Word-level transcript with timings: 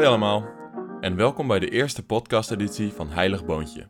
Hoi 0.00 0.12
allemaal 0.12 0.48
en 1.00 1.16
welkom 1.16 1.46
bij 1.46 1.58
de 1.58 1.70
eerste 1.70 2.02
podcasteditie 2.02 2.92
van 2.92 3.08
Heilig 3.10 3.44
Boontje. 3.44 3.88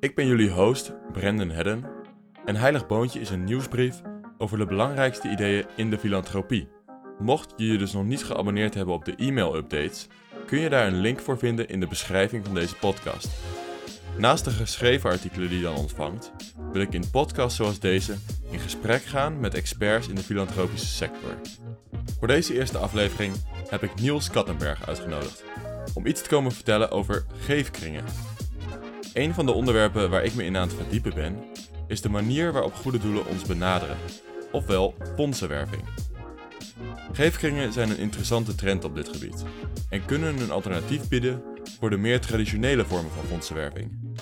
Ik 0.00 0.14
ben 0.14 0.26
jullie 0.26 0.50
host 0.50 0.92
Brendan 1.12 1.50
Hedden 1.50 1.84
en 2.44 2.56
Heilig 2.56 2.86
Boontje 2.86 3.20
is 3.20 3.30
een 3.30 3.44
nieuwsbrief 3.44 4.02
over 4.38 4.58
de 4.58 4.66
belangrijkste 4.66 5.30
ideeën 5.30 5.66
in 5.76 5.90
de 5.90 5.98
filantropie. 5.98 6.68
Mocht 7.18 7.52
je 7.56 7.66
je 7.66 7.78
dus 7.78 7.92
nog 7.92 8.04
niet 8.04 8.24
geabonneerd 8.24 8.74
hebben 8.74 8.94
op 8.94 9.04
de 9.04 9.14
e-mail-updates, 9.16 10.06
kun 10.46 10.60
je 10.60 10.68
daar 10.68 10.86
een 10.86 11.00
link 11.00 11.20
voor 11.20 11.38
vinden 11.38 11.68
in 11.68 11.80
de 11.80 11.86
beschrijving 11.86 12.44
van 12.44 12.54
deze 12.54 12.76
podcast. 12.76 13.28
Naast 14.18 14.44
de 14.44 14.50
geschreven 14.50 15.10
artikelen 15.10 15.48
die 15.48 15.58
je 15.58 15.64
dan 15.64 15.76
ontvangt, 15.76 16.32
wil 16.72 16.82
ik 16.82 16.92
in 16.92 17.10
podcasts 17.10 17.56
zoals 17.56 17.80
deze 17.80 18.14
in 18.50 18.58
gesprek 18.58 19.02
gaan 19.02 19.40
met 19.40 19.54
experts 19.54 20.08
in 20.08 20.14
de 20.14 20.22
filantropische 20.22 20.86
sector. 20.86 21.34
Voor 22.18 22.28
deze 22.28 22.54
eerste 22.54 22.78
aflevering 22.78 23.34
heb 23.68 23.82
ik 23.82 24.00
Niels 24.00 24.30
Kattenberg 24.30 24.86
uitgenodigd 24.86 25.44
om 25.94 26.06
iets 26.06 26.22
te 26.22 26.28
komen 26.28 26.52
vertellen 26.52 26.90
over 26.90 27.26
geefkringen. 27.38 28.04
Een 29.12 29.34
van 29.34 29.46
de 29.46 29.52
onderwerpen 29.52 30.10
waar 30.10 30.24
ik 30.24 30.34
me 30.34 30.44
in 30.44 30.56
aan 30.56 30.68
het 30.68 30.76
verdiepen 30.76 31.14
ben, 31.14 31.44
is 31.86 32.00
de 32.00 32.08
manier 32.08 32.52
waarop 32.52 32.74
goede 32.74 32.98
doelen 32.98 33.26
ons 33.26 33.42
benaderen, 33.42 33.96
ofwel 34.52 34.94
fondsenwerving. 35.16 35.82
Geefkringen 37.12 37.72
zijn 37.72 37.90
een 37.90 37.98
interessante 37.98 38.54
trend 38.54 38.84
op 38.84 38.94
dit 38.94 39.08
gebied 39.08 39.44
en 39.88 40.04
kunnen 40.04 40.40
een 40.40 40.50
alternatief 40.50 41.08
bieden 41.08 41.42
voor 41.80 41.90
de 41.90 41.96
meer 41.96 42.20
traditionele 42.20 42.84
vormen 42.84 43.12
van 43.12 43.24
fondsenwerving. 43.24 44.14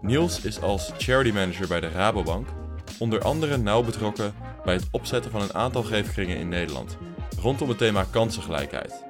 Niels 0.00 0.40
is 0.40 0.60
als 0.60 0.92
charity 0.98 1.32
manager 1.32 1.68
bij 1.68 1.80
de 1.80 1.88
Rabobank 1.88 2.48
onder 2.98 3.22
andere 3.22 3.56
nauw 3.56 3.82
betrokken 3.82 4.34
bij 4.64 4.74
het 4.74 4.88
opzetten 4.90 5.30
van 5.30 5.42
een 5.42 5.54
aantal 5.54 5.82
geefkringen 5.82 6.36
in 6.36 6.48
Nederland 6.48 6.98
rondom 7.42 7.68
het 7.68 7.78
thema 7.78 8.06
kansengelijkheid. 8.10 9.04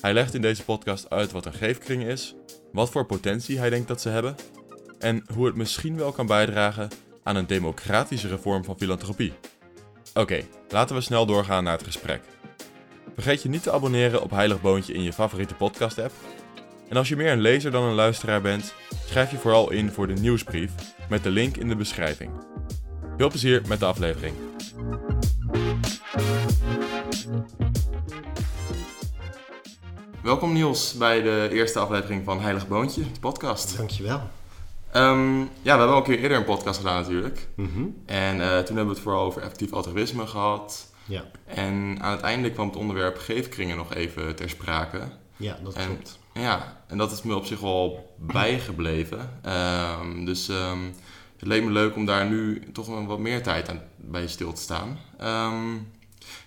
Hij 0.00 0.12
legt 0.12 0.34
in 0.34 0.40
deze 0.40 0.64
podcast 0.64 1.10
uit 1.10 1.32
wat 1.32 1.46
een 1.46 1.52
geefkring 1.52 2.04
is, 2.04 2.34
wat 2.72 2.90
voor 2.90 3.06
potentie 3.06 3.58
hij 3.58 3.70
denkt 3.70 3.88
dat 3.88 4.00
ze 4.00 4.08
hebben 4.08 4.34
en 4.98 5.24
hoe 5.34 5.46
het 5.46 5.54
misschien 5.54 5.96
wel 5.96 6.12
kan 6.12 6.26
bijdragen 6.26 6.88
aan 7.22 7.36
een 7.36 7.46
democratischere 7.46 8.38
vorm 8.38 8.64
van 8.64 8.78
filantropie. 8.78 9.32
Oké, 10.14 10.40
laten 10.68 10.96
we 10.96 11.02
snel 11.02 11.26
doorgaan 11.26 11.64
naar 11.64 11.76
het 11.76 11.86
gesprek. 11.86 12.22
Vergeet 13.14 13.42
je 13.42 13.48
niet 13.48 13.62
te 13.62 13.72
abonneren 13.72 14.22
op 14.22 14.30
Heilig 14.30 14.60
Boontje 14.60 14.92
in 14.92 15.02
je 15.02 15.12
favoriete 15.12 15.54
podcast-app. 15.54 16.12
En 16.88 16.96
als 16.96 17.08
je 17.08 17.16
meer 17.16 17.32
een 17.32 17.40
lezer 17.40 17.70
dan 17.70 17.82
een 17.82 17.94
luisteraar 17.94 18.40
bent, 18.40 18.74
schrijf 19.06 19.30
je 19.30 19.36
vooral 19.36 19.70
in 19.70 19.90
voor 19.90 20.06
de 20.06 20.20
nieuwsbrief 20.20 20.72
met 21.08 21.22
de 21.22 21.30
link 21.30 21.56
in 21.56 21.68
de 21.68 21.76
beschrijving. 21.76 22.30
Veel 23.16 23.28
plezier 23.28 23.62
met 23.66 23.78
de 23.78 23.86
aflevering. 23.86 24.34
Welkom 30.22 30.52
Niels 30.52 30.94
bij 30.94 31.22
de 31.22 31.48
eerste 31.52 31.78
aflevering 31.78 32.24
van 32.24 32.40
Heilig 32.40 32.68
Boontje, 32.68 33.02
de 33.12 33.20
podcast. 33.20 33.76
Dankjewel. 33.76 34.20
Um, 34.96 35.38
ja, 35.40 35.48
we 35.62 35.68
hebben 35.70 35.88
al 35.88 35.96
een 35.96 36.02
keer 36.02 36.18
eerder 36.18 36.38
een 36.38 36.44
podcast 36.44 36.78
gedaan 36.78 37.00
natuurlijk. 37.00 37.48
Mhm. 37.56 37.82
En 38.06 38.40
eh, 38.40 38.46
toen 38.48 38.76
hebben 38.76 38.84
we 38.86 38.90
het 38.92 39.00
vooral 39.00 39.24
over 39.24 39.42
effectief 39.42 39.72
altruïsme 39.72 40.26
gehad. 40.26 40.92
Ja, 41.04 41.24
En 41.44 41.96
aan 42.00 42.10
het 42.12 42.20
einde 42.20 42.50
kwam 42.52 42.66
het 42.66 42.76
onderwerp 42.76 43.18
geefkringen 43.18 43.76
nog 43.76 43.94
even 43.94 44.36
ter 44.36 44.48
sprake. 44.50 45.00
ja, 45.36 45.56
dat 45.62 45.74
En- 45.74 45.86
klopt. 45.86 46.18
Ja, 46.34 46.82
en 46.86 46.98
dat 46.98 47.12
is 47.12 47.22
me 47.22 47.34
op 47.34 47.44
zich 47.44 47.60
wel 47.60 48.14
bijgebleven. 48.18 49.38
Ehm, 49.42 50.24
dus 50.24 50.48
ehm, 50.48 50.78
het 51.36 51.48
leek 51.48 51.64
me 51.64 51.70
leuk 51.70 51.96
om 51.96 52.04
daar 52.04 52.26
nu 52.26 52.62
toch 52.72 53.06
wat 53.06 53.18
meer 53.18 53.42
tijd 53.42 53.68
aan, 53.68 53.82
bij 53.96 54.26
stil 54.28 54.52
te 54.52 54.60
staan. 54.62 54.98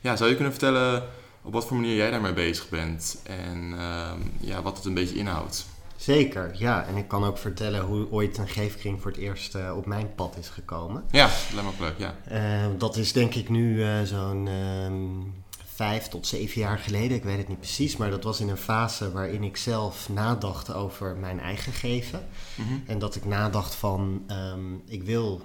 Ja, 0.02 0.16
zou 0.16 0.30
je 0.30 0.36
kunnen 0.36 0.54
vertellen 0.54 1.04
op 1.42 1.54
wat 1.54 1.66
voor 1.66 1.78
manier 1.78 1.96
jij 1.96 2.12
daarmee 2.12 2.34
bezig 2.34 2.70
bent 2.70 3.18
en 3.24 3.74
ehm, 3.78 4.20
ja, 4.40 4.62
wat 4.62 4.78
het 4.78 4.86
een 4.86 4.94
beetje 4.94 5.16
inhoudt? 5.16 5.66
Zeker, 6.04 6.52
ja. 6.54 6.86
En 6.86 6.98
ik 6.98 7.08
kan 7.08 7.24
ook 7.24 7.38
vertellen 7.38 7.82
hoe 7.82 8.12
ooit 8.12 8.38
een 8.38 8.48
geefkring 8.48 9.02
voor 9.02 9.12
het 9.12 9.20
eerst 9.20 9.56
eh, 9.56 9.78
op 9.78 9.86
mijn 9.86 10.16
pad 10.16 10.38
is 10.40 10.50
gekomen. 10.50 11.04
Ja, 11.12 11.30
lijkt 11.54 11.80
me 11.80 11.86
leuk, 11.86 11.98
ja. 11.98 12.16
Eh, 12.28 12.70
dat 12.78 12.98
is 12.98 13.12
denk 13.14 13.36
ik 13.36 13.50
nu 13.50 13.84
eh, 13.84 14.02
zo'n 14.02 14.48
ehm, 14.48 14.94
vijf 15.76 16.08
tot 16.08 16.28
zeven 16.28 16.62
jaar 16.62 16.78
geleden. 16.78 17.18
Ik 17.18 17.24
weet 17.24 17.38
het 17.38 17.48
niet 17.48 17.60
precies, 17.60 17.98
maar 17.98 18.10
dat 18.10 18.24
was 18.24 18.40
in 18.40 18.50
een 18.50 18.58
fase 18.58 19.12
waarin 19.12 19.44
ik 19.44 19.58
zelf 19.58 20.10
nadacht 20.10 20.74
over 20.74 21.16
mijn 21.16 21.40
eigen 21.40 21.74
geven. 21.74 22.28
Mhm. 22.56 22.74
En 22.86 23.00
dat 23.00 23.16
ik 23.16 23.26
nadacht 23.26 23.76
van, 23.76 24.24
ehm, 24.28 24.74
ik 24.86 25.04
wil 25.04 25.42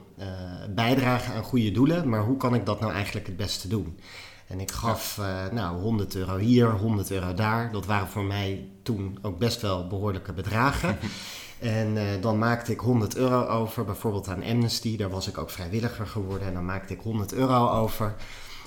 bijdragen 0.75 1.34
aan 1.34 1.43
goede 1.43 1.71
doelen, 1.71 2.09
maar 2.09 2.25
hoe 2.25 2.37
kan 2.37 2.54
ik 2.54 2.66
dat 2.66 2.81
nou 2.81 2.93
eigenlijk 2.93 3.27
het 3.27 3.37
beste 3.37 3.69
doen? 3.69 3.98
En 4.48 4.60
ik 4.60 4.70
gaf 4.70 5.19
eh, 5.19 5.53
nou 5.53 5.81
100 5.81 6.14
euro 6.14 6.36
hier, 6.36 6.70
100 6.70 7.10
euro 7.10 7.34
daar. 7.34 7.72
Dat 7.72 7.86
waren 7.86 8.09
voor 8.09 8.25
mij 8.25 8.69
toen 8.82 9.19
ook 9.22 9.38
best 9.38 9.60
wel 9.60 9.86
behoorlijke 9.86 10.32
bedragen. 10.32 10.98
En 11.59 11.97
eh, 11.97 12.04
dan 12.20 12.38
maakte 12.38 12.72
ik 12.72 12.81
100 12.81 13.16
euro 13.16 13.47
over, 13.47 13.84
bijvoorbeeld 13.84 14.28
aan 14.28 14.44
Amnesty. 14.44 14.97
Daar 14.97 15.10
was 15.10 15.28
ik 15.28 15.38
ook 15.38 15.50
vrijwilliger 15.50 16.06
geworden. 16.06 16.47
En 16.48 16.54
dan 16.54 16.64
maakte 16.64 16.92
ik 16.92 17.00
100 17.00 17.32
euro 17.32 17.69
over. 17.70 18.14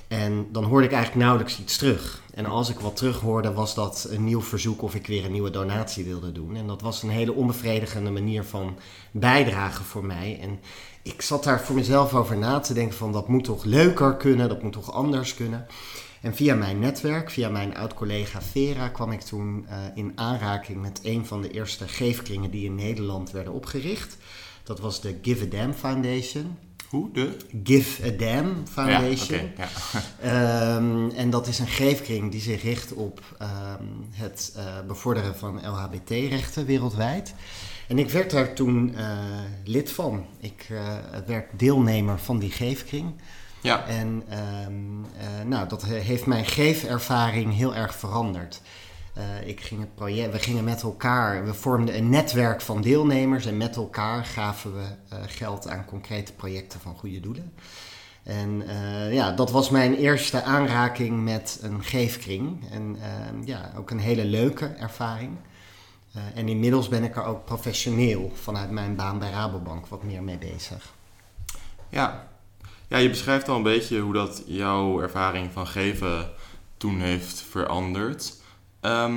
En 0.08 0.47
dan 0.52 0.64
hoorde 0.64 0.86
ik 0.86 0.92
eigenlijk 0.92 1.24
nauwelijks 1.24 1.59
iets 1.59 1.78
terug. 1.78 2.22
En 2.34 2.46
als 2.46 2.69
ik 2.69 2.80
wat 2.80 2.96
terug 2.96 3.19
hoorde, 3.19 3.53
was 3.53 3.75
dat 3.75 4.08
een 4.09 4.24
nieuw 4.24 4.42
verzoek 4.42 4.81
of 4.81 4.96
ik 4.96 5.08
weer 5.08 5.25
een 5.25 5.31
nieuwe 5.31 5.50
donatie 5.50 6.06
wilde 6.06 6.31
doen. 6.31 6.56
En 6.56 6.68
dat 6.68 6.81
was 6.81 7.03
een 7.03 7.09
hele 7.09 7.34
onbevredigende 7.34 8.12
manier 8.12 8.44
van 8.44 8.78
bijdragen 9.12 9.86
voor 9.86 10.06
mij. 10.06 10.40
En 10.42 10.59
ik 11.03 11.22
zat 11.22 11.44
daar 11.44 11.62
voor 11.62 11.75
mezelf 11.75 12.13
over 12.13 12.38
na 12.38 12.59
te 12.59 12.73
denken 12.73 12.97
van 12.97 13.12
dat 13.12 13.28
moet 13.28 13.44
toch 13.44 13.63
leuker 13.63 14.16
kunnen, 14.16 14.50
dat 14.50 14.63
moet 14.63 14.73
toch 14.73 14.91
anders 14.91 15.35
kunnen. 15.35 15.67
En 16.22 16.35
via 16.35 16.56
mijn 16.56 16.79
netwerk, 16.79 17.29
via 17.29 17.50
mijn 17.50 17.75
oud-collega 17.75 18.41
Vera, 18.41 18.88
kwam 18.88 19.12
ik 19.12 19.22
toen 19.22 19.66
eh, 19.67 19.78
in 19.95 20.12
aanraking 20.16 20.81
met 20.81 21.00
een 21.03 21.25
van 21.25 21.41
de 21.41 21.51
eerste 21.51 21.88
geefkringen 21.88 22.51
die 22.51 22.66
in 22.66 22.75
Nederland 22.75 23.31
werden 23.31 23.53
opgericht. 23.53 24.17
Dat 24.63 24.79
was 24.79 25.01
de 25.01 25.19
Give 25.22 25.45
a 25.45 25.47
Damn 25.47 25.73
Foundation. 25.73 26.57
Hoe? 26.91 27.12
De? 27.12 27.38
Give 27.63 28.06
a 28.07 28.12
Damn 28.18 28.68
Foundation. 28.72 29.52
Ja. 29.57 29.68
Ehm, 30.22 31.09
en 31.09 31.29
dat 31.29 31.47
is 31.47 31.59
een 31.59 31.68
geefkring 31.68 32.31
die 32.31 32.41
zich 32.41 32.63
richt 32.63 32.94
op 32.94 33.22
ehm, 33.40 33.84
het 34.12 34.53
eh, 34.56 34.63
bevorderen 34.88 35.35
van 35.35 35.56
LHBT-rechten 35.68 36.66
wereldwijd. 36.66 37.34
En 37.88 38.00
ik 38.00 38.09
werd 38.09 38.31
daar 38.31 38.53
toen 38.53 38.96
eh, 38.96 39.18
lid 39.63 39.91
van. 39.91 40.25
Ik 40.40 40.68
eh, 40.69 40.96
werd 41.25 41.46
deelnemer 41.57 42.19
van 42.19 42.40
die 42.40 42.51
geefkring. 42.51 43.13
ja. 43.62 43.85
En 43.85 44.24
ehm, 44.30 45.03
eh, 45.18 45.46
nou, 45.46 45.68
dat 45.69 45.81
he- 45.81 45.96
heeft 46.00 46.25
mijn 46.25 46.46
geefervaring 46.46 47.53
heel 47.56 47.75
erg 47.75 47.96
veranderd. 47.96 48.62
Eh, 49.14 49.48
ik 49.48 49.62
ging 49.62 49.82
het 49.82 49.96
project, 49.96 50.32
we 50.32 50.40
gingen 50.40 50.64
met 50.64 50.82
elkaar, 50.82 51.46
we 51.46 51.54
vormden 51.54 51.98
een 51.98 52.10
netwerk 52.10 52.62
van 52.62 52.82
deelnemers 52.82 53.46
en 53.46 53.58
met 53.58 53.76
elkaar 53.76 54.26
gaven 54.26 54.74
we 54.74 54.86
eh, 55.10 55.18
geld 55.28 55.68
aan 55.68 55.86
concrete 55.86 56.34
projecten 56.34 56.80
van 56.80 56.96
goede 56.96 57.20
doelen. 57.20 57.54
En 58.24 58.68
eh, 58.68 59.14
ja, 59.14 59.32
dat 59.32 59.52
was 59.52 59.70
mijn 59.70 59.96
eerste 59.96 60.44
aanraking 60.44 61.24
met 61.24 61.60
een 61.62 61.84
geefkring. 61.84 62.70
En 62.70 62.98
ehm, 63.02 63.44
ja, 63.46 63.72
ook 63.78 63.90
een 63.90 64.00
hele 64.00 64.26
leuke 64.26 64.66
ervaring. 64.66 65.32
En 66.34 66.48
inmiddels 66.48 66.88
ben 66.88 67.04
ik 67.04 67.16
er 67.16 67.24
ook 67.24 67.46
professioneel 67.46 68.32
vanuit 68.34 68.72
mijn 68.72 68.96
baan 68.96 69.20
bij 69.20 69.30
Rabobank 69.30 69.88
wat 69.88 70.04
meer 70.04 70.24
mee 70.24 70.38
bezig. 70.38 70.94
Ja. 71.90 72.28
ja, 72.88 72.98
je 72.98 73.10
beschrijft 73.10 73.50
al 73.50 73.56
een 73.56 73.64
beetje 73.64 74.00
hoe 74.00 74.14
dat 74.14 74.44
jouw 74.46 75.02
ervaring 75.02 75.52
van 75.52 75.68
geven 75.68 76.30
toen 76.78 77.00
heeft 77.00 77.42
veranderd. 77.42 78.41
Ehm, 78.81 79.14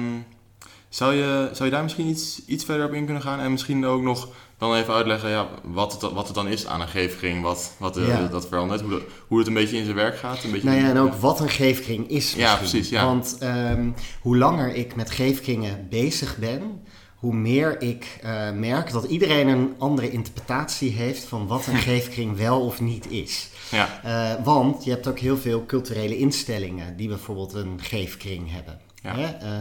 zou, 0.88 1.14
je, 1.14 1.48
zou 1.52 1.64
je 1.64 1.74
daar 1.74 1.82
misschien 1.82 2.06
iets, 2.06 2.42
iets 2.46 2.64
verder 2.64 2.86
op 2.86 2.92
in 2.92 3.04
kunnen 3.04 3.22
gaan? 3.22 3.40
En 3.40 3.50
misschien 3.50 3.86
ook 3.86 4.02
nog 4.02 4.28
dan 4.58 4.74
even 4.74 4.94
uitleggen 4.94 5.30
ja, 5.30 5.48
wat, 5.62 5.92
het, 5.92 6.12
wat 6.12 6.26
het 6.26 6.34
dan 6.34 6.48
is 6.48 6.66
aan 6.66 6.80
een 6.80 6.88
geefkring, 6.88 7.42
wat, 7.42 7.74
wat 7.78 7.96
eh, 7.96 8.30
dat 8.30 8.48
verandert, 8.48 8.80
hoe, 8.80 9.02
hoe 9.28 9.38
het 9.38 9.46
een 9.46 9.54
beetje 9.54 9.76
in 9.76 9.84
zijn 9.84 9.96
werk 9.96 10.16
gaat. 10.16 10.44
Een 10.44 10.50
beetje 10.50 10.68
Nou 10.68 10.80
ja, 10.80 10.88
en 10.88 10.98
ook 10.98 11.14
wat 11.14 11.40
een 11.40 11.48
geefkring 11.48 12.08
is. 12.08 12.34
Ja, 12.34 12.56
precies, 12.56 12.88
ja. 12.88 13.04
Want 13.04 13.36
ehm, 13.40 13.90
hoe 14.20 14.36
langer 14.36 14.74
ik 14.74 14.94
met 14.94 15.10
geefkringen 15.10 15.86
bezig 15.90 16.36
ben, 16.36 16.82
hoe 17.14 17.34
meer 17.34 17.80
ik 17.80 18.18
eh, 18.22 18.50
merk 18.50 18.92
dat 18.92 19.04
iedereen 19.04 19.48
een 19.48 19.74
andere 19.78 20.10
interpretatie 20.10 20.90
heeft 20.90 21.24
van 21.24 21.46
wat 21.46 21.66
een 21.66 21.78
geefkring 21.90 22.36
wel 22.36 22.60
of 22.60 22.80
niet 22.80 23.10
is. 23.10 23.48
Ja, 23.70 24.00
Eh, 24.02 24.44
want 24.44 24.84
je 24.84 24.90
hebt 24.90 25.08
ook 25.08 25.18
heel 25.18 25.36
veel 25.36 25.66
culturele 25.66 26.18
instellingen 26.18 26.96
die 26.96 27.08
bijvoorbeeld 27.08 27.54
een 27.54 27.78
geefkring 27.82 28.52
hebben. 28.52 28.80
Ja. 29.04 29.16
Hè? 29.16 29.24
Eh, 29.26 29.58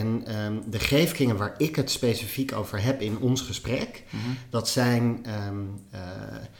en 0.00 0.26
ehm, 0.26 0.54
de 0.66 0.78
geefkringen 0.78 1.36
waar 1.36 1.54
ik 1.56 1.76
het 1.76 1.90
specifiek 1.90 2.52
over 2.52 2.82
heb 2.82 3.00
in 3.00 3.18
ons 3.18 3.40
gesprek, 3.40 4.04
Mhm. 4.10 4.22
dat 4.50 4.68
zijn 4.68 5.18
ehm, 5.24 5.56
eh, 5.90 6.00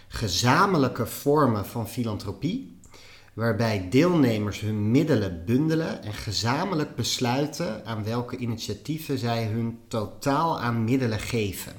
gezamenlijke 0.08 1.06
vormen 1.06 1.66
van 1.66 1.88
filantropie, 1.88 2.76
waarbij 3.34 3.86
deelnemers 3.90 4.60
hun 4.60 4.90
middelen 4.90 5.42
bundelen 5.46 6.02
en 6.02 6.12
gezamenlijk 6.14 6.94
besluiten 6.94 7.86
aan 7.86 8.04
welke 8.04 8.36
initiatieven 8.36 9.18
zij 9.18 9.44
hun 9.44 9.78
totaal 9.88 10.60
aan 10.60 10.84
middelen 10.84 11.20
geven. 11.20 11.72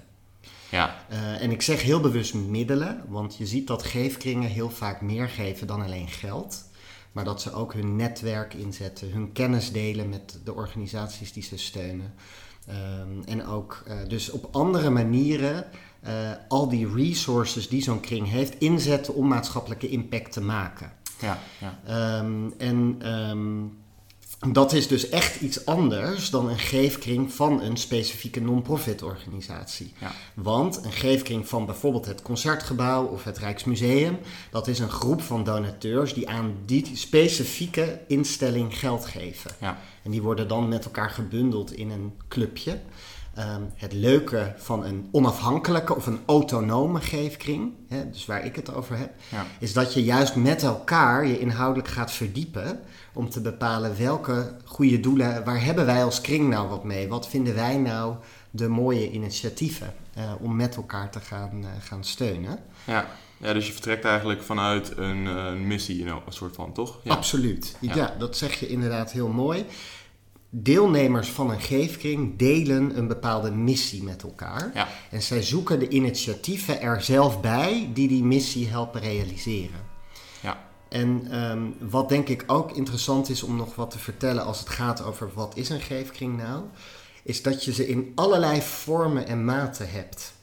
ja, 0.70 1.06
Eh, 1.10 1.42
en 1.42 1.52
ik 1.52 1.62
zeg 1.62 1.82
heel 1.82 2.00
bewust 2.00 2.34
middelen, 2.34 3.04
want 3.08 3.38
je 3.38 3.46
ziet 3.46 3.68
dat 3.68 3.84
geefkringen 3.84 4.50
heel 4.50 4.70
vaak 4.70 5.02
meer 5.02 5.30
geven 5.30 5.68
dan 5.68 5.82
alleen 5.82 6.08
geld. 6.08 6.69
Maar 7.12 7.24
dat 7.24 7.42
ze 7.42 7.54
ook 7.54 7.74
hun 7.74 7.96
netwerk 7.96 8.54
inzetten, 8.54 9.12
hun 9.12 9.32
kennis 9.32 9.72
delen 9.72 10.10
met 10.10 10.40
de 10.44 10.54
organisaties 10.54 11.34
die 11.34 11.44
ze 11.44 11.58
steunen. 11.58 12.14
Ehm, 12.68 13.22
en 13.26 13.46
ook 13.46 13.84
uh, 13.88 13.94
dus 14.08 14.32
op 14.32 14.48
andere 14.52 14.90
manieren 14.90 15.66
uh, 16.08 16.32
al 16.48 16.70
die 16.70 16.94
resources 16.94 17.70
die 17.70 17.82
zo'n 17.82 18.00
kring 18.00 18.28
heeft 18.30 18.60
inzetten 18.60 19.14
om 19.16 19.28
maatschappelijke 19.28 19.90
impact 19.90 20.32
te 20.32 20.42
maken. 20.42 20.92
Ja, 21.20 21.40
ja. 21.60 22.20
Um, 22.20 22.54
en 22.58 23.10
um, 23.30 23.78
dat 24.48 24.74
is 24.74 24.88
dus 24.88 25.10
echt 25.10 25.42
iets 25.42 25.66
anders 25.66 26.30
dan 26.30 26.50
een 26.50 26.60
geefkring 26.60 27.34
van 27.34 27.62
een 27.62 27.78
specifieke 27.78 28.42
non-profit 28.42 29.04
organisatie. 29.04 29.94
Ja. 30.00 30.12
Want 30.34 30.86
een 30.86 30.92
geefkring 30.92 31.48
van 31.48 31.66
bijvoorbeeld 31.66 32.06
het 32.06 32.22
Concertgebouw 32.22 33.06
of 33.06 33.24
het 33.24 33.38
Rijksmuseum, 33.38 34.20
dat 34.52 34.68
is 34.68 34.80
een 34.80 34.90
groep 34.90 35.22
van 35.22 35.44
donateurs 35.44 36.14
die 36.14 36.30
aan 36.30 36.56
die 36.66 36.92
specifieke 36.94 38.00
instelling 38.08 38.80
geld 38.80 39.06
geven. 39.06 39.52
Ja. 39.60 39.78
En 40.04 40.12
die 40.12 40.22
worden 40.22 40.48
dan 40.48 40.68
met 40.68 40.86
elkaar 40.86 41.10
gebundeld 41.10 41.72
in 41.74 41.90
een 41.90 42.14
clubje. 42.28 42.80
Um, 43.40 43.72
het 43.76 43.94
leuke 43.94 44.54
van 44.58 44.86
een 44.86 45.08
onafhankelijke 45.12 45.96
of 45.96 46.08
een 46.08 46.20
autonome 46.26 47.02
geefkring, 47.02 47.74
hè, 47.88 48.10
dus 48.10 48.26
waar 48.26 48.46
ik 48.46 48.56
het 48.56 48.74
over 48.74 48.98
heb, 48.98 49.12
Ja. 49.30 49.46
is 49.60 49.74
dat 49.74 49.94
je 49.94 50.04
juist 50.04 50.36
met 50.36 50.64
elkaar 50.64 51.26
je 51.28 51.40
inhoudelijk 51.40 51.88
gaat 51.88 52.12
verdiepen 52.12 52.80
om 53.14 53.30
te 53.30 53.42
bepalen 53.42 53.98
welke 53.98 54.56
goede 54.66 55.00
doelen, 55.00 55.44
waar 55.44 55.64
hebben 55.64 55.86
wij 55.86 56.04
als 56.04 56.22
kring 56.22 56.50
nou 56.50 56.70
wat 56.70 56.84
mee? 56.84 57.08
Wat 57.08 57.28
vinden 57.28 57.56
wij 57.56 57.78
nou 57.78 58.16
de 58.52 58.68
mooie 58.68 59.12
initiatieven 59.12 59.94
uh, 60.18 60.24
om 60.40 60.56
met 60.56 60.76
elkaar 60.76 61.10
te 61.12 61.20
gaan, 61.20 61.52
uh, 61.60 61.68
gaan 61.80 62.04
steunen? 62.04 62.60
Ja. 62.84 63.06
ja, 63.38 63.54
dus 63.54 63.66
je 63.68 63.72
vertrekt 63.74 64.06
eigenlijk 64.06 64.44
vanuit 64.44 64.98
een, 64.98 65.26
een 65.26 65.68
missie, 65.68 66.06
een 66.06 66.22
soort 66.30 66.56
van, 66.56 66.74
toch? 66.74 67.00
Ja. 67.04 67.12
Absoluut. 67.14 67.76
Ja. 67.80 67.96
Ja. 67.96 68.16
dat 68.20 68.38
zeg 68.38 68.60
je 68.60 68.68
inderdaad 68.68 69.12
heel 69.12 69.28
mooi. 69.28 69.66
Deelnemers 70.50 71.30
van 71.30 71.50
een 71.50 71.62
geefkring 71.62 72.38
delen 72.38 72.98
een 72.98 73.08
bepaalde 73.08 73.52
missie 73.52 74.04
met 74.04 74.24
elkaar. 74.24 74.72
Ja. 74.74 74.88
En 75.12 75.22
zij 75.22 75.44
zoeken 75.44 75.80
de 75.80 75.88
initiatieven 75.88 76.82
er 76.82 77.02
zelf 77.02 77.42
bij 77.42 77.90
die 77.94 78.08
die 78.08 78.24
missie 78.24 78.68
helpen 78.68 79.02
realiseren. 79.02 79.80
Ja. 80.42 80.68
En 80.90 81.40
um, 81.52 81.76
wat 81.90 82.10
denk 82.10 82.28
ik 82.28 82.44
ook 82.48 82.72
interessant 82.72 83.30
is 83.30 83.44
om 83.44 83.56
nog 83.56 83.76
wat 83.76 83.92
te 83.92 84.00
vertellen 84.00 84.46
als 84.46 84.60
het 84.60 84.70
gaat 84.70 85.04
over 85.04 85.32
wat 85.34 85.58
is 85.58 85.70
een 85.70 85.82
geefkring 85.82 86.38
nou, 86.38 86.64
is 87.24 87.42
dat 87.42 87.64
je 87.64 87.74
ze 87.74 87.88
in 87.88 88.12
allerlei 88.16 88.62
vormen 88.62 89.28
en 89.28 89.46
maten 89.46 89.90
hebt. 89.92 90.34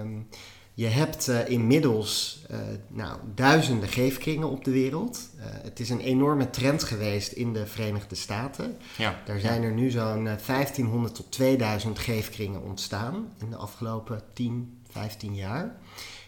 Um, 0.00 0.28
je 0.74 0.86
hebt 0.86 1.28
uh, 1.28 1.48
inmiddels 1.48 2.44
uh, 2.50 2.58
nou, 2.88 3.18
duizenden 3.34 3.88
geefkringen 3.88 4.48
op 4.48 4.64
de 4.64 4.70
wereld. 4.70 5.28
Uh, 5.36 5.44
het 5.46 5.80
is 5.80 5.90
een 5.90 6.00
enorme 6.00 6.50
trend 6.50 6.82
geweest 6.82 7.32
in 7.32 7.52
de 7.52 7.66
Verenigde 7.66 8.14
Staten. 8.14 8.76
Ja. 8.96 9.20
Daar 9.24 9.38
zijn 9.38 9.62
er 9.62 9.72
nu 9.72 9.90
zo'n 9.90 10.24
1500 10.24 11.14
tot 11.14 11.32
2000 11.32 11.98
geefkringen 11.98 12.62
ontstaan 12.62 13.32
in 13.38 13.50
de 13.50 13.56
afgelopen 13.56 14.22
10, 14.32 14.78
15 14.90 15.34
jaar. 15.34 15.76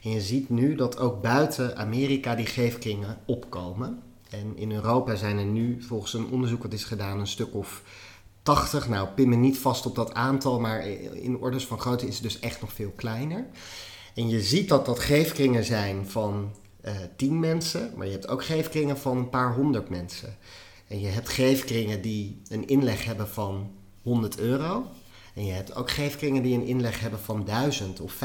En 0.03 0.11
je 0.11 0.21
ziet 0.21 0.49
nu 0.49 0.75
dat 0.75 0.99
ook 0.99 1.23
buiten 1.23 1.77
Amerika 1.77 2.35
die 2.35 2.47
geefkringen 2.47 3.19
opkomen. 3.25 4.03
En 4.31 4.57
in 4.57 4.73
Europa 4.73 5.15
zijn 5.15 5.39
er 5.39 5.45
nu, 5.45 5.83
volgens 5.83 6.15
een 6.15 6.31
onderzoek 6.31 6.63
dat 6.63 6.73
is 6.73 6.85
gedaan, 6.85 7.21
een 7.21 7.27
stuk 7.27 7.55
of 7.55 7.83
80. 8.43 8.89
Nou, 8.89 9.09
pin 9.09 9.29
me 9.29 9.37
niet 9.37 9.59
vast 9.59 9.87
op 9.87 9.95
dat 9.95 10.15
aantal, 10.15 10.61
maar 10.61 10.87
in 11.13 11.39
orders 11.39 11.67
van 11.67 11.81
grootte 11.81 12.07
is 12.07 12.15
het 12.15 12.23
dus 12.23 12.41
echt 12.41 12.61
nog 12.61 12.73
veel 12.73 12.93
kleiner. 12.97 13.47
En 14.17 14.29
je 14.29 14.43
ziet 14.43 14.69
dat 14.69 14.87
dat 14.87 14.99
geefkringen 14.99 15.65
zijn 15.65 16.09
van 16.09 16.51
uh, 16.85 16.93
tien 17.17 17.41
mensen, 17.41 17.93
maar 17.97 18.07
je 18.07 18.13
hebt 18.13 18.29
ook 18.29 18.45
geefkringen 18.45 18.99
van 18.99 19.17
een 19.17 19.29
paar 19.29 19.55
honderd 19.55 19.89
mensen. 19.89 20.37
En 20.89 21.01
je 21.01 21.07
hebt 21.07 21.29
geefkringen 21.29 22.03
die 22.03 22.43
een 22.49 22.67
inleg 22.67 23.05
hebben 23.05 23.29
van 23.29 23.71
100 24.03 24.39
euro. 24.39 24.87
En 25.35 25.47
je 25.47 25.53
hebt 25.53 25.75
ook 25.75 25.91
geefkringen 25.91 26.43
die 26.43 26.55
een 26.55 26.67
inleg 26.67 27.01
hebben 27.01 27.21
van 27.21 27.45
1000 27.45 28.01
of 28.01 28.15
50.000 28.15 28.19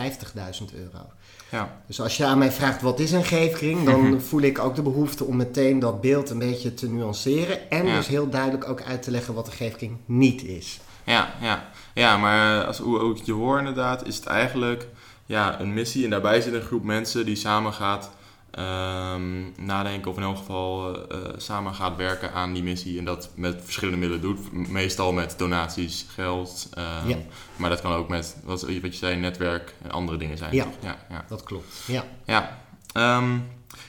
euro. 0.74 1.06
Ja. 1.52 1.82
Dus 1.88 2.02
als 2.02 2.18
je 2.18 2.26
aan 2.26 2.38
mij 2.38 2.52
vraagt 2.52 2.82
wat 2.82 3.00
is 3.00 3.12
een 3.12 3.24
geefkring, 3.24 3.86
dan 3.86 4.22
voel 4.28 4.42
ik 4.42 4.60
ook 4.60 4.76
de 4.76 4.82
behoefte 4.82 5.24
om 5.24 5.36
meteen 5.36 5.80
dat 5.80 6.02
beeld 6.02 6.30
een 6.30 6.40
beetje 6.40 6.74
te 6.74 6.90
nuanceren. 6.90 7.70
En 7.70 7.86
Ja. 7.86 7.96
dus 7.96 8.08
heel 8.08 8.30
duidelijk 8.30 8.70
ook 8.70 8.82
uit 8.82 9.04
te 9.04 9.12
leggen 9.12 9.34
wat 9.34 9.48
een 9.48 9.54
geefkring 9.54 9.98
niet 10.06 10.44
is. 10.44 10.80
Ja, 11.04 11.34
ja. 11.42 11.70
ja 11.94 12.18
maar 12.18 12.66
als 12.66 12.78
hoe 12.78 13.00
ook 13.00 13.18
je 13.18 13.34
hoort 13.34 13.60
inderdaad, 13.60 14.08
is 14.08 14.16
het 14.16 14.26
eigenlijk 14.26 14.88
ja, 15.32 15.60
een 15.60 15.74
missie. 15.74 16.04
En 16.04 16.10
daarbij 16.10 16.42
zit 16.42 16.54
een 16.54 16.62
groep 16.62 16.84
mensen 16.84 17.26
die 17.26 17.36
samen 17.36 17.74
gaat 17.74 18.12
ehm, 18.52 19.66
nadenken 19.66 20.12
of 20.12 20.18
in 20.18 20.24
elk 20.24 20.38
geval 20.38 20.96
eh, 21.10 21.18
eh, 21.18 21.34
samen 21.38 21.74
gaat 21.74 21.96
werken 21.98 22.34
aan 22.34 22.54
die 22.54 22.64
missie. 22.64 22.98
En 22.98 23.06
dat 23.06 23.30
met 23.36 23.62
verschillende 23.64 24.00
middelen 24.00 24.22
doet. 24.22 24.70
Meestal 24.70 25.12
met 25.14 25.34
donaties, 25.38 26.06
geld. 26.14 26.70
ehm, 26.74 27.08
Ja. 27.10 27.18
Maar 27.56 27.70
dat 27.70 27.82
kan 27.82 27.94
ook 27.94 28.08
met, 28.10 28.38
wat, 28.44 28.62
wat 28.62 28.92
je 28.92 28.92
zei, 28.92 29.16
netwerk 29.16 29.74
en 29.82 29.92
andere 29.92 30.18
dingen 30.18 30.38
zijn. 30.38 30.54
Ja, 30.56 30.68
ja. 31.10 31.26
Dat 31.28 31.44
klopt. 31.44 31.84
Ja. 31.86 32.04
Ja. 32.26 32.58
Ehm, 32.94 33.38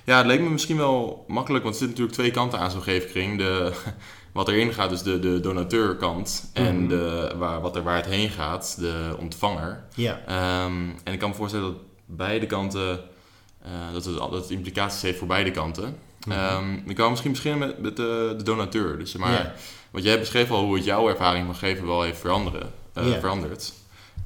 ja, 0.04 0.16
het 0.16 0.26
leek 0.26 0.40
me 0.40 0.48
misschien 0.50 0.76
wel 0.76 1.24
makkelijk, 1.28 1.64
want 1.64 1.74
er 1.76 1.80
zitten 1.80 1.98
natuurlijk 2.04 2.16
twee 2.16 2.30
kanten 2.42 2.58
aan 2.58 2.70
zo'n 2.70 2.82
geefkring. 2.82 3.38
De, 3.38 3.72
wat 4.32 4.48
erin 4.48 4.72
gaat 4.72 4.92
is 4.92 5.02
de, 5.02 5.18
de 5.18 5.40
donateurkant 5.40 6.50
en 6.52 6.76
Mhm. 6.78 6.88
de, 6.88 7.32
waar, 7.36 7.60
wat 7.60 7.76
er, 7.76 7.82
waar 7.82 7.96
het 7.96 8.06
heen 8.06 8.30
gaat, 8.30 8.76
de 8.78 9.14
ontvanger. 9.18 9.84
Ja. 9.94 10.20
Ehm, 10.26 10.88
en 11.04 11.12
ik 11.12 11.18
kan 11.18 11.28
me 11.28 11.34
voorstellen 11.34 11.66
dat 11.72 11.80
beide 12.06 12.46
kanten, 12.46 13.00
eh, 13.62 13.70
dat, 13.92 14.04
het, 14.04 14.16
dat 14.16 14.30
het 14.32 14.50
implicaties 14.50 15.02
heeft 15.02 15.18
voor 15.18 15.26
beide 15.28 15.50
kanten. 15.50 15.96
Mhm. 16.26 16.38
Ehm, 16.38 16.74
ik 16.86 16.96
wou 16.96 17.10
misschien 17.10 17.32
beginnen 17.32 17.58
met, 17.68 17.78
met 17.78 17.96
de, 17.96 18.34
de 18.36 18.42
donateur. 18.42 18.98
Dus 18.98 19.16
maar, 19.16 19.54
wat 19.90 20.02
jij 20.02 20.18
beschreef 20.18 20.50
al 20.50 20.64
hoe 20.64 20.74
het 20.74 20.84
jouw 20.84 21.08
ervaring 21.08 21.46
van 21.46 21.54
geven 21.54 21.86
wel 21.86 22.02
heeft 22.02 22.18
veranderen, 22.20 22.70
Ja. 22.94 23.20
veranderd. 23.20 23.72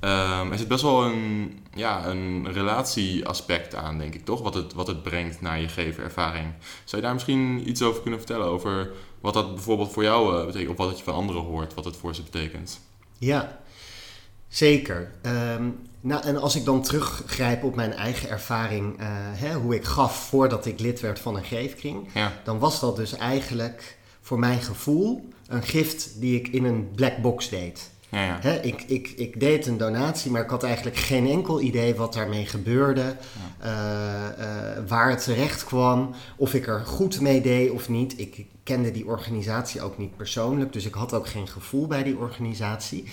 Ehm, 0.00 0.52
er 0.52 0.58
zit 0.58 0.68
best 0.68 0.82
wel 0.82 1.04
een, 1.04 1.58
ja, 1.74 2.06
een 2.06 2.52
relatieaspect 2.52 3.74
aan, 3.74 3.98
denk 3.98 4.14
ik, 4.14 4.24
toch? 4.24 4.42
Wat 4.42 4.54
het, 4.54 4.72
wat 4.72 4.86
het 4.86 5.02
brengt 5.02 5.40
naar 5.40 5.60
je 5.60 5.68
gevenervaring. 5.68 6.46
Zou 6.84 7.02
je 7.02 7.06
daar 7.06 7.12
misschien 7.14 7.68
iets 7.68 7.82
over 7.82 8.02
kunnen 8.02 8.18
vertellen? 8.18 8.46
Over 8.46 8.90
wat 9.20 9.34
dat 9.34 9.54
bijvoorbeeld 9.54 9.92
voor 9.92 10.02
jou 10.02 10.38
eh, 10.38 10.46
betekent, 10.46 10.70
of 10.70 10.86
wat 10.86 10.98
je 10.98 11.04
van 11.04 11.14
anderen 11.14 11.42
hoort, 11.42 11.74
wat 11.74 11.84
het 11.84 11.96
voor 11.96 12.14
ze 12.14 12.22
betekent? 12.22 12.80
Ja, 13.18 13.58
zeker. 14.48 15.10
Ehm, 15.22 15.68
nou, 16.00 16.22
en 16.22 16.36
als 16.36 16.56
ik 16.56 16.64
dan 16.64 16.82
teruggrijp 16.82 17.64
op 17.64 17.74
mijn 17.74 17.92
eigen 17.92 18.28
ervaring, 18.28 18.98
eh, 18.98 19.06
hè, 19.12 19.54
hoe 19.54 19.74
ik 19.74 19.84
gaf 19.84 20.28
voordat 20.28 20.66
ik 20.66 20.80
lid 20.80 21.00
werd 21.00 21.18
van 21.18 21.36
een 21.36 21.44
geefkring, 21.44 22.08
Ja, 22.14 22.32
dan 22.44 22.58
was 22.58 22.80
dat 22.80 22.96
dus 22.96 23.16
eigenlijk 23.16 23.96
voor 24.20 24.38
mijn 24.38 24.62
gevoel 24.62 25.28
een 25.46 25.62
gift 25.62 26.20
die 26.20 26.38
ik 26.38 26.48
in 26.48 26.64
een 26.64 26.90
black 26.94 27.16
box 27.16 27.48
deed. 27.48 27.90
Ja, 28.08 28.24
ja. 28.24 28.38
Hè, 28.40 28.60
ik, 28.60 28.82
ik, 28.82 29.12
ik 29.16 29.40
deed 29.40 29.66
een 29.66 29.78
donatie, 29.78 30.30
maar 30.30 30.42
ik 30.42 30.50
had 30.50 30.62
eigenlijk 30.62 30.96
geen 30.96 31.28
enkel 31.28 31.60
idee 31.60 31.94
wat 31.94 32.12
daarmee 32.12 32.46
gebeurde, 32.46 33.16
eh, 33.58 34.26
eh, 34.26 34.88
waar 34.88 35.10
het 35.10 35.24
terecht 35.24 35.64
kwam, 35.64 36.14
of 36.36 36.54
ik 36.54 36.66
er 36.66 36.80
goed 36.86 37.20
mee 37.20 37.40
deed 37.40 37.70
of 37.70 37.88
niet. 37.88 38.18
Ik 38.18 38.46
kende 38.62 38.90
die 38.90 39.06
organisatie 39.06 39.82
ook 39.82 39.98
niet 39.98 40.16
persoonlijk, 40.16 40.72
dus 40.72 40.84
ik 40.86 40.94
had 40.94 41.14
ook 41.14 41.28
geen 41.28 41.48
gevoel 41.48 41.86
bij 41.86 42.02
die 42.02 42.18
organisatie. 42.18 43.04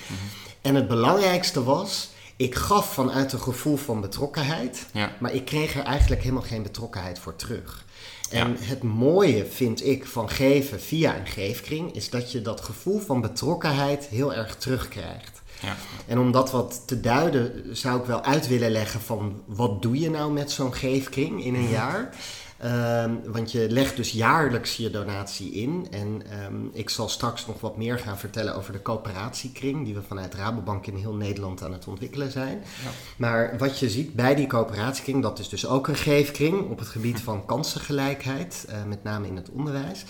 En 0.61 0.75
het 0.75 0.87
belangrijkste 0.87 1.63
was, 1.63 2.09
ik 2.35 2.55
gaf 2.55 2.93
vanuit 2.93 3.33
een 3.33 3.41
gevoel 3.41 3.75
van 3.77 4.01
betrokkenheid, 4.01 4.85
maar 5.19 5.33
ik 5.33 5.45
kreeg 5.45 5.75
er 5.75 5.83
eigenlijk 5.83 6.21
helemaal 6.21 6.43
geen 6.43 6.63
betrokkenheid 6.63 7.19
voor 7.19 7.35
terug. 7.35 7.85
En 8.33 8.57
het 8.59 8.83
mooie 8.83 9.45
vind 9.45 9.85
ik 9.85 10.05
van 10.05 10.29
geven 10.29 10.81
via 10.81 11.17
een 11.17 11.27
geefkring, 11.27 11.95
is 11.95 12.09
dat 12.09 12.31
je 12.31 12.41
dat 12.41 12.61
gevoel 12.61 12.99
van 12.99 13.21
betrokkenheid 13.21 14.05
heel 14.05 14.33
erg 14.33 14.55
terugkrijgt. 14.55 15.41
ja. 15.61 15.75
En 16.07 16.19
om 16.19 16.31
dat 16.31 16.51
wat 16.51 16.83
te 16.85 16.99
duiden, 16.99 17.75
zou 17.75 17.99
ik 17.99 18.05
wel 18.05 18.23
uit 18.23 18.47
willen 18.47 18.71
leggen 18.71 19.01
van 19.01 19.41
wat 19.45 19.81
doe 19.81 19.99
je 19.99 20.09
nou 20.09 20.31
met 20.31 20.51
zo'n 20.51 20.73
geefkring 20.73 21.43
in 21.45 21.55
een 21.55 21.69
jaar? 21.69 22.15
Ehm, 22.63 23.11
want 23.25 23.51
je 23.51 23.69
legt 23.69 23.95
dus 23.95 24.11
jaarlijks 24.11 24.77
je 24.77 24.89
donatie 24.89 25.51
in. 25.51 25.87
En 25.91 26.21
ehm, 26.29 26.65
ik 26.71 26.89
zal 26.89 27.09
straks 27.09 27.45
nog 27.45 27.61
wat 27.61 27.77
meer 27.77 27.99
gaan 27.99 28.17
vertellen 28.17 28.55
over 28.55 28.73
de 28.73 28.81
coöperatiekring, 28.81 29.85
die 29.85 29.93
we 29.93 30.01
vanuit 30.01 30.33
Rabobank 30.33 30.87
in 30.87 30.95
heel 30.95 31.13
Nederland 31.13 31.63
aan 31.63 31.73
het 31.73 31.87
ontwikkelen 31.87 32.31
zijn. 32.31 32.57
Ja. 32.57 32.89
Maar 33.17 33.57
wat 33.57 33.79
je 33.79 33.89
ziet 33.89 34.13
bij 34.13 34.35
die 34.35 34.47
coöperatiekring, 34.47 35.21
dat 35.21 35.39
is 35.39 35.49
dus 35.49 35.67
ook 35.67 35.87
een 35.87 35.95
geefkring 35.95 36.69
op 36.69 36.79
het 36.79 36.87
gebied 36.87 37.21
van 37.21 37.45
kansengelijkheid, 37.45 38.65
eh, 38.69 38.83
met 38.83 39.03
name 39.03 39.27
in 39.27 39.35
het 39.35 39.49
onderwijs 39.49 40.05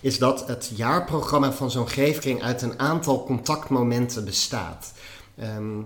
is 0.00 0.18
dat 0.18 0.48
het 0.48 0.72
jaarprogramma 0.74 1.52
van 1.52 1.70
zo'n 1.70 1.88
geefkring 1.88 2.42
uit 2.42 2.62
een 2.62 2.78
aantal 2.78 3.24
contactmomenten 3.24 4.24
bestaat. 4.24 4.92
Ehm, 5.36 5.80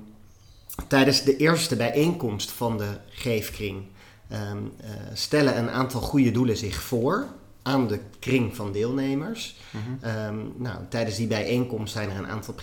tijdens 0.88 1.22
de 1.22 1.36
eerste 1.36 1.76
bijeenkomst 1.76 2.50
van 2.50 2.78
de 2.78 2.98
geefkring 3.08 3.82
ehm, 4.30 4.58
eh, 4.80 4.90
stellen 5.12 5.58
een 5.58 5.70
aantal 5.70 6.00
goede 6.00 6.30
doelen 6.30 6.56
zich 6.56 6.82
voor. 6.82 7.26
aan 7.62 7.86
de 7.86 8.00
kring 8.18 8.56
van 8.56 8.72
deelnemers. 8.72 9.56
Ehm, 10.00 10.36
nou, 10.56 10.76
tijdens 10.88 11.16
die 11.16 11.26
bijeenkomst 11.26 11.92
zijn 11.92 12.10
er, 12.10 12.16
een 12.16 12.26
aantal 12.26 12.54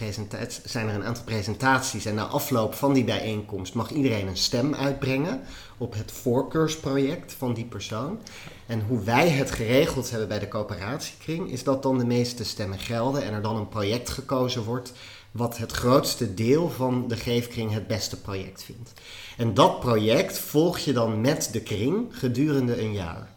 zijn 0.63 0.88
er 0.88 0.95
een 0.95 1.03
aantal 1.03 1.24
presentaties. 1.24 2.05
En 2.05 2.15
na 2.15 2.24
afloop 2.24 2.74
van 2.74 2.93
die 2.93 3.03
bijeenkomst 3.03 3.74
mag 3.74 3.91
iedereen 3.91 4.27
een 4.27 4.38
stem 4.38 4.74
uitbrengen 4.74 5.41
op 5.77 5.93
het 5.93 6.12
voorkeursproject 6.12 7.33
van 7.33 7.53
die 7.53 7.65
persoon. 7.65 8.19
En 8.65 8.81
hoe 8.88 9.03
wij 9.03 9.29
het 9.29 9.51
geregeld 9.51 10.09
hebben 10.09 10.27
bij 10.27 10.39
de 10.39 10.47
coöperatiekring, 10.47 11.51
is 11.51 11.63
dat 11.63 11.83
dan 11.83 11.97
de 11.97 12.05
meeste 12.05 12.43
stemmen 12.43 12.79
gelden 12.79 13.24
en 13.24 13.33
er 13.33 13.41
dan 13.41 13.55
een 13.55 13.69
project 13.69 14.09
gekozen 14.09 14.63
wordt 14.63 14.93
wat 15.31 15.57
het 15.57 15.72
grootste 15.72 16.34
deel 16.34 16.69
van 16.69 17.07
de 17.07 17.15
geefkring 17.15 17.72
het 17.72 17.88
beste 17.88 18.22
project 18.22 18.63
vindt. 18.63 18.93
En 19.38 19.53
dat 19.53 19.79
project 19.79 20.39
volg 20.39 20.79
je 20.79 20.93
dan 20.93 21.22
met 21.22 21.50
de 21.51 21.62
kring 21.62 22.05
gedurende 22.12 22.81
een 22.81 22.93
jaar. 22.93 23.36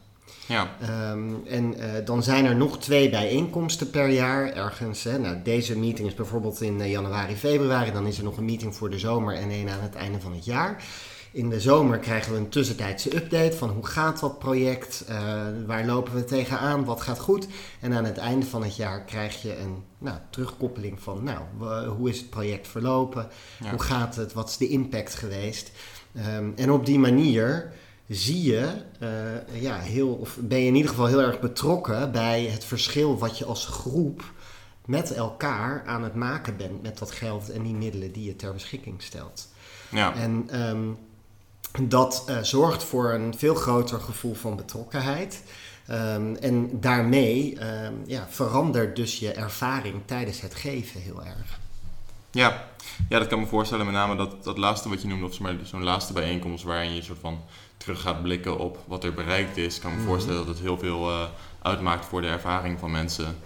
Ja. 0.50 0.76
Ehm, 0.80 1.35
en 1.47 1.78
eh, 1.78 2.04
dan 2.04 2.23
zijn 2.23 2.44
er 2.44 2.56
nog 2.56 2.78
twee 2.78 3.11
bijeenkomsten 3.11 3.90
per 3.90 4.09
jaar 4.09 4.52
ergens. 4.52 5.02
Hè. 5.02 5.18
Nou, 5.18 5.37
deze 5.44 5.78
meeting 5.78 6.09
is 6.09 6.14
bijvoorbeeld 6.14 6.61
in 6.61 6.80
eh, 6.80 6.90
januari, 6.90 7.37
februari. 7.37 7.92
Dan 7.92 8.06
is 8.06 8.18
er 8.18 8.25
nog 8.25 8.37
een 8.37 8.44
meeting 8.44 8.76
voor 8.76 8.90
de 8.90 8.99
zomer 8.99 9.35
en 9.35 9.50
een 9.50 9.68
aan 9.68 9.80
het 9.80 9.94
einde 9.94 10.20
van 10.20 10.35
het 10.35 10.44
jaar. 10.44 10.85
In 11.32 11.49
de 11.50 11.60
zomer 11.60 11.99
krijgen 11.99 12.32
we 12.32 12.38
een 12.38 12.49
tussentijdse 12.49 13.16
update 13.16 13.56
van 13.56 13.68
hoe 13.70 13.87
gaat 13.87 14.20
dat 14.20 14.38
project, 14.38 15.04
uh, 15.10 15.42
waar 15.66 15.87
lopen 15.87 16.14
we 16.14 16.25
tegenaan, 16.25 16.84
wat 16.84 17.00
gaat 17.00 17.18
goed. 17.18 17.46
En 17.80 17.92
aan 17.92 18.04
het 18.04 18.18
einde 18.18 18.46
van 18.46 18.62
het 18.62 18.76
jaar 18.76 19.04
krijg 19.04 19.42
je 19.42 19.58
een 19.58 19.84
nou, 19.99 20.18
terugkoppeling 20.30 21.00
van 21.00 21.22
nou, 21.25 21.38
hoe 21.88 22.08
is 22.08 22.18
het 22.18 22.30
project 22.30 22.68
verlopen, 22.68 23.28
Ja. 23.62 23.70
hoe 23.70 23.82
gaat 23.82 24.16
het, 24.16 24.32
wat 24.32 24.49
is 24.49 24.56
de 24.56 24.68
impact 24.68 25.14
geweest. 25.14 25.70
Ehm, 26.14 26.50
en 26.56 26.70
op 26.70 26.87
die 26.87 26.99
manier 26.99 27.72
zie 28.08 28.42
je, 28.42 28.68
eh, 28.99 29.62
ja, 29.62 29.78
heel, 29.78 30.08
of 30.08 30.37
ben 30.40 30.58
je 30.58 30.66
in 30.66 30.75
ieder 30.75 30.90
geval 30.90 31.06
heel 31.06 31.20
erg 31.22 31.40
betrokken 31.40 32.12
bij 32.12 32.44
het 32.44 32.64
verschil 32.64 33.18
wat 33.18 33.38
je 33.38 33.44
als 33.44 33.66
groep 33.66 34.32
met 34.84 35.14
elkaar 35.14 35.82
aan 35.87 36.02
het 36.02 36.14
maken 36.14 36.56
bent 36.56 36.82
met 36.82 36.99
dat 36.99 37.10
geld 37.10 37.50
en 37.50 37.62
die 37.62 37.75
middelen 37.75 38.12
die 38.12 38.25
je 38.25 38.37
ter 38.37 38.52
beschikking 38.52 39.02
stelt. 39.02 39.49
Ja. 39.90 40.14
En 40.14 40.44
ehm, 40.50 40.88
dat 41.80 42.24
eh, 42.26 42.36
zorgt 42.42 42.84
voor 42.84 43.10
een 43.12 43.34
veel 43.38 43.54
groter 43.54 44.00
gevoel 44.00 44.34
van 44.34 44.56
betrokkenheid. 44.56 45.42
Ehm, 45.86 46.34
en 46.34 46.80
daarmee 46.80 47.58
ehm, 47.58 47.92
ja, 48.06 48.26
verandert 48.30 48.96
dus 48.96 49.18
je 49.18 49.32
ervaring 49.32 49.94
tijdens 50.04 50.40
het 50.40 50.54
geven 50.54 51.00
heel 51.00 51.24
erg. 51.24 51.58
Ja. 52.30 52.64
ja, 53.08 53.18
dat 53.18 53.28
kan 53.28 53.40
me 53.40 53.46
voorstellen. 53.46 53.84
Met 53.84 53.94
name 53.94 54.16
dat, 54.16 54.44
dat 54.44 54.58
laatste 54.58 54.88
wat 54.88 55.02
je 55.02 55.08
noemde, 55.08 55.26
of 55.26 55.38
zo'n 55.62 55.82
laatste 55.82 56.12
bijeenkomst 56.12 56.64
waarin 56.64 56.94
je 56.94 57.02
soort 57.02 57.18
van 57.20 57.40
terug 57.76 58.00
gaat 58.00 58.22
blikken 58.22 58.58
op 58.58 58.78
wat 58.86 59.04
er 59.04 59.14
bereikt 59.14 59.56
is. 59.56 59.76
Ik 59.76 59.82
kan 59.82 59.90
me 59.90 59.96
Mhm. 59.96 60.06
voorstellen 60.06 60.38
dat 60.38 60.48
het 60.48 60.58
heel 60.58 60.78
veel 60.78 61.10
eh, 61.10 61.22
uitmaakt 61.62 62.04
voor 62.06 62.20
de 62.20 62.26
ervaring 62.28 62.78
van 62.78 62.90
mensen. 62.90 63.36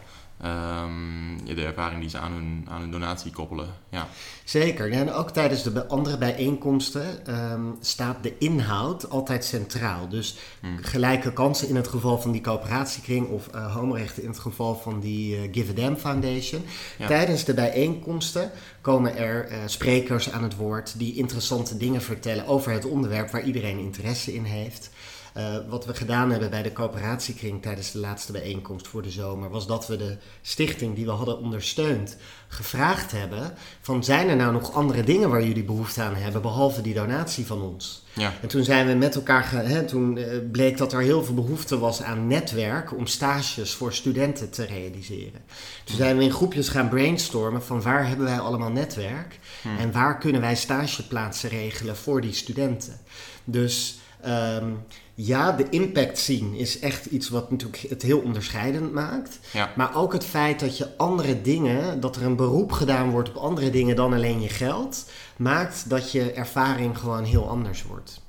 Ehm, 0.41 1.55
de 1.55 1.65
ervaring 1.65 2.01
die 2.01 2.11
ze 2.11 2.19
aan 2.19 2.33
hun, 2.33 2.67
aan 2.69 2.81
hun 2.81 2.91
donatie 2.91 3.33
koppelen. 3.33 3.69
Ja. 3.89 4.09
Zeker. 4.45 4.93
En 4.93 5.13
ook 5.13 5.31
tijdens 5.31 5.63
de 5.63 5.87
andere 5.87 6.19
bijeenkomsten 6.19 7.27
ehm, 7.27 7.61
staat 7.81 8.23
de 8.23 8.39
inhoud 8.39 9.11
altijd 9.11 9.45
centraal. 9.45 10.09
Dus 10.09 10.37
Hmm. 10.61 10.79
gelijke 10.83 11.33
kansen 11.33 11.69
in 11.69 11.77
het 11.77 11.89
geval 11.89 12.21
van 12.21 12.33
die 12.33 12.41
coöperatiekring 12.41 13.29
of 13.29 13.49
eh, 13.49 13.75
homorechten 13.75 14.23
in 14.23 14.29
het 14.29 14.39
geval 14.39 14.75
van 14.75 15.01
die 15.01 15.37
eh, 15.37 15.49
Give 15.53 15.71
a 15.71 15.75
Damn 15.75 15.97
Foundation. 15.97 16.63
Ja. 16.99 17.07
Tijdens 17.07 17.45
de 17.45 17.55
bijeenkomsten 17.55 18.51
komen 18.81 19.17
er 19.17 19.47
eh, 19.47 19.59
sprekers 19.67 20.31
aan 20.31 20.43
het 20.43 20.57
woord 20.57 20.99
die 20.99 21.15
interessante 21.15 21.77
dingen 21.77 22.03
vertellen 22.03 22.47
over 22.47 22.73
het 22.73 22.85
onderwerp 22.85 23.31
waar 23.31 23.43
iedereen 23.45 23.79
interesse 23.79 24.35
in 24.35 24.45
heeft. 24.45 24.91
Eh, 25.35 25.57
wat 25.69 25.85
we 25.87 25.95
gedaan 25.95 26.31
hebben 26.31 26.51
bij 26.51 26.63
de 26.63 26.73
coöperatiekring 26.73 27.63
tijdens 27.63 27.91
de 27.93 27.99
laatste 27.99 28.33
bijeenkomst 28.33 28.87
voor 28.89 29.03
de 29.03 29.11
zomer, 29.11 29.51
was 29.51 29.67
dat 29.67 29.87
we 29.87 29.97
de 29.97 30.17
stichting 30.43 30.95
die 30.95 31.05
we 31.05 31.11
hadden 31.11 31.39
ondersteund 31.39 32.17
gevraagd 32.49 33.13
hebben: 33.13 33.55
van 33.81 34.05
zijn 34.05 34.29
er 34.29 34.37
nou 34.37 34.53
nog 34.53 34.73
andere 34.73 35.03
dingen 35.05 35.31
waar 35.31 35.45
jullie 35.45 35.65
behoefte 35.65 36.03
aan 36.03 36.15
hebben, 36.15 36.43
behalve 36.43 36.81
die 36.81 36.95
donatie 36.95 37.47
van 37.47 37.63
ons? 37.63 38.05
Ja. 38.13 38.33
En 38.43 38.49
toen 38.49 38.65
zijn 38.65 38.87
we 38.87 38.93
met 38.95 39.15
elkaar, 39.15 39.43
ge- 39.43 39.57
hè, 39.57 39.85
toen 39.85 40.17
eh, 40.19 40.39
bleek 40.53 40.77
dat 40.79 40.93
er 40.93 41.01
heel 41.01 41.25
veel 41.25 41.35
behoefte 41.35 41.79
was 41.79 42.03
aan 42.03 42.27
netwerk 42.27 42.97
om 42.97 43.07
stages 43.07 43.73
voor 43.75 43.93
studenten 43.93 44.51
te 44.51 44.65
realiseren. 44.65 45.41
Toen 45.85 45.97
zijn 45.97 46.17
we 46.17 46.25
in 46.25 46.33
groepjes 46.33 46.69
gaan 46.69 46.89
brainstormen 46.89 47.63
van 47.63 47.83
waar 47.83 48.09
hebben 48.09 48.27
wij 48.27 48.39
allemaal 48.41 48.71
netwerk 48.71 49.39
Hmm. 49.63 49.79
en 49.79 49.93
waar 49.93 50.19
kunnen 50.19 50.41
wij 50.41 50.57
stageplaatsen 50.57 51.49
regelen 51.51 51.97
voor 51.97 52.21
die 52.21 52.33
studenten. 52.33 53.01
Dus 53.45 53.99
ehm, 54.23 54.67
ja, 55.15 55.53
de 55.53 55.69
impact 55.69 56.19
zien 56.19 56.55
is 56.55 56.79
echt 56.79 57.07
iets 57.07 57.29
wat 57.29 57.51
natuurlijk 57.51 57.87
het 57.89 58.03
heel 58.03 58.21
onderscheidend 58.21 58.93
maakt. 58.93 59.39
Ja. 59.53 59.73
Maar 59.77 59.97
ook 59.97 60.13
het 60.13 60.25
feit 60.25 60.61
dat 60.61 60.79
je 60.79 60.97
andere 60.97 61.43
dingen, 61.43 62.01
dat 62.01 62.17
er 62.17 62.23
een 62.23 62.37
beroep 62.37 62.73
gedaan 62.73 63.11
wordt 63.11 63.29
op 63.29 63.37
andere 63.37 63.71
dingen 63.71 63.97
dan 63.97 64.13
alleen 64.13 64.41
je 64.41 64.49
geld, 64.49 65.11
maakt 65.37 65.89
dat 65.91 66.13
je 66.13 66.33
ervaring 66.33 66.99
gewoon 66.99 67.25
heel 67.25 67.49
anders 67.49 67.83
wordt. 67.83 68.21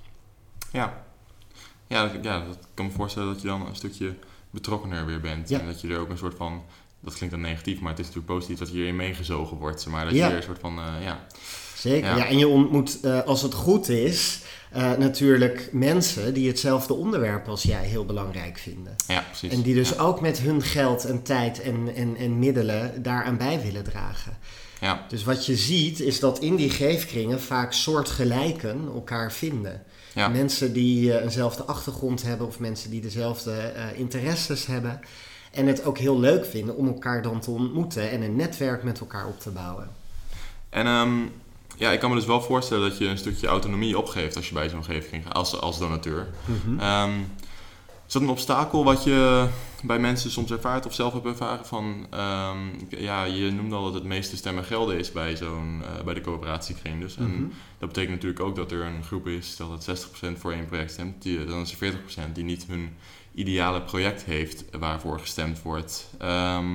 Ja. 0.72 1.04
Ja, 1.88 2.08
dat, 2.08 2.24
ja, 2.24 2.46
dat 2.46 2.58
kan 2.74 2.86
me 2.86 2.92
voorstellen 2.92 3.34
dat 3.34 3.42
je 3.42 3.48
dan 3.48 3.68
een 3.68 3.76
stukje 3.76 4.14
betrokkener 4.50 5.06
weer 5.06 5.20
bent. 5.22 5.50
Ja. 5.50 5.60
En 5.60 5.66
dat 5.66 5.82
je 5.82 5.88
er 5.88 6.00
ook 6.00 6.10
een 6.10 6.18
soort 6.18 6.36
van, 6.38 6.64
dat 7.00 7.14
klinkt 7.14 7.36
dan 7.36 7.44
negatief, 7.44 7.80
maar 7.80 7.90
het 7.90 8.00
is 8.00 8.06
natuurlijk 8.06 8.34
positief 8.34 8.60
dat 8.60 8.68
je 8.68 8.74
hierin 8.74 8.96
meegezogen 8.96 9.58
wordt. 9.58 9.86
Maar 9.88 10.06
dat 10.06 10.14
Ja. 10.14 10.26
je 10.26 10.32
er 10.32 10.38
een 10.38 10.44
soort 10.44 10.60
van, 10.60 10.80
eh, 10.80 11.04
ja. 11.04 11.26
Zeker. 11.76 12.10
Ja. 12.10 12.18
Ja. 12.18 12.28
en 12.28 12.38
je 12.38 12.48
ontmoet, 12.48 13.00
eh, 13.02 13.22
als 13.22 13.42
het 13.42 13.54
goed 13.54 13.90
is, 13.90 14.42
eh, 14.76 14.92
natuurlijk 14.98 15.70
mensen 15.72 16.34
die 16.34 16.48
hetzelfde 16.48 16.94
onderwerp 16.94 17.48
als 17.48 17.64
jij 17.64 17.86
heel 17.86 18.06
belangrijk 18.06 18.58
vinden. 18.58 18.96
ja, 19.08 19.22
precies. 19.22 19.52
En 19.52 19.62
die 19.62 19.74
dus 19.74 19.90
ja. 19.90 19.96
ook 19.96 20.22
met 20.22 20.40
hun 20.40 20.62
geld 20.62 21.06
en 21.06 21.24
tijd 21.24 21.62
en, 21.62 21.96
en, 21.96 22.16
en 22.16 22.40
middelen 22.40 23.04
daaraan 23.04 23.38
bij 23.38 23.62
willen 23.62 23.84
dragen. 23.84 24.38
Ja, 24.80 25.06
Dus 25.08 25.24
wat 25.24 25.46
je 25.46 25.56
ziet 25.56 26.00
is 26.00 26.20
dat 26.20 26.40
in 26.40 26.56
die 26.56 26.70
geefkringen 26.70 27.42
vaak 27.42 27.74
soortgelijken 27.74 28.86
elkaar 28.94 29.32
vinden. 29.32 29.84
ja. 30.14 30.28
Mensen 30.28 30.74
die 30.74 31.14
eh, 31.14 31.24
eenzelfde 31.24 31.64
achtergrond 31.64 32.24
hebben 32.24 32.48
of 32.48 32.60
mensen 32.60 32.90
die 32.90 33.02
dezelfde 33.02 33.52
eh, 33.52 34.00
interesses 34.00 34.66
hebben. 34.66 35.00
En 35.52 35.68
het 35.68 35.86
ook 35.86 35.98
heel 35.98 36.20
leuk 36.20 36.46
vinden 36.46 36.76
om 36.76 36.88
elkaar 36.88 37.22
dan 37.22 37.40
te 37.40 37.52
ontmoeten 37.52 38.10
en 38.10 38.22
een 38.22 38.36
netwerk 38.36 38.84
met 38.84 39.00
elkaar 39.00 39.28
op 39.28 39.40
te 39.40 39.50
bouwen. 39.50 39.90
En 40.70 40.86
ehm, 40.86 41.20
ja, 41.78 41.92
ik 41.92 42.00
kan 42.00 42.10
me 42.10 42.16
dus 42.16 42.26
wel 42.26 42.42
voorstellen 42.42 42.90
dat 42.90 42.98
je 42.98 43.08
een 43.08 43.18
stukje 43.18 43.48
autonomie 43.48 43.98
opgeeft 43.98 44.36
als 44.36 44.48
je 44.48 44.54
bij 44.54 44.70
zo'n 44.70 44.84
geefkring 44.84 45.24
gaat, 45.24 45.34
als, 45.34 45.60
als 45.62 45.80
donateur. 45.80 46.28
Ehm, 46.80 47.12
is 48.08 48.14
dat 48.14 48.22
een 48.22 48.30
obstakel 48.30 48.84
wat 48.84 49.04
je 49.04 49.48
bij 49.84 50.00
mensen 50.00 50.32
soms 50.32 50.52
ervaart 50.52 50.86
of 50.86 50.94
zelf 50.94 51.14
hebt 51.14 51.26
ervaren 51.26 51.66
van, 51.66 52.08
ehm, 52.10 52.58
ja, 52.90 53.24
je 53.24 53.52
noemde 53.52 53.76
al 53.76 53.84
dat 53.84 53.94
het 53.94 54.04
meeste 54.04 54.38
stemmen 54.38 54.64
gelden 54.64 54.98
is 54.98 55.12
bij, 55.12 55.36
zo'n, 55.36 55.82
eh, 55.84 56.04
bij 56.04 56.14
de 56.14 56.22
coöperatiekring 56.22 57.00
dus. 57.02 57.18
En 57.18 57.32
Mhm. 57.32 57.44
dat 57.80 57.88
betekent 57.88 58.14
natuurlijk 58.14 58.42
ook 58.44 58.56
dat 58.56 58.72
er 58.72 58.82
een 58.86 59.04
groep 59.04 59.28
is, 59.28 59.48
stel 59.52 59.70
dat 59.70 59.84
60% 59.84 60.40
voor 60.40 60.52
één 60.52 60.66
project 60.66 60.92
stemt, 60.92 61.22
die, 61.22 61.46
dan 61.46 61.62
is 61.62 61.72
er 61.72 61.78
40% 61.78 62.36
die 62.36 62.44
niet 62.44 62.66
hun 62.68 62.90
ideale 63.34 63.82
project 63.82 64.24
heeft 64.24 64.64
waarvoor 64.80 65.20
gestemd 65.20 65.62
wordt. 65.62 66.10
Ehm, 66.20 66.66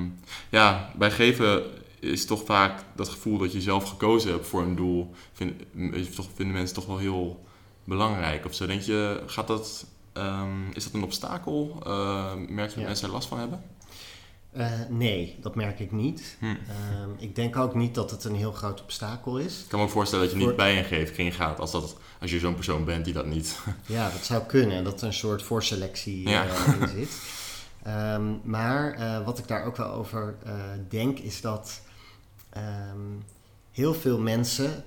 ja, 0.50 0.92
bij 0.96 1.10
geven 1.10 1.62
is 2.00 2.26
toch 2.26 2.44
vaak 2.44 2.82
dat 2.96 3.08
gevoel 3.08 3.38
dat 3.38 3.52
je 3.52 3.60
zelf 3.60 3.88
gekozen 3.88 4.30
hebt 4.30 4.46
voor 4.46 4.62
een 4.62 4.76
doel, 4.76 5.10
vind, 5.32 5.62
toch, 6.14 6.26
vinden 6.34 6.54
mensen 6.54 6.74
toch 6.74 6.86
wel 6.86 6.98
heel 6.98 7.44
belangrijk 7.84 8.44
of 8.44 8.54
zo. 8.54 8.66
Denk 8.66 8.80
je, 8.82 9.22
gaat 9.26 9.46
dat, 9.46 9.86
ehm, 10.12 10.70
is 10.72 10.84
dat 10.84 10.92
een 10.92 11.02
obstakel? 11.02 11.80
Eh, 11.86 12.34
merk 12.34 12.68
je 12.68 12.74
dat 12.74 12.74
Ja. 12.74 12.86
mensen 12.86 13.06
er 13.06 13.12
last 13.14 13.28
van 13.28 13.38
hebben? 13.38 13.62
Eh, 14.52 14.70
nee, 14.88 15.38
dat 15.40 15.54
merk 15.54 15.80
ik 15.80 15.92
niet. 15.92 16.36
Hm. 16.38 16.44
Ehm, 16.46 17.10
ik 17.18 17.34
denk 17.34 17.56
ook 17.56 17.74
niet 17.74 17.94
dat 17.94 18.10
het 18.10 18.24
een 18.24 18.34
heel 18.34 18.52
groot 18.52 18.82
obstakel 18.82 19.38
is. 19.38 19.60
Ik 19.62 19.68
kan 19.68 19.78
me 19.78 19.84
ook 19.84 19.90
voorstellen 19.90 20.24
dat 20.28 20.38
je 20.38 20.46
niet 20.46 20.56
bij 20.56 20.78
een 20.78 20.84
geefkring 20.84 21.34
gaat 21.34 21.60
als, 21.60 21.70
dat, 21.72 21.96
als 22.20 22.30
je 22.30 22.38
zo'n 22.38 22.54
persoon 22.54 22.84
bent 22.84 23.04
die 23.04 23.14
dat 23.14 23.26
niet. 23.26 23.58
Ja, 23.86 24.10
dat 24.10 24.24
zou 24.24 24.42
kunnen, 24.42 24.84
dat 24.84 25.00
er 25.00 25.06
een 25.06 25.12
soort 25.12 25.42
voorselectie 25.42 26.28
Ja. 26.28 26.44
eh, 26.46 26.80
in 26.80 26.88
zit. 26.88 27.20
Ehm, 27.82 28.32
maar 28.42 28.98
wat 29.24 29.38
ik 29.38 29.48
daar 29.48 29.64
ook 29.64 29.76
wel 29.76 29.90
over 29.92 30.36
denk, 30.88 31.18
is 31.18 31.40
dat 31.40 31.80
ehm, 32.50 32.98
heel 33.72 33.94
veel 33.94 34.18
mensen 34.18 34.84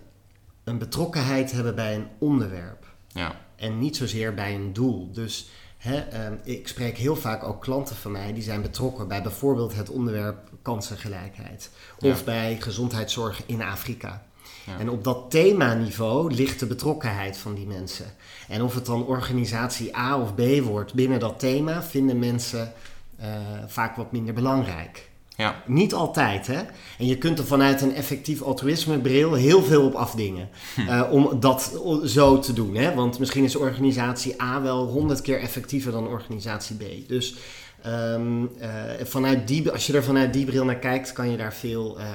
een 0.63 0.77
betrokkenheid 0.77 1.51
hebben 1.51 1.75
bij 1.75 1.96
een 1.96 2.08
onderwerp. 2.17 2.86
ja, 3.08 3.36
En 3.55 3.79
niet 3.79 3.98
zozeer 3.98 4.34
bij 4.34 4.55
een 4.55 4.74
doel. 4.74 5.12
Dus 5.12 5.50
hè, 5.77 5.98
ehm, 6.00 6.34
ik 6.43 6.67
spreek 6.67 6.98
heel 6.98 7.15
vaak 7.15 7.43
ook 7.43 7.62
klanten 7.62 7.96
van 7.96 8.12
mij 8.12 8.34
die 8.34 8.43
zijn 8.43 8.62
betrokken 8.62 9.08
bij 9.08 9.22
bijvoorbeeld 9.22 9.75
het 9.75 9.89
onderwerp 9.89 10.50
kansengelijkheid. 10.62 11.70
Of 12.00 12.17
Ja. 12.17 12.24
bij 12.25 12.58
gezondheidszorg 12.62 13.41
in 13.46 13.62
Afrika. 13.62 14.24
Ja. 14.65 14.79
En 14.79 14.89
op 14.89 15.03
dat 15.03 15.32
themaniveau 15.32 16.34
ligt 16.34 16.60
de 16.60 16.65
betrokkenheid 16.65 17.38
van 17.38 17.53
die 17.53 17.67
mensen. 17.67 18.05
En 18.48 18.62
of 18.62 18.75
het 18.75 18.86
dan 18.86 19.05
organisatie 19.05 19.98
A 19.98 20.20
of 20.20 20.36
B 20.36 20.41
wordt 20.63 20.93
binnen 20.93 21.20
dat 21.20 21.39
thema, 21.39 21.84
vinden 21.84 22.20
mensen 22.20 22.74
eh, 23.17 23.29
vaak 23.67 23.96
wat 23.96 24.12
minder 24.12 24.34
belangrijk. 24.34 25.10
Ja, 25.35 25.63
Niet 25.65 25.93
altijd, 25.93 26.47
hè? 26.47 26.61
En 26.97 27.05
je 27.05 27.17
kunt 27.17 27.39
er 27.39 27.45
vanuit 27.45 27.81
een 27.81 27.95
effectief 27.95 28.41
altruïsme 28.41 28.99
bril 28.99 29.33
heel 29.33 29.63
veel 29.63 29.85
op 29.85 29.93
afdingen. 29.93 30.49
eh, 30.87 31.03
om 31.11 31.39
dat 31.39 31.79
zo 32.05 32.39
te 32.39 32.53
doen, 32.53 32.75
hè? 32.75 32.93
Want 32.93 33.19
misschien 33.19 33.43
is 33.43 33.55
organisatie 33.55 34.41
A 34.41 34.61
wel 34.61 34.87
honderd 34.87 35.21
keer 35.21 35.39
effectiever 35.39 35.91
dan 35.91 36.07
organisatie 36.07 36.75
B. 36.75 37.07
Dus 37.07 37.35
Ehm, 37.83 38.45
eh, 38.59 38.69
vanuit 39.05 39.47
die, 39.47 39.71
als 39.71 39.87
je 39.87 39.93
er 39.93 40.03
vanuit 40.03 40.33
die 40.33 40.45
bril 40.45 40.65
naar 40.65 40.75
kijkt, 40.75 41.11
kan 41.11 41.29
je 41.29 41.37
daar 41.37 41.53
veel 41.53 41.99
eh, 41.99 42.05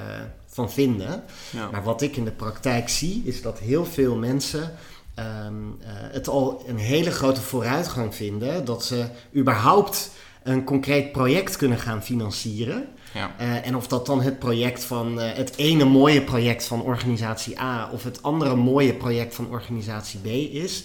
van 0.45 0.71
vinden. 0.71 1.23
Ja. 1.51 1.69
Maar 1.71 1.83
wat 1.83 2.01
ik 2.01 2.15
in 2.15 2.23
de 2.23 2.31
praktijk 2.31 2.89
zie, 2.89 3.21
is 3.25 3.41
dat 3.41 3.59
heel 3.59 3.85
veel 3.85 4.15
mensen 4.15 4.73
ehm, 5.15 5.53
eh, 5.81 5.89
het 5.91 6.27
al 6.27 6.63
een 6.67 6.77
hele 6.77 7.11
grote 7.11 7.41
vooruitgang 7.41 8.15
vinden 8.15 8.65
dat 8.65 8.85
ze 8.85 9.05
überhaupt 9.35 10.11
een 10.43 10.63
concreet 10.63 11.11
project 11.11 11.55
kunnen 11.57 11.77
gaan 11.77 12.03
financieren. 12.03 12.87
Ja. 13.13 13.35
Eh, 13.37 13.67
en 13.67 13.75
of 13.75 13.87
dat 13.87 14.05
dan 14.05 14.21
het 14.21 14.39
project 14.39 14.83
van 14.83 15.19
eh, 15.19 15.33
het 15.33 15.55
ene 15.55 15.85
mooie 15.85 16.21
project 16.21 16.65
van 16.65 16.81
organisatie 16.81 17.59
A 17.61 17.89
of 17.91 18.03
het 18.03 18.23
andere 18.23 18.55
mooie 18.55 18.93
project 18.93 19.35
van 19.35 19.47
organisatie 19.49 20.19
B 20.19 20.25
is. 20.53 20.83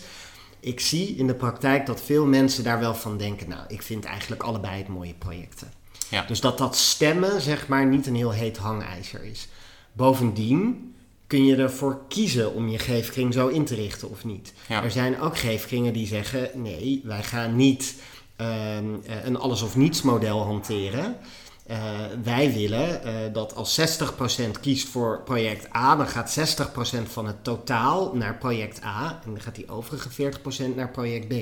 Ik 0.61 0.81
zie 0.81 1.17
in 1.17 1.27
de 1.27 1.35
praktijk 1.35 1.87
dat 1.87 2.03
veel 2.03 2.27
mensen 2.27 2.65
daar 2.65 2.79
wel 2.81 2.95
van 2.95 3.17
denken, 3.17 3.49
nou, 3.49 3.63
ik 3.69 3.83
vind 3.83 4.05
eigenlijk 4.05 4.43
allebei 4.43 4.79
het 4.79 4.89
mooie 4.89 5.15
projecten. 5.15 5.73
Ja. 6.09 6.25
Dus 6.27 6.41
dat 6.41 6.59
dat 6.59 6.77
stemmen, 6.77 7.41
zeg 7.41 7.69
maar, 7.69 7.87
niet 7.87 8.07
een 8.07 8.17
heel 8.17 8.33
heet 8.33 8.57
hangijzer 8.57 9.25
is. 9.25 9.49
Bovendien 9.93 10.95
kun 11.27 11.45
je 11.45 11.57
ervoor 11.57 12.01
kiezen 12.09 12.55
om 12.55 12.69
je 12.69 12.79
geefkring 12.79 13.33
zo 13.33 13.49
in 13.49 13.65
te 13.65 13.75
richten 13.75 14.11
of 14.11 14.25
niet. 14.25 14.53
Ja. 14.69 14.83
Er 14.83 14.91
zijn 14.91 15.21
ook 15.21 15.39
geefkringen 15.39 15.93
die 15.93 16.07
zeggen, 16.07 16.51
nee, 16.55 17.01
wij 17.05 17.23
gaan 17.23 17.57
niet 17.57 17.95
ehm, 18.37 18.85
eh, 19.07 19.25
een 19.25 19.37
alles 19.37 19.63
of 19.63 19.77
niets 19.77 20.03
model 20.03 20.43
hanteren. 20.43 21.17
Eh, 21.65 21.79
wij 22.23 22.53
willen 22.53 23.03
eh, 23.03 23.15
dat 23.33 23.55
als 23.55 23.75
60% 23.75 24.61
kiest 24.61 24.89
voor 24.89 25.23
project 25.23 25.77
A, 25.77 25.97
dan 25.97 26.09
gaat 26.09 26.31
60% 26.31 27.09
van 27.09 27.27
het 27.27 27.45
totaal 27.45 28.15
naar 28.15 28.37
project 28.37 28.85
A 28.85 29.21
en 29.25 29.31
dan 29.31 29.41
gaat 29.41 29.55
die 29.55 29.69
overige 29.69 30.11
40% 30.11 30.75
naar 30.77 30.91
project 30.91 31.29
B. 31.29 31.33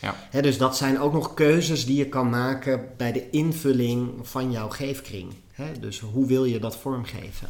Ja. 0.00 0.14
Hè, 0.30 0.42
dus 0.42 0.58
dat 0.58 0.76
zijn 0.76 1.00
ook 1.00 1.12
nog 1.12 1.34
keuzes 1.34 1.86
die 1.86 1.96
je 1.96 2.08
kan 2.08 2.30
maken 2.30 2.88
bij 2.96 3.12
de 3.12 3.30
invulling 3.30 4.10
van 4.22 4.50
jouw 4.50 4.68
geefkring. 4.68 5.34
Hè, 5.52 5.78
dus 5.80 6.00
hoe 6.00 6.26
wil 6.26 6.44
je 6.44 6.58
dat 6.58 6.76
vormgeven? 6.76 7.48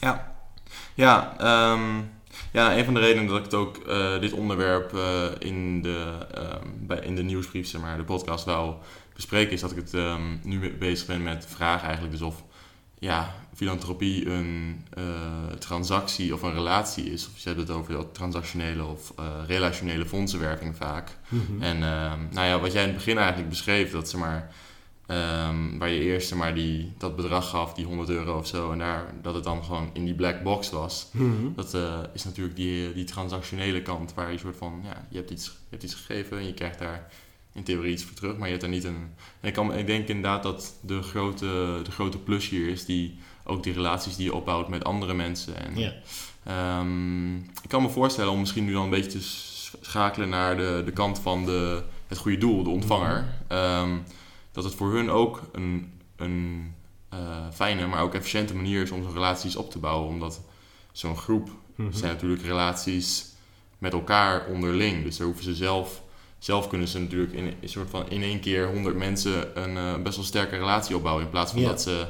Ja, 0.00 0.34
ja, 0.94 1.34
ehm, 1.38 2.00
ja 2.52 2.78
een 2.78 2.84
van 2.84 2.94
de 2.94 3.00
redenen 3.00 3.28
dat 3.28 3.38
ik 3.38 3.44
het 3.44 3.54
ook, 3.54 3.76
eh, 3.76 4.20
dit 4.20 4.32
onderwerp 4.32 4.92
in, 5.38 5.82
de, 5.82 6.26
ehm, 6.34 6.66
bij, 6.78 6.98
in 6.98 7.16
de 7.16 7.22
nieuwsbrief, 7.22 7.68
zeg 7.68 7.80
maar, 7.80 7.96
de 7.96 8.04
podcast 8.04 8.44
wou 8.44 8.74
bespreken, 9.16 9.52
is 9.52 9.60
dat 9.60 9.70
ik 9.70 9.76
het 9.76 9.94
ehm, 9.94 10.36
nu 10.42 10.72
bezig 10.72 11.06
ben 11.06 11.22
met 11.22 11.42
de 11.42 11.48
vraag 11.48 11.82
eigenlijk 11.82 12.12
dus 12.12 12.22
of 12.22 12.44
ja, 12.98 13.34
filantropie 13.54 14.26
een 14.26 14.84
eh, 14.94 15.04
transactie 15.58 16.34
of 16.34 16.42
een 16.42 16.52
relatie 16.52 17.12
is. 17.12 17.26
Of 17.26 17.38
je 17.38 17.48
hebt 17.48 17.60
het 17.60 17.70
over 17.70 17.92
dat 17.92 18.14
transactionele 18.14 18.84
of 18.84 19.12
eh, 19.16 19.24
relationele 19.46 20.06
fondsenwerving 20.06 20.76
vaak. 20.76 21.16
En 21.60 21.82
ehm, 21.82 22.20
nou 22.30 22.46
ja, 22.46 22.60
wat 22.60 22.72
jij 22.72 22.82
in 22.82 22.88
het 22.88 22.96
begin 22.96 23.18
eigenlijk 23.18 23.48
beschreef, 23.48 23.90
dat 23.90 24.08
ze 24.08 24.18
maar, 24.18 24.54
ehm, 25.06 25.78
waar 25.78 25.88
je 25.88 26.00
eerst 26.00 26.34
maar, 26.34 26.54
die, 26.54 26.92
dat 26.98 27.16
bedrag 27.16 27.48
gaf, 27.48 27.74
die 27.74 27.84
100 27.84 28.08
euro 28.08 28.38
of 28.38 28.46
zo, 28.46 28.72
en 28.72 28.78
daar, 28.78 29.14
dat 29.22 29.34
het 29.34 29.44
dan 29.44 29.64
gewoon 29.64 29.90
in 29.92 30.04
die 30.04 30.14
black 30.14 30.42
box 30.42 30.70
was. 30.70 31.08
Mhm. 31.12 31.52
Dat 31.54 31.74
eh, 31.74 32.00
is 32.12 32.24
natuurlijk 32.24 32.56
die, 32.56 32.92
die 32.92 33.04
transactionele 33.04 33.82
kant, 33.82 34.14
waar 34.14 34.32
je 34.32 34.38
soort 34.38 34.56
van, 34.56 34.80
ja, 34.84 35.06
je 35.08 35.16
hebt 35.16 35.30
iets, 35.30 35.44
je 35.44 35.52
hebt 35.70 35.82
iets 35.82 35.94
gegeven 35.94 36.38
en 36.38 36.46
je 36.46 36.54
krijgt 36.54 36.78
daar 36.78 37.10
in 37.56 37.62
theorie 37.62 37.92
iets 37.92 38.04
voor 38.04 38.16
terug, 38.16 38.36
maar 38.36 38.44
je 38.46 38.52
hebt 38.52 38.62
er 38.62 38.68
niet 38.70 38.84
een... 38.84 39.08
En 39.40 39.48
ik, 39.48 39.52
kan, 39.52 39.74
ik 39.74 39.86
denk 39.86 40.08
inderdaad 40.08 40.42
dat 40.42 40.74
de 40.80 41.02
grote, 41.02 41.80
de 41.84 41.90
grote 41.90 42.18
plus 42.18 42.48
hier 42.48 42.68
is 42.68 42.84
die, 42.84 43.18
ook 43.44 43.62
die 43.62 43.72
relaties 43.72 44.16
die 44.16 44.24
je 44.24 44.34
opbouwt 44.34 44.68
met 44.68 44.84
andere 44.84 45.14
mensen. 45.14 45.56
En, 45.64 45.78
Ja. 45.78 45.92
Ehm, 46.44 47.36
ik 47.36 47.68
kan 47.68 47.82
me 47.82 47.88
voorstellen 47.88 48.32
om 48.32 48.38
misschien 48.38 48.64
nu 48.64 48.72
dan 48.72 48.82
een 48.84 48.90
beetje 48.90 49.10
te 49.18 49.22
schakelen 49.80 50.28
naar 50.28 50.56
de, 50.56 50.82
de 50.84 50.92
kant 50.92 51.18
van 51.18 51.44
de, 51.44 51.82
het 52.06 52.18
goede 52.18 52.38
doel, 52.38 52.62
de 52.62 52.70
ontvanger. 52.70 53.26
Ehm, 53.48 53.96
dat 54.52 54.64
het 54.64 54.74
voor 54.74 54.92
hun 54.92 55.10
ook 55.10 55.42
een, 55.52 55.92
een 56.16 56.72
eh, 57.08 57.18
fijne, 57.54 57.86
maar 57.86 58.02
ook 58.02 58.14
efficiënte 58.14 58.54
manier 58.54 58.82
is 58.82 58.90
om 58.90 59.02
zo'n 59.02 59.12
relaties 59.12 59.56
op 59.56 59.70
te 59.70 59.78
bouwen. 59.78 60.08
Omdat 60.08 60.40
zo'n 60.92 61.16
groep 61.16 61.50
Mhm. 61.76 61.92
zijn 61.92 62.12
natuurlijk 62.12 62.42
relaties 62.42 63.26
met 63.78 63.92
elkaar 63.92 64.46
onderling. 64.46 65.02
Dus 65.04 65.16
daar 65.16 65.26
hoeven 65.26 65.44
ze 65.44 65.54
zelf, 65.54 66.02
zelf 66.46 66.68
kunnen 66.68 66.88
ze 66.88 66.98
natuurlijk 66.98 67.32
in 67.32 67.54
een 67.60 67.68
soort 67.68 67.90
van 67.90 68.10
in 68.10 68.22
één 68.22 68.40
keer 68.40 68.66
honderd 68.68 68.96
mensen 68.96 69.62
een 69.62 69.76
eh, 69.76 70.02
best 70.02 70.16
wel 70.16 70.24
sterke 70.24 70.56
relatie 70.56 70.96
opbouwen. 70.96 71.24
In 71.24 71.30
plaats 71.30 71.52
van 71.52 71.60
Ja. 71.60 71.68
dat 71.68 71.82
ze 71.82 72.06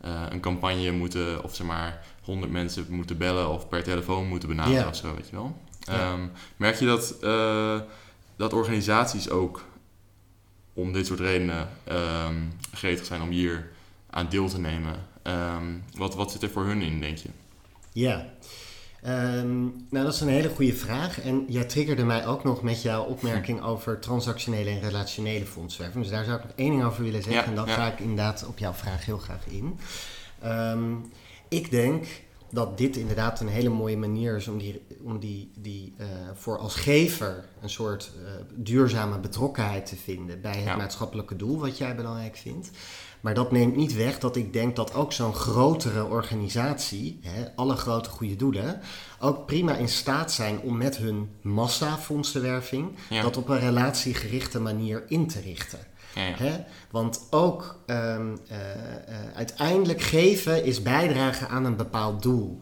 eh, 0.00 0.22
een 0.30 0.40
campagne 0.40 0.90
moeten, 0.90 1.44
of 1.44 1.54
zeg 1.54 1.66
maar, 1.66 2.04
honderd 2.22 2.52
mensen 2.52 2.86
moeten 2.88 3.18
bellen 3.18 3.48
of 3.50 3.68
per 3.68 3.82
telefoon 3.82 4.26
moeten 4.26 4.48
benaderen 4.48 4.80
Ja. 4.80 4.88
of 4.88 4.96
zo, 4.96 5.14
weet 5.14 5.28
je 5.28 5.36
wel. 5.36 5.60
Ja. 5.80 5.92
Ehm, 5.92 6.26
merk 6.56 6.78
je 6.78 6.86
dat, 6.86 7.16
eh, 7.20 7.80
dat 8.36 8.52
organisaties 8.52 9.30
ook 9.30 9.64
om 10.72 10.92
dit 10.92 11.06
soort 11.06 11.20
redenen 11.20 11.68
ehm 11.84 12.34
gretig 12.72 13.06
zijn 13.06 13.22
om 13.22 13.30
hier 13.30 13.70
aan 14.10 14.28
deel 14.28 14.48
te 14.48 14.60
nemen? 14.60 15.06
Ehm, 15.22 15.64
wat, 15.96 16.14
wat 16.14 16.32
zit 16.32 16.42
er 16.42 16.50
voor 16.50 16.64
hun 16.64 16.82
in, 16.82 17.00
denk 17.00 17.16
je? 17.18 17.28
Ja. 17.92 18.26
Ehm, 19.02 19.60
nou, 19.62 20.04
dat 20.04 20.14
is 20.14 20.20
een 20.20 20.28
hele 20.28 20.48
goede 20.48 20.74
vraag. 20.74 21.20
En 21.20 21.44
jij 21.48 21.64
triggerde 21.64 22.04
mij 22.04 22.26
ook 22.26 22.44
nog 22.44 22.62
met 22.62 22.82
jouw 22.82 23.04
opmerking 23.04 23.62
over 23.62 23.98
transactionele 23.98 24.70
en 24.70 24.80
relationele 24.80 25.46
fondswerving. 25.46 26.02
Dus 26.02 26.12
daar 26.12 26.24
zou 26.24 26.36
ik 26.38 26.42
nog 26.44 26.52
één 26.56 26.70
ding 26.70 26.84
over 26.84 27.02
willen 27.02 27.22
zeggen. 27.22 27.42
Ja, 27.42 27.48
en 27.48 27.54
dan 27.54 27.66
ja. 27.66 27.74
ga 27.74 27.92
ik 27.92 28.00
inderdaad 28.00 28.46
op 28.48 28.58
jouw 28.58 28.72
vraag 28.72 29.04
heel 29.04 29.18
graag 29.18 29.46
in. 29.46 29.78
Ehm, 30.40 30.94
ik 31.48 31.70
denk 31.70 32.06
dat 32.50 32.78
dit 32.78 32.96
inderdaad 32.96 33.40
een 33.40 33.48
hele 33.48 33.68
mooie 33.68 33.96
manier 33.96 34.36
is 34.36 34.48
om 34.48 34.58
die, 34.58 34.82
om 35.02 35.18
die, 35.18 35.50
die 35.56 35.94
eh, 35.96 36.06
voor 36.34 36.58
als 36.58 36.74
gever 36.74 37.44
een 37.60 37.70
soort 37.70 38.10
eh, 38.24 38.30
duurzame 38.54 39.18
betrokkenheid 39.18 39.86
te 39.86 39.96
vinden 39.96 40.40
bij 40.40 40.56
het 40.56 40.64
Ja. 40.64 40.76
maatschappelijke 40.76 41.36
doel 41.36 41.58
wat 41.58 41.78
jij 41.78 41.94
belangrijk 41.94 42.36
vindt. 42.36 42.70
Maar 43.20 43.34
dat 43.34 43.52
neemt 43.52 43.76
niet 43.76 43.94
weg 43.94 44.18
dat 44.18 44.36
ik 44.36 44.52
denk 44.52 44.76
dat 44.76 44.94
ook 44.94 45.12
zo'n 45.12 45.34
grotere 45.34 46.04
organisatie, 46.04 47.18
hè, 47.22 47.44
alle 47.56 47.76
grote 47.76 48.08
goede 48.10 48.36
doelen, 48.36 48.80
ook 49.18 49.46
prima 49.46 49.74
in 49.76 49.88
staat 49.88 50.32
zijn 50.32 50.60
om 50.60 50.76
met 50.76 50.96
hun 50.96 51.30
massafondsenwerving 51.42 52.88
Ja. 53.08 53.22
dat 53.22 53.36
op 53.36 53.48
een 53.48 53.58
relatiegerichte 53.60 54.60
manier 54.60 55.04
in 55.08 55.26
te 55.26 55.40
richten. 55.40 55.78
Ja, 56.14 56.26
ja. 56.26 56.34
Hè? 56.36 56.56
Want 56.90 57.26
ook 57.30 57.80
ehm, 57.86 58.36
eh, 58.48 58.58
eh, 58.58 59.14
uiteindelijk 59.34 60.00
geven 60.00 60.64
is 60.64 60.82
bijdragen 60.82 61.48
aan 61.48 61.64
een 61.64 61.76
bepaald 61.76 62.22
doel. 62.22 62.58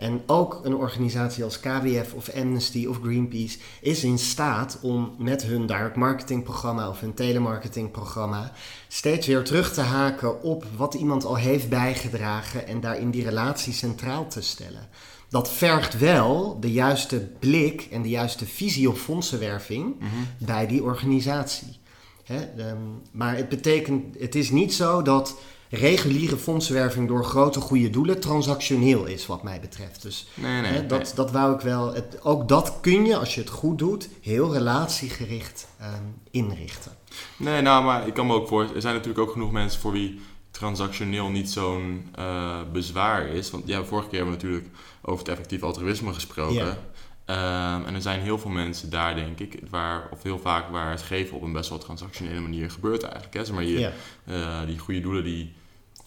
En 0.00 0.22
ook 0.26 0.60
een 0.62 0.74
organisatie 0.74 1.44
als 1.44 1.60
KWF 1.60 2.12
of 2.14 2.34
Amnesty 2.34 2.86
of 2.86 2.98
Greenpeace 3.02 3.58
is 3.80 4.04
in 4.04 4.18
staat 4.18 4.78
om 4.82 5.14
met 5.18 5.42
hun 5.42 5.66
direct 5.66 5.96
marketingprogramma 5.96 6.88
of 6.88 7.00
hun 7.00 7.14
telemarketingprogramma 7.14 8.52
steeds 8.88 9.26
weer 9.26 9.44
terug 9.44 9.72
te 9.72 9.80
haken 9.80 10.42
op 10.42 10.64
wat 10.76 10.94
iemand 10.94 11.24
al 11.24 11.36
heeft 11.36 11.68
bijgedragen 11.68 12.66
en 12.66 12.80
daarin 12.80 13.10
die 13.10 13.24
relatie 13.24 13.72
centraal 13.72 14.26
te 14.28 14.40
stellen. 14.40 14.88
Dat 15.28 15.50
vergt 15.50 15.98
wel 15.98 16.60
de 16.60 16.72
juiste 16.72 17.28
blik 17.38 17.88
en 17.90 18.02
de 18.02 18.08
juiste 18.08 18.46
visie 18.46 18.88
op 18.88 18.96
fondsenwerving 18.96 19.98
Mhm. 19.98 20.08
bij 20.38 20.66
die 20.66 20.82
organisatie. 20.82 21.78
Ehm, 22.26 22.76
maar 23.12 23.36
het 23.36 23.48
betekent, 23.48 24.16
het 24.18 24.34
is 24.34 24.50
niet 24.50 24.74
zo 24.74 25.02
dat 25.02 25.36
reguliere 25.70 26.36
fondsenwerving 26.36 27.08
door 27.08 27.24
grote 27.24 27.60
goede 27.60 27.90
doelen 27.90 28.20
transactioneel 28.20 29.04
is, 29.04 29.26
wat 29.26 29.42
mij 29.42 29.60
betreft. 29.60 30.02
Dus 30.02 30.28
Nee, 30.34 30.60
nee. 30.60 30.72
hè, 30.72 30.86
dat, 30.86 31.02
nee. 31.02 31.14
dat 31.14 31.30
wou 31.30 31.54
ik 31.54 31.60
wel. 31.60 31.94
Het, 31.94 32.18
ook 32.22 32.48
dat 32.48 32.78
kun 32.80 33.04
je, 33.06 33.16
als 33.16 33.34
je 33.34 33.40
het 33.40 33.50
goed 33.50 33.78
doet, 33.78 34.08
heel 34.20 34.52
relatiegericht 34.52 35.66
ehm, 35.78 36.02
inrichten. 36.30 36.92
Nee, 37.36 37.60
nou, 37.62 37.84
maar 37.84 38.06
ik 38.06 38.14
kan 38.14 38.26
me 38.26 38.34
ook 38.34 38.48
voor. 38.48 38.62
Er 38.74 38.80
zijn 38.80 38.94
natuurlijk 38.94 39.28
ook 39.28 39.32
genoeg 39.32 39.52
mensen 39.52 39.80
voor 39.80 39.92
wie 39.92 40.20
transactioneel 40.50 41.28
niet 41.28 41.50
zo'n 41.50 42.08
eh, 42.14 42.58
bezwaar 42.72 43.26
is. 43.26 43.50
Want 43.50 43.66
ja, 43.66 43.84
vorige 43.84 44.08
keer 44.08 44.18
hebben 44.18 44.38
we 44.38 44.44
natuurlijk 44.44 44.68
over 45.02 45.18
het 45.18 45.32
effectief 45.32 45.62
altruïsme 45.62 46.12
gesproken. 46.12 46.78
Ehm, 47.24 47.84
en 47.86 47.94
er 47.94 48.02
zijn 48.02 48.20
heel 48.20 48.38
veel 48.38 48.50
mensen 48.50 48.90
daar, 48.90 49.14
denk 49.14 49.40
ik, 49.40 49.60
waar, 49.70 50.08
of 50.10 50.22
heel 50.22 50.38
vaak 50.38 50.70
waar 50.70 50.90
het 50.90 51.02
geven 51.02 51.36
op 51.36 51.42
een 51.42 51.52
best 51.52 51.68
wel 51.68 51.78
transactionele 51.78 52.40
manier 52.40 52.70
gebeurt 52.70 53.02
eigenlijk. 53.02 53.34
Hè? 53.34 53.44
Zeg 53.44 53.54
maar, 53.54 53.64
je, 53.64 53.92
eh, 54.24 54.66
die 54.66 54.78
goede 54.78 55.00
doelen 55.00 55.24
die 55.24 55.52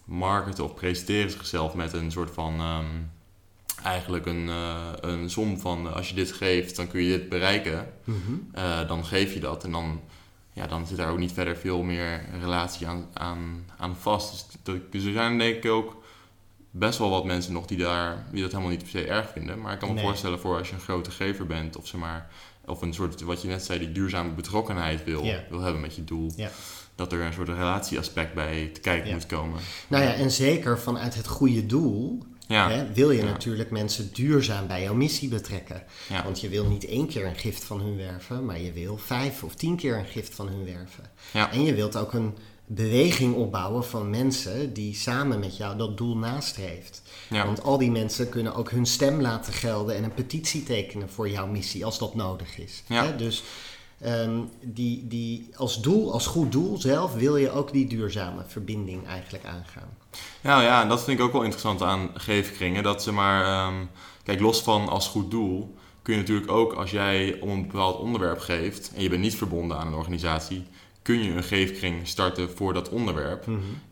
marketen 0.05 0.63
of 0.63 0.73
presenteren 0.73 1.31
zichzelf 1.31 1.73
met 1.73 1.93
een 1.93 2.11
soort 2.11 2.31
van 2.31 2.59
ehm, 2.59 2.85
eigenlijk 3.83 4.25
een, 4.25 4.49
eh, 4.49 4.87
een 5.01 5.29
som 5.29 5.59
van 5.59 5.87
eh, 5.87 5.95
als 5.95 6.09
je 6.09 6.15
dit 6.15 6.31
geeft, 6.31 6.75
dan 6.75 6.87
kun 6.87 7.01
je 7.01 7.17
dit 7.17 7.29
bereiken. 7.29 7.93
Mhm. 8.03 8.17
Eh, 8.51 8.87
dan 8.87 9.05
geef 9.05 9.33
je 9.33 9.39
dat 9.39 9.63
en 9.63 9.71
dan, 9.71 10.01
ja, 10.53 10.67
dan 10.67 10.87
zit 10.87 10.97
daar 10.97 11.11
ook 11.11 11.17
niet 11.17 11.31
verder 11.33 11.55
veel 11.57 11.83
meer 11.83 12.25
relatie 12.39 12.87
aan, 12.87 13.07
aan, 13.13 13.65
aan 13.77 13.95
vast. 13.95 14.31
Dus, 14.31 14.45
dat- 14.63 14.91
dus 14.91 15.03
er 15.03 15.13
zijn 15.13 15.37
denk 15.37 15.55
ik 15.63 15.71
ook 15.71 16.03
best 16.71 16.99
wel 16.99 17.09
wat 17.09 17.25
mensen 17.25 17.53
nog 17.53 17.65
die, 17.65 17.77
daar, 17.77 18.25
die 18.31 18.41
dat 18.41 18.51
helemaal 18.51 18.71
niet 18.71 18.81
per 18.81 18.89
se 18.89 19.05
erg 19.07 19.29
vinden. 19.31 19.61
Maar 19.61 19.73
ik 19.73 19.79
kan 19.79 19.87
me 19.89 19.95
Nee. 19.95 20.03
voorstellen 20.03 20.39
voor 20.39 20.57
als 20.57 20.67
je 20.69 20.73
een 20.75 20.81
grote 20.81 21.11
gever 21.11 21.45
bent 21.45 21.77
of 21.77 21.87
zeg 21.87 21.99
maar, 22.01 22.29
of 22.65 22.81
een 22.81 22.93
soort, 22.93 23.21
wat 23.21 23.41
je 23.41 23.47
net 23.47 23.63
zei, 23.63 23.79
die 23.79 23.91
duurzame 23.91 24.29
betrokkenheid 24.31 25.03
wil, 25.03 25.23
wil 25.49 25.59
hebben 25.59 25.81
met 25.81 25.95
je 25.95 26.03
doel. 26.03 26.33
Dat 26.95 27.11
er 27.11 27.21
een 27.21 27.33
soort 27.33 27.47
relatieaspect 27.47 28.33
bij 28.33 28.69
te 28.73 28.79
kijken 28.79 29.07
Ja. 29.07 29.13
moet 29.13 29.25
komen. 29.25 29.59
Nou 29.87 30.03
ja, 30.03 30.13
en 30.13 30.31
zeker 30.31 30.79
vanuit 30.79 31.15
het 31.15 31.27
goede 31.27 31.65
doel 31.65 32.23
Ja, 32.47 32.69
hè, 32.69 32.93
wil 32.93 33.11
je 33.11 33.17
Ja. 33.23 33.29
natuurlijk 33.29 33.71
mensen 33.71 34.09
duurzaam 34.13 34.67
bij 34.67 34.81
jouw 34.83 34.93
missie 34.93 35.29
betrekken. 35.29 35.83
ja. 36.09 36.23
Want 36.23 36.41
je 36.41 36.49
wil 36.49 36.65
niet 36.65 36.85
één 36.85 37.07
keer 37.07 37.25
een 37.25 37.35
gift 37.35 37.63
van 37.63 37.79
hun 37.81 37.97
werven, 37.97 38.45
maar 38.45 38.59
je 38.59 38.71
wil 38.71 38.97
vijf 38.97 39.43
of 39.43 39.55
tien 39.55 39.75
keer 39.75 39.97
een 39.97 40.05
gift 40.05 40.35
van 40.35 40.47
hun 40.47 40.65
werven. 40.65 41.11
En 41.51 41.63
je 41.63 41.73
wilt 41.73 41.95
ook 41.97 42.13
een 42.13 42.37
beweging 42.65 43.35
opbouwen 43.35 43.85
van 43.85 44.09
mensen 44.09 44.73
die 44.73 44.95
samen 44.95 45.39
met 45.39 45.57
jou 45.57 45.77
dat 45.77 45.97
doel 45.97 46.17
nastreeft. 46.17 47.01
Want 47.29 47.63
al 47.63 47.77
die 47.77 47.91
mensen 47.91 48.29
kunnen 48.29 48.55
ook 48.55 48.71
hun 48.71 48.85
stem 48.85 49.21
laten 49.21 49.53
gelden 49.53 49.95
en 49.95 50.03
een 50.03 50.13
petitie 50.13 50.63
tekenen 50.63 51.09
voor 51.09 51.29
jouw 51.29 51.47
missie 51.47 51.85
als 51.85 51.99
dat 51.99 52.15
nodig 52.15 52.57
is. 52.57 52.83
Hè? 52.87 53.15
Dus 53.15 53.43
ehm, 54.03 54.39
die, 54.61 55.07
die, 55.07 55.49
als 55.55 55.81
doel, 55.81 56.13
als 56.13 56.27
goed 56.27 56.51
doel 56.51 56.77
zelf, 56.77 57.13
wil 57.13 57.37
je 57.37 57.51
ook 57.51 57.71
die 57.71 57.87
duurzame 57.87 58.43
verbinding 58.47 59.07
eigenlijk 59.07 59.45
aangaan. 59.45 59.97
Ja, 60.41 60.61
ja, 60.61 60.81
en 60.81 60.89
dat 60.89 61.03
vind 61.03 61.19
ik 61.19 61.25
ook 61.25 61.31
wel 61.31 61.41
interessant 61.41 61.81
aan 61.81 62.09
geefkringen. 62.13 62.83
Dat 62.83 63.03
ze 63.03 63.11
maar, 63.11 63.43
ehm, 63.43 63.85
kijk, 64.23 64.39
los 64.39 64.61
van 64.61 64.87
als 64.89 65.07
goed 65.07 65.31
doel, 65.31 65.75
kun 66.01 66.13
je 66.13 66.19
natuurlijk 66.19 66.51
ook 66.51 66.73
als 66.73 66.91
jij 66.91 67.37
om 67.39 67.49
een 67.49 67.67
bepaald 67.67 67.99
onderwerp 67.99 68.39
geeft 68.39 68.91
en 68.95 69.01
je 69.01 69.09
bent 69.09 69.21
niet 69.21 69.35
verbonden 69.35 69.77
aan 69.77 69.87
een 69.87 69.93
organisatie, 69.93 70.63
kun 71.01 71.23
je 71.23 71.31
een 71.31 71.43
geefkring 71.43 72.07
starten 72.07 72.49
voor 72.49 72.73
dat 72.73 72.89
onderwerp. 72.89 73.45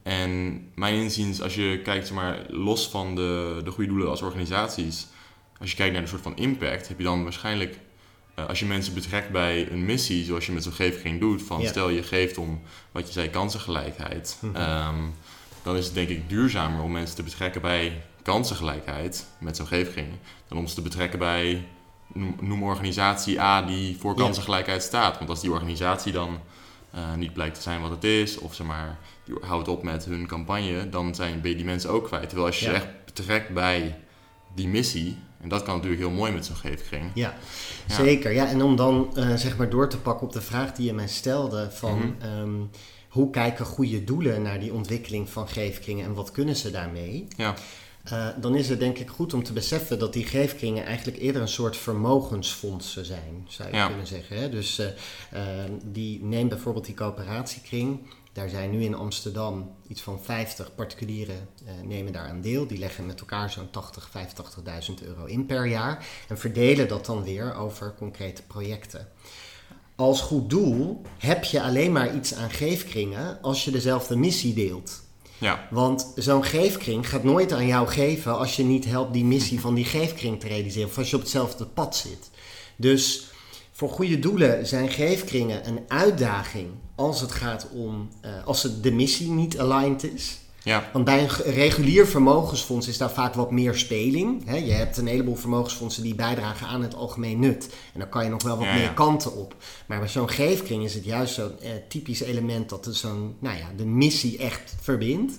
En 0.04 0.64
mijn 0.76 0.96
inziens, 0.96 1.42
als 1.42 1.56
je 1.56 1.80
kijkt 1.84 2.08
zeg 2.08 2.16
maar, 2.16 2.46
los 2.48 2.90
van 2.90 3.16
de, 3.16 3.62
de 3.64 3.72
goede 3.72 3.90
doelen 3.90 4.10
als 4.10 4.22
organisaties, 4.22 5.08
als 5.60 5.70
je 5.70 5.76
kijkt 5.76 5.94
naar 5.94 6.02
een 6.02 6.08
soort 6.08 6.22
van 6.22 6.36
impact, 6.36 6.88
heb 6.88 6.98
je 6.98 7.04
dan 7.04 7.24
waarschijnlijk, 7.24 7.80
eh, 8.42 8.48
als 8.48 8.60
je 8.60 8.66
mensen 8.66 8.94
betrekt 8.94 9.30
bij 9.32 9.72
een 9.72 9.86
missie, 9.86 10.24
zoals 10.24 10.46
je 10.46 10.52
met 10.52 10.64
zo'n 10.64 10.74
geefkring 10.74 11.20
doet, 11.20 11.42
van 11.42 11.62
Ja. 11.62 11.68
stel 11.68 11.90
je 11.90 12.04
geeft 12.04 12.38
om, 12.38 12.62
wat 12.92 13.08
je 13.08 13.14
zei, 13.14 13.30
kansengelijkheid, 13.30 14.38
Mhm. 14.42 14.56
ehm, 14.56 14.96
dan 15.64 15.76
is 15.76 15.86
het 15.86 15.94
denk 15.94 16.10
ik 16.10 16.30
duurzamer 16.30 16.84
om 16.84 16.92
mensen 16.92 17.16
te 17.16 17.24
betrekken 17.24 17.62
bij 17.62 18.02
kansengelijkheid 18.24 19.26
met 19.40 19.56
zo'n 19.58 19.68
geefkring, 19.68 20.08
dan 20.48 20.58
om 20.58 20.68
ze 20.68 20.76
te 20.76 20.82
betrekken 20.82 21.20
bij, 21.20 21.68
noem, 22.40 22.64
organisatie 22.64 23.42
A 23.42 23.62
die 23.62 23.98
voor 24.00 24.16
kansengelijkheid 24.16 24.84
staat. 24.84 25.18
Want 25.18 25.30
als 25.30 25.42
die 25.42 25.52
organisatie 25.52 26.12
dan 26.12 26.40
eh, 26.92 27.14
niet 27.16 27.34
blijkt 27.34 27.56
te 27.56 27.62
zijn 27.62 27.82
wat 27.82 27.90
het 27.92 28.04
is, 28.04 28.38
of 28.38 28.54
ze 28.56 28.64
maar 28.64 28.98
die 29.26 29.36
houdt 29.42 29.68
op 29.68 29.84
met 29.84 30.06
hun 30.06 30.28
campagne, 30.28 30.90
dan 30.90 31.16
zijn, 31.16 31.42
ben 31.42 31.50
je 31.52 31.56
die 31.58 31.66
mensen 31.66 31.90
ook 31.90 32.06
kwijt. 32.06 32.28
Terwijl 32.30 32.48
als 32.48 32.60
je 32.60 32.66
Ja. 32.66 32.72
ze 32.72 32.78
echt 32.78 32.88
betrekt 33.06 33.50
bij 33.54 33.98
die 34.56 34.68
missie, 34.68 35.18
en 35.42 35.50
dat 35.50 35.64
kan 35.64 35.76
natuurlijk 35.76 36.02
heel 36.02 36.12
mooi 36.12 36.32
met 36.32 36.46
zo'n 36.46 36.56
geefkring. 36.56 37.04
Ja, 37.14 37.34
Ja. 37.88 37.96
zeker. 37.96 38.32
Ja, 38.32 38.48
en 38.48 38.62
om 38.64 38.76
dan 38.76 39.18
eh, 39.18 39.36
zeg 39.36 39.58
maar 39.58 39.70
door 39.70 39.90
te 39.90 39.98
pakken 39.98 40.28
op 40.28 40.34
de 40.34 40.42
vraag 40.42 40.74
die 40.74 40.86
je 40.86 40.94
mij 40.94 41.08
stelde 41.08 41.72
van 41.72 41.98
Mhm. 41.98 42.12
ehm, 42.22 42.52
hoe 43.10 43.30
kijken 43.30 43.66
goede 43.66 44.04
doelen 44.04 44.42
naar 44.42 44.60
die 44.60 44.74
ontwikkeling 44.74 45.30
van 45.30 45.48
geefkringen 45.48 46.06
en 46.06 46.14
wat 46.14 46.32
kunnen 46.32 46.56
ze 46.56 46.72
daarmee? 46.72 47.28
Ja, 47.38 47.54
Eh, 48.04 48.28
dan 48.40 48.56
is 48.56 48.70
het 48.70 48.80
denk 48.80 48.98
ik 48.98 49.10
goed 49.10 49.34
om 49.34 49.44
te 49.44 49.54
beseffen 49.54 50.00
dat 50.00 50.14
die 50.14 50.26
geefkringen 50.26 50.86
eigenlijk 50.86 51.18
eerder 51.20 51.42
een 51.42 51.48
soort 51.48 51.78
vermogensfondsen 51.78 53.06
zijn, 53.06 53.46
zou 53.48 53.70
je 53.70 53.76
Ja. 53.76 53.88
kunnen 53.88 54.08
zeggen. 54.08 54.38
Hè? 54.40 54.50
Dus 54.50 54.80
eh, 54.80 54.88
eh, 55.32 55.72
die 55.84 56.24
neem 56.24 56.50
bijvoorbeeld 56.50 56.86
die 56.86 56.96
coöperatiekring. 56.96 58.00
Daar 58.34 58.50
zijn 58.50 58.72
nu 58.72 58.84
in 58.84 58.96
Amsterdam 58.96 59.76
iets 59.88 60.02
van 60.02 60.20
50 60.24 60.76
particulieren 60.76 61.50
eh, 61.66 61.74
nemen 61.84 62.14
daar 62.14 62.28
aan 62.28 62.42
deel. 62.42 62.68
Die 62.68 62.78
leggen 62.78 63.06
met 63.06 63.20
elkaar 63.20 63.50
zo'n 63.50 63.70
80, 63.70 64.10
85.000 64.90 65.04
euro 65.04 65.26
in 65.26 65.46
per 65.46 65.66
jaar. 65.66 66.06
En 66.28 66.38
verdelen 66.38 66.88
dat 66.88 67.06
dan 67.06 67.24
weer 67.24 67.56
over 67.56 67.94
concrete 67.98 68.42
projecten. 68.42 69.08
Als 69.96 70.22
goed 70.22 70.50
doel 70.50 71.02
heb 71.18 71.44
je 71.44 71.62
alleen 71.62 71.92
maar 71.92 72.16
iets 72.16 72.34
aan 72.34 72.50
geefkringen 72.50 73.42
als 73.42 73.66
je 73.66 73.72
dezelfde 73.72 74.16
missie 74.16 74.54
deelt. 74.54 75.02
ja, 75.38 75.68
Want 75.70 76.12
zo'n 76.16 76.44
geefkring 76.46 77.10
gaat 77.10 77.24
nooit 77.24 77.52
aan 77.52 77.68
jou 77.68 77.88
geven 77.88 78.38
als 78.38 78.56
je 78.56 78.64
niet 78.64 78.86
helpt 78.86 79.14
die 79.14 79.26
missie 79.26 79.60
van 79.60 79.74
die 79.74 79.86
geefkring 79.86 80.40
te 80.40 80.48
realiseren. 80.48 80.90
Of 80.90 80.98
als 80.98 81.10
je 81.10 81.16
op 81.16 81.22
hetzelfde 81.22 81.66
pad 81.66 81.96
zit. 81.96 82.30
Dus 82.76 83.31
voor 83.82 83.90
goede 83.90 84.20
doelen 84.20 84.68
zijn 84.68 84.90
geefkringen 84.90 85.68
een 85.68 85.80
uitdaging 85.88 86.68
als 86.96 87.22
het 87.22 87.32
gaat 87.32 87.68
om, 87.74 88.10
eh, 88.22 88.32
als 88.46 88.64
het 88.64 88.84
de 88.84 88.92
missie 88.92 89.30
niet 89.30 89.60
aligned 89.60 90.04
is. 90.14 90.40
ja, 90.64 90.90
Want 90.94 91.06
bij 91.06 91.22
een 91.22 91.54
regulier 91.54 92.08
vermogensfonds 92.08 92.88
is 92.88 92.98
daar 92.98 93.12
vaak 93.12 93.34
wat 93.34 93.52
meer 93.52 93.76
speling. 93.76 94.44
Je 94.66 94.72
hebt 94.72 94.98
een 94.98 95.08
heleboel 95.08 95.36
vermogensfondsen 95.36 96.04
die 96.04 96.16
bijdragen 96.16 96.68
aan 96.68 96.82
het 96.82 96.96
algemeen 96.96 97.40
nut. 97.40 97.70
En 97.94 98.00
dan 98.00 98.10
kan 98.10 98.24
je 98.24 98.30
nog 98.30 98.44
wel 98.44 98.58
wat 98.58 98.66
Ja, 98.66 98.74
meer 98.74 98.82
ja. 98.84 98.94
kanten 98.94 99.36
op. 99.36 99.56
Maar 99.86 100.00
bij 100.00 100.08
zo'n 100.08 100.30
geefkring 100.30 100.84
is 100.84 100.94
het 100.94 101.06
juist 101.06 101.34
zo'n 101.34 101.60
eh, 101.60 101.70
typisch 101.90 102.22
element 102.22 102.70
dat 102.70 102.86
het 102.86 102.96
zo'n, 102.96 103.36
nou 103.40 103.58
ja, 103.58 103.66
de 103.78 103.86
missie 103.86 104.38
echt 104.38 104.76
verbindt. 104.82 105.34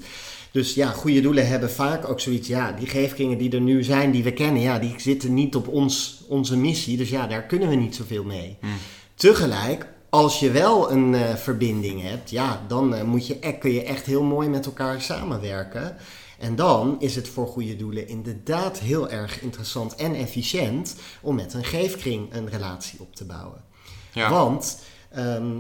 Dus 0.53 0.75
ja, 0.75 0.91
goede 0.91 1.21
doelen 1.21 1.49
hebben 1.49 1.71
vaak 1.71 2.09
ook 2.09 2.21
zoiets. 2.21 2.49
Ja, 2.49 2.73
die 2.73 2.87
geefkringen 2.87 3.39
die 3.39 3.51
er 3.51 3.61
nu 3.61 3.83
zijn, 3.85 4.11
die 4.11 4.23
we 4.23 4.33
kennen, 4.33 4.63
ja, 4.63 4.79
die 4.79 4.95
zitten 4.97 5.35
niet 5.35 5.57
op 5.57 5.69
ons, 5.69 6.25
onze 6.29 6.57
missie. 6.57 6.97
Dus 6.97 7.09
ja, 7.09 7.27
daar 7.27 7.43
kunnen 7.43 7.69
we 7.69 7.75
niet 7.75 7.95
zoveel 7.95 8.25
mee. 8.25 8.57
Hmm. 8.61 8.71
Tegelijk, 9.15 9.87
als 10.11 10.41
je 10.41 10.51
wel 10.51 10.91
een 10.91 11.15
eh, 11.15 11.35
verbinding 11.35 12.03
hebt, 12.03 12.31
ja, 12.31 12.65
dan 12.69 12.95
eh, 12.95 13.03
moet 13.03 13.27
je, 13.27 13.37
e- 13.41 13.53
kun 13.59 13.73
je 13.73 13.83
echt 13.83 14.07
heel 14.07 14.23
mooi 14.23 14.49
met 14.49 14.67
elkaar 14.67 15.01
samenwerken. 15.01 15.97
En 16.39 16.57
dan 16.57 16.97
is 16.99 17.17
het 17.17 17.29
voor 17.29 17.47
goede 17.47 17.77
doelen 17.77 18.09
inderdaad 18.09 18.79
heel 18.79 19.11
erg 19.11 19.41
interessant 19.41 19.95
en 19.95 20.15
efficiënt 20.15 20.97
om 21.21 21.35
met 21.35 21.55
een 21.55 21.65
geefkring 21.65 22.35
een 22.35 22.49
relatie 22.49 23.01
op 23.01 23.15
te 23.15 23.25
bouwen. 23.25 23.65
ja, 24.13 24.31
Want 24.31 24.79
ehm, 25.11 25.51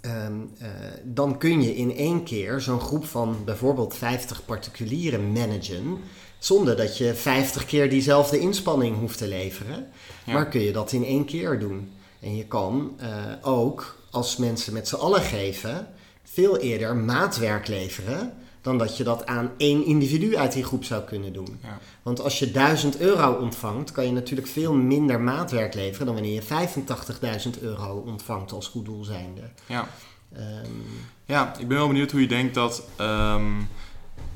ehm, 0.00 0.32
eh, 0.58 0.68
dan 1.02 1.38
kun 1.38 1.62
je 1.62 1.74
in 1.74 1.96
één 1.96 2.24
keer 2.24 2.60
zo'n 2.60 2.80
groep 2.80 3.04
van 3.04 3.36
bijvoorbeeld 3.44 3.96
50 3.96 4.44
particulieren 4.44 5.32
managen. 5.32 5.98
Zonder 6.38 6.76
dat 6.76 6.98
je 6.98 7.14
50 7.14 7.64
keer 7.64 7.90
diezelfde 7.90 8.38
inspanning 8.38 8.98
hoeft 8.98 9.18
te 9.18 9.28
leveren. 9.28 9.86
Ja. 10.24 10.32
Maar 10.32 10.48
kun 10.48 10.60
je 10.60 10.72
dat 10.72 10.92
in 10.92 11.04
één 11.04 11.24
keer 11.24 11.58
doen. 11.58 11.92
En 12.20 12.36
je 12.36 12.46
kan 12.46 12.96
eh, 12.98 13.08
ook, 13.42 13.98
als 14.10 14.36
mensen 14.36 14.72
met 14.72 14.88
z'n 14.88 14.94
allen 14.94 15.22
geven, 15.22 15.88
veel 16.22 16.58
eerder 16.58 16.96
maatwerk 16.96 17.68
leveren. 17.68 18.32
Dan 18.64 18.78
dat 18.78 18.96
je 18.96 19.04
dat 19.04 19.26
aan 19.26 19.50
één 19.56 19.84
individu 19.86 20.36
uit 20.36 20.52
die 20.52 20.64
groep 20.64 20.84
zou 20.84 21.02
kunnen 21.02 21.32
doen. 21.32 21.58
ja. 21.62 21.78
Want 22.02 22.20
als 22.20 22.38
je 22.38 22.50
1000 22.50 22.98
euro 23.00 23.32
ontvangt, 23.32 23.92
kan 23.92 24.06
je 24.06 24.12
natuurlijk 24.12 24.48
veel 24.48 24.74
minder 24.74 25.20
maatwerk 25.20 25.74
leveren 25.74 26.06
dan 26.06 26.14
wanneer 26.14 26.34
je 26.34 26.68
85.000 27.56 27.62
euro 27.62 28.02
ontvangt 28.06 28.52
als 28.52 28.68
goed 28.68 28.84
doel 28.84 29.04
zijnde. 29.04 29.40
ja. 29.66 29.88
Ehm, 30.32 30.70
Ja, 31.26 31.58
ik 31.58 31.68
ben 31.68 31.76
wel 31.78 31.86
benieuwd 31.86 32.10
hoe 32.10 32.20
je 32.20 32.26
denkt 32.26 32.54
dat. 32.54 32.88
ehm, 32.96 33.52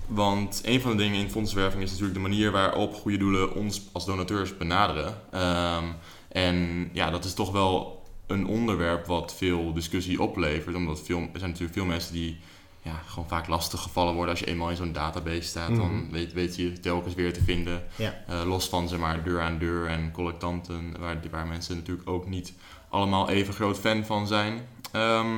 want 0.07 0.61
een 0.65 0.81
van 0.81 0.91
de 0.91 0.97
dingen 1.03 1.21
in 1.21 1.31
fondswerving 1.31 1.83
is 1.83 1.89
natuurlijk 1.91 2.17
de 2.17 2.23
manier 2.29 2.51
waarop 2.51 2.95
goede 2.95 3.17
doelen 3.19 3.55
ons 3.55 3.83
als 3.93 4.05
donateurs 4.05 4.57
benaderen. 4.57 5.15
Ehm, 5.31 5.85
en 6.29 6.89
ja, 6.93 7.11
dat 7.11 7.25
is 7.25 7.35
toch 7.35 7.53
wel 7.53 8.03
een 8.27 8.47
onderwerp 8.47 9.07
wat 9.07 9.35
veel 9.35 9.73
discussie 9.73 10.23
oplevert. 10.23 10.77
Omdat 10.77 11.01
veel, 11.05 11.19
er 11.19 11.39
zijn 11.39 11.51
natuurlijk 11.51 11.79
veel 11.79 11.85
mensen 11.87 12.13
die 12.13 12.39
ja, 12.83 13.03
gewoon 13.07 13.29
vaak 13.29 13.47
lastig 13.47 13.81
gevallen 13.83 14.15
worden. 14.15 14.31
Als 14.31 14.41
je 14.41 14.47
eenmaal 14.47 14.71
in 14.71 14.77
zo'n 14.77 14.93
database 14.93 15.43
staat, 15.43 15.77
dan 15.77 15.95
Mhm. 15.97 16.11
weet, 16.13 16.33
weet 16.33 16.57
je 16.57 16.73
telkens 16.73 17.15
weer 17.15 17.33
te 17.33 17.43
vinden. 17.45 17.83
ja. 17.97 18.15
Eh, 18.29 18.43
los 18.45 18.69
van 18.69 18.89
zeg 18.89 18.99
maar 18.99 19.23
deur 19.25 19.41
aan 19.41 19.59
deur 19.59 19.87
en 19.87 20.11
collectanten, 20.13 20.95
waar, 21.01 21.21
waar 21.31 21.47
mensen 21.47 21.77
natuurlijk 21.77 22.09
ook 22.09 22.27
niet 22.29 22.53
allemaal 22.89 23.29
even 23.29 23.55
groot 23.55 23.79
fan 23.79 24.05
van 24.05 24.27
zijn. 24.27 24.61
Ehm, 24.93 25.37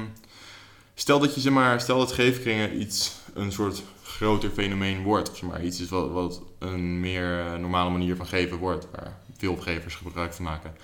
stel 0.94 1.18
dat 1.18 1.34
je 1.34 1.40
zeg 1.40 1.52
maar, 1.52 1.80
stel 1.80 1.98
dat 1.98 2.12
geefkringen 2.12 2.80
iets, 2.80 3.12
een 3.34 3.52
soort 3.52 3.82
groter 4.02 4.50
fenomeen 4.50 5.02
wordt, 5.02 5.30
of 5.30 5.36
zeg 5.36 5.48
maar, 5.50 5.64
iets 5.64 5.80
is 5.80 5.88
wat, 5.88 6.10
wat 6.10 6.42
een 6.58 7.00
meer 7.00 7.40
eh, 7.46 7.54
normale 7.58 7.90
manier 7.90 8.16
van 8.16 8.26
geven 8.26 8.56
wordt, 8.58 8.86
waar 8.92 9.18
veel 9.36 9.56
gevers 9.56 9.94
gebruik 9.94 10.32
van 10.34 10.44
maken. 10.44 10.74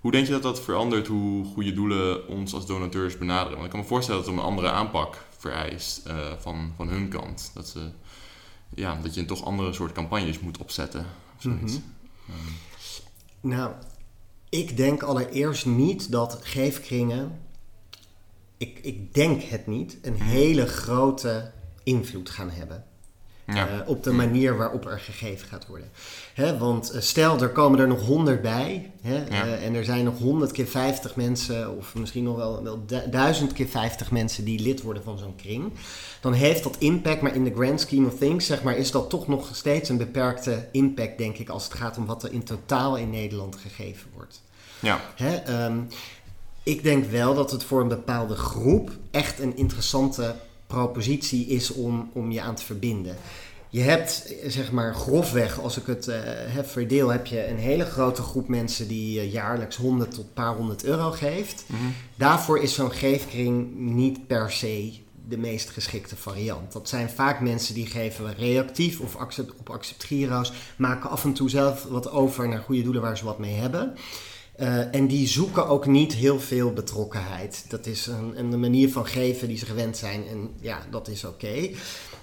Hoe 0.00 0.10
denk 0.14 0.26
je 0.26 0.32
dat 0.32 0.42
dat 0.42 0.60
verandert 0.62 1.06
hoe 1.06 1.44
goede 1.44 1.72
doelen 1.72 2.28
ons 2.28 2.54
als 2.54 2.66
donateurs 2.66 3.18
benaderen? 3.18 3.52
Want 3.52 3.64
ik 3.64 3.70
kan 3.70 3.80
me 3.80 3.86
voorstellen 3.86 4.20
dat 4.20 4.30
het 4.30 4.38
een 4.38 4.44
andere 4.44 4.70
aanpak 4.70 5.25
vereist 5.46 6.06
eh, 6.06 6.32
van, 6.38 6.72
van 6.76 6.88
hun 6.88 7.08
kant. 7.08 7.50
Dat, 7.54 7.68
ze, 7.68 7.90
ja, 8.74 8.98
dat 9.02 9.14
je 9.14 9.20
een 9.20 9.26
toch 9.26 9.44
andere 9.44 9.72
soort 9.72 9.92
campagnes 9.92 10.40
moet 10.40 10.58
opzetten. 10.58 11.06
Of 11.36 11.42
zoiets. 11.42 11.72
Mhm. 11.72 11.82
Ehm, 12.28 12.52
Nou, 13.40 13.72
ik 14.48 14.76
denk 14.76 15.02
allereerst 15.02 15.66
niet 15.66 16.10
dat 16.10 16.38
geefkringen, 16.42 17.40
ik, 18.56 18.78
ik 18.82 19.14
denk 19.14 19.42
het 19.42 19.66
niet, 19.66 19.98
een 20.02 20.20
hele 20.20 20.66
grote 20.66 21.52
invloed 21.82 22.30
gaan 22.30 22.50
hebben. 22.50 22.84
Ja. 23.46 23.68
eh, 23.68 23.88
op 23.88 24.02
de 24.02 24.10
manier 24.12 24.56
waarop 24.56 24.86
er 24.86 25.00
gegeven 25.00 25.48
gaat 25.48 25.66
worden. 25.66 25.90
Hè, 26.34 26.58
want 26.58 26.90
eh, 26.90 27.00
stel, 27.00 27.40
er 27.40 27.48
komen 27.48 27.78
er 27.78 27.86
nog 27.88 28.06
100 28.06 28.42
bij. 28.42 28.90
Hè, 29.02 29.14
Ja. 29.14 29.24
eh, 29.46 29.64
en 29.66 29.74
er 29.74 29.84
zijn 29.84 30.04
nog 30.04 30.18
100 30.18 30.52
keer 30.52 30.66
50 30.66 31.16
mensen, 31.16 31.76
of 31.76 31.94
misschien 31.94 32.24
nog 32.24 32.36
wel, 32.36 32.62
wel 32.62 32.86
du- 32.86 33.08
1000 33.10 33.52
keer 33.52 33.68
50 33.68 34.10
mensen 34.10 34.44
die 34.44 34.60
lid 34.60 34.82
worden 34.82 35.02
van 35.02 35.18
zo'n 35.18 35.36
kring. 35.36 35.72
Dan 36.20 36.32
heeft 36.32 36.62
dat 36.62 36.76
impact, 36.78 37.20
maar 37.20 37.34
in 37.34 37.44
de 37.44 37.54
grand 37.54 37.80
scheme 37.80 38.06
of 38.06 38.18
things, 38.18 38.46
zeg 38.46 38.62
maar, 38.62 38.76
is 38.76 38.90
dat 38.90 39.10
toch 39.10 39.26
nog 39.28 39.48
steeds 39.56 39.88
een 39.88 39.96
beperkte 39.98 40.68
impact, 40.72 41.18
denk 41.18 41.36
ik, 41.38 41.48
als 41.48 41.64
het 41.64 41.74
gaat 41.74 41.96
om 41.98 42.06
wat 42.06 42.22
er 42.22 42.32
in 42.32 42.42
totaal 42.44 42.96
in 42.96 43.10
Nederland 43.10 43.56
gegeven 43.56 44.08
wordt. 44.14 44.42
ja. 44.80 45.00
Hè, 45.16 45.34
ehm, 45.36 45.78
ik 46.62 46.82
denk 46.82 47.04
wel 47.10 47.34
dat 47.34 47.50
het 47.50 47.64
voor 47.64 47.80
een 47.80 47.88
bepaalde 47.88 48.34
groep 48.34 48.90
echt 49.10 49.38
een 49.40 49.56
interessante 49.56 50.34
propositie 50.66 51.46
is 51.46 51.72
om, 51.72 52.10
om 52.12 52.30
je 52.30 52.40
aan 52.40 52.54
te 52.54 52.64
verbinden. 52.64 53.16
Je 53.68 53.80
hebt, 53.80 54.34
zeg 54.46 54.72
maar, 54.72 54.94
grofweg, 54.94 55.60
als 55.60 55.76
ik 55.76 55.86
het 55.86 56.08
eh, 56.08 56.18
heb 56.26 56.66
verdeel, 56.66 57.08
heb 57.08 57.26
je 57.26 57.48
een 57.48 57.58
hele 57.58 57.84
grote 57.84 58.22
groep 58.22 58.48
mensen 58.48 58.88
die 58.88 59.20
eh, 59.20 59.32
jaarlijks 59.32 59.76
100 59.76 60.10
tot 60.10 60.24
een 60.24 60.32
paar 60.32 60.54
honderd 60.54 60.84
euro 60.84 61.10
geeft. 61.10 61.64
Mhm. 61.66 61.82
Daarvoor 62.14 62.58
is 62.58 62.74
zo'n 62.74 62.92
geefkring 62.92 63.74
niet 63.74 64.26
per 64.26 64.50
se 64.50 64.92
de 65.28 65.38
meest 65.38 65.70
geschikte 65.70 66.16
variant. 66.16 66.72
Dat 66.72 66.88
zijn 66.88 67.10
vaak 67.10 67.40
mensen 67.40 67.74
die 67.74 67.86
geven 67.86 68.34
reactief 68.34 69.00
of 69.00 69.16
accept, 69.16 69.52
op 69.56 69.70
acceptgiro's, 69.70 70.52
maken 70.76 71.10
af 71.10 71.24
en 71.24 71.32
toe 71.32 71.50
zelf 71.50 71.84
wat 71.84 72.10
over 72.10 72.48
naar 72.48 72.62
goede 72.62 72.82
doelen 72.82 73.02
waar 73.02 73.16
ze 73.16 73.24
wat 73.24 73.38
mee 73.38 73.54
hebben. 73.54 73.94
Uh, 74.60 74.94
en 74.94 75.06
die 75.06 75.28
zoeken 75.28 75.68
ook 75.68 75.86
niet 75.86 76.14
heel 76.14 76.40
veel 76.40 76.72
betrokkenheid. 76.72 77.64
Dat 77.68 77.86
is 77.86 78.06
een, 78.06 78.52
een 78.52 78.60
manier 78.60 78.92
van 78.92 79.06
geven 79.06 79.48
die 79.48 79.58
ze 79.58 79.66
gewend 79.66 79.96
zijn 79.96 80.26
en 80.28 80.50
ja, 80.60 80.78
dat 80.90 81.08
is 81.08 81.24
oké. 81.24 81.68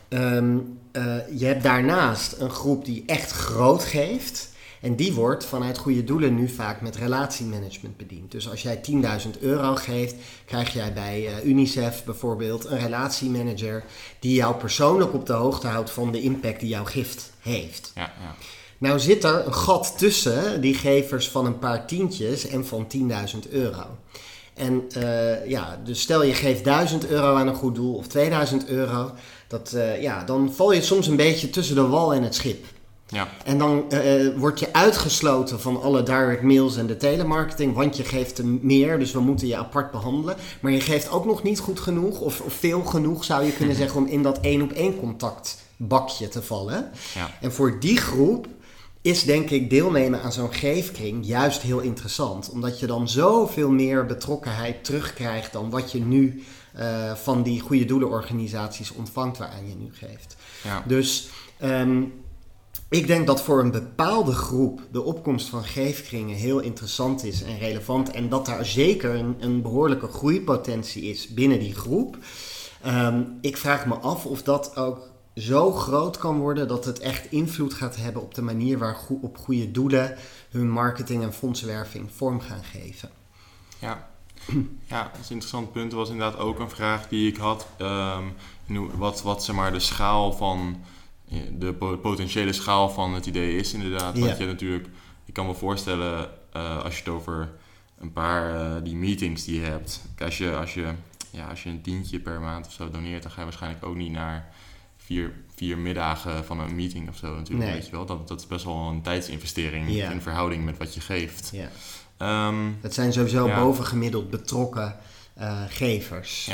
Um, 0.10 0.80
uh, 0.92 1.16
je 1.36 1.46
hebt 1.46 1.64
daarnaast 1.64 2.36
een 2.40 2.50
groep 2.50 2.86
die 2.86 3.04
echt 3.06 3.32
groot 3.32 3.84
geeft. 3.84 4.52
En 4.82 4.96
die 4.96 5.14
wordt 5.14 5.46
vanuit 5.46 5.78
goede 5.78 6.04
doelen 6.04 6.36
nu 6.36 6.50
vaak 6.50 6.82
met 6.82 6.96
relatiemanagement 6.96 7.98
bediend. 7.98 8.32
Dus 8.32 8.50
als 8.50 8.62
jij 8.62 8.82
10.000 9.36 9.40
euro 9.40 9.76
geeft, 9.76 10.16
krijg 10.46 10.74
jij 10.74 10.94
bij 10.94 11.22
uh, 11.22 11.46
UNICEF 11.46 12.04
bijvoorbeeld 12.04 12.66
een 12.66 12.80
relatiemanager 12.80 13.84
die 14.20 14.34
jou 14.34 14.56
persoonlijk 14.56 15.14
op 15.14 15.26
de 15.26 15.34
hoogte 15.34 15.68
houdt 15.68 15.90
van 15.90 16.12
de 16.12 16.22
impact 16.22 16.60
die 16.60 16.70
jouw 16.70 16.86
gift 16.86 17.32
heeft. 17.40 17.92
Ja, 17.96 18.14
ja. 18.22 18.36
Nou 18.84 19.00
zit 19.00 19.24
er 19.24 19.46
een 19.46 19.54
gat 19.54 19.94
tussen 19.98 20.62
die 20.62 20.74
gevers 20.74 21.30
van 21.30 21.46
een 21.46 21.60
paar 21.60 21.86
tientjes 21.88 22.48
en 22.48 22.66
van 22.66 22.88
10.000 23.46 23.52
euro. 23.52 23.84
En 24.54 24.84
uh, 24.98 25.48
ja, 25.48 25.80
dus 25.84 26.02
stel 26.02 26.24
je 26.24 26.34
geeft 26.34 26.64
1000 26.64 27.08
euro 27.08 27.36
aan 27.36 27.48
een 27.48 27.56
goed 27.56 27.76
doel 27.76 27.96
of 27.96 28.08
2000 28.08 28.68
euro, 28.68 29.12
dat, 29.48 29.72
uh, 29.76 30.02
ja, 30.02 30.24
dan 30.24 30.54
val 30.54 30.72
je 30.72 30.82
soms 30.82 31.08
een 31.08 31.16
beetje 31.16 31.50
tussen 31.50 31.76
de 31.76 31.88
wal 31.88 32.14
en 32.14 32.24
het 32.24 32.36
schip. 32.36 32.66
Ja. 33.08 33.28
En 33.46 33.58
dan 33.58 33.86
uh, 33.90 34.38
word 34.38 34.60
je 34.60 34.74
uitgesloten 34.74 35.60
van 35.60 35.82
alle 35.82 36.04
direct 36.04 36.42
mails 36.42 36.78
en 36.78 36.88
de 36.88 36.98
telemarketing, 36.98 37.76
want 37.76 37.98
je 37.98 38.04
geeft 38.04 38.44
meer, 38.44 39.00
dus 39.00 39.12
we 39.12 39.20
moeten 39.20 39.48
je 39.48 39.58
apart 39.58 39.92
behandelen. 39.92 40.36
Maar 40.60 40.72
je 40.72 40.82
geeft 40.82 41.10
ook 41.10 41.26
nog 41.26 41.44
niet 41.44 41.60
goed 41.60 41.80
genoeg, 41.80 42.20
of, 42.20 42.42
of 42.42 42.54
veel 42.54 42.82
genoeg 42.82 43.24
zou 43.24 43.46
je 43.46 43.54
kunnen 43.54 43.76
zeggen, 43.84 44.02
om 44.02 44.08
in 44.08 44.24
dat 44.24 44.40
één 44.40 44.62
op 44.62 44.72
één 44.72 45.00
contact 45.00 45.58
bakje 45.78 46.28
te 46.28 46.42
vallen. 46.42 46.92
Ja. 47.16 47.32
En 47.42 47.52
voor 47.52 47.80
die 47.80 47.98
groep 47.98 48.48
is 49.04 49.24
denk 49.24 49.50
ik 49.50 49.70
deelnemen 49.70 50.22
aan 50.22 50.34
zo'n 50.34 50.54
geefkring 50.54 51.26
juist 51.26 51.62
heel 51.62 51.80
interessant. 51.80 52.50
Omdat 52.50 52.80
je 52.80 52.88
dan 52.88 53.10
zoveel 53.10 53.70
meer 53.70 54.06
betrokkenheid 54.06 54.84
terugkrijgt 54.84 55.54
dan 55.54 55.70
wat 55.70 55.92
je 55.92 56.00
nu 56.00 56.44
uh, 56.80 57.14
van 57.14 57.44
die 57.44 57.60
goede 57.60 57.86
doelenorganisaties 57.86 58.92
ontvangt 58.92 59.38
waaraan 59.38 59.68
je 59.68 59.76
nu 59.76 59.90
geeft. 59.92 60.36
Ja. 60.64 60.84
Dus 60.88 61.30
um, 61.64 62.14
ik 62.90 63.08
denk 63.08 63.28
dat 63.28 63.42
voor 63.42 63.60
een 63.60 63.72
bepaalde 63.72 64.32
groep 64.32 64.82
de 64.92 65.02
opkomst 65.02 65.50
van 65.50 65.64
geefkringen 65.64 66.36
heel 66.36 66.60
interessant 66.60 67.24
is 67.24 67.44
en 67.44 67.60
relevant. 67.60 68.12
En 68.12 68.30
dat 68.30 68.46
daar 68.46 68.66
zeker 68.66 69.16
een, 69.16 69.36
een 69.40 69.62
behoorlijke 69.62 70.08
groeipotentie 70.08 71.04
is 71.04 71.28
binnen 71.28 71.60
die 71.60 71.76
groep. 71.76 72.18
Um, 72.86 73.38
ik 73.42 73.58
vraag 73.58 73.86
me 73.86 73.96
af 73.96 74.26
of 74.26 74.44
dat 74.44 74.76
ook 74.76 75.13
zo 75.36 75.72
groot 75.72 76.18
kan 76.18 76.40
worden 76.40 76.68
dat 76.68 76.86
het 76.86 77.00
echt 77.00 77.32
invloed 77.32 77.74
gaat 77.74 77.96
hebben 77.96 78.22
op 78.22 78.36
de 78.36 78.42
manier 78.42 78.78
waarop 78.78 79.38
goede 79.38 79.72
doelen 79.72 80.18
hun 80.50 80.70
marketing 80.70 81.24
en 81.24 81.34
fondsenwerving 81.34 82.10
vorm 82.12 82.40
gaan 82.40 82.64
geven. 82.64 83.10
Ja, 83.80 84.10
ja 84.86 85.04
dat 85.04 85.20
is 85.20 85.26
een 85.26 85.32
interessant 85.32 85.72
punt. 85.72 85.92
Er 85.92 85.98
was 85.98 86.10
inderdaad 86.10 86.40
ook 86.40 86.60
een 86.60 86.70
vraag 86.70 87.08
die 87.08 87.32
ik 87.32 87.38
had. 87.38 87.68
Um, 87.78 88.34
wat, 88.98 89.22
wat 89.22 89.44
zeg 89.44 89.56
maar, 89.56 89.72
de 89.72 89.80
schaal 89.80 90.34
van 90.34 90.84
de 91.58 91.74
potentiële 92.02 92.54
schaal 92.54 92.90
van 92.90 93.14
het 93.14 93.26
idee 93.26 93.56
is 93.56 93.74
inderdaad. 93.74 94.20
Want 94.20 94.38
je 94.38 94.46
natuurlijk, 94.46 94.88
ik 95.26 95.34
kan 95.34 95.46
me 95.46 95.54
voorstellen 95.54 96.30
uh, 96.56 96.84
als 96.84 96.94
je 96.94 97.04
het 97.04 97.14
over 97.14 97.52
een 98.00 98.12
paar 98.12 98.56
uh, 98.56 98.84
die 98.84 98.96
meetings 98.96 99.44
die 99.44 99.62
je 99.62 99.66
hebt. 99.66 100.02
Als 100.20 100.38
je, 100.38 100.56
als 100.56 100.74
je, 100.74 100.92
ja, 101.30 101.48
als 101.48 101.64
je 101.64 101.70
een 101.70 101.82
tientje 101.82 102.20
per 102.20 102.40
maand 102.40 102.66
of 102.66 102.72
zo 102.72 102.90
doneert, 102.90 103.24
dan 103.24 103.32
ga 103.32 103.38
je 103.38 103.46
waarschijnlijk 103.46 103.86
ook 103.86 103.96
niet 103.96 104.12
naar 104.12 104.54
vier, 105.06 105.34
vier 105.56 105.78
middagen 105.78 106.46
van 106.46 106.60
een 106.60 106.76
meeting 106.76 107.10
of 107.10 107.18
zo 107.18 107.36
natuurlijk. 107.36 107.72
Weet 107.72 107.86
je 107.86 107.92
wel? 107.92 108.06
Dat, 108.06 108.28
dat 108.28 108.40
is 108.40 108.48
best 108.48 108.66
wel 108.66 108.88
een 108.90 109.02
tijdsinvestering 109.02 109.88
in 109.88 110.22
verhouding 110.22 110.66
met 110.66 110.78
wat 110.78 110.94
je 110.94 111.02
geeft. 111.02 111.52
Ja. 111.54 112.48
Um, 112.48 112.78
dat 112.82 112.94
zijn 112.94 113.14
sowieso 113.14 113.54
bovengemiddeld 113.56 114.30
betrokken 114.30 114.96
uh, 115.40 115.62
gevers, 115.68 116.52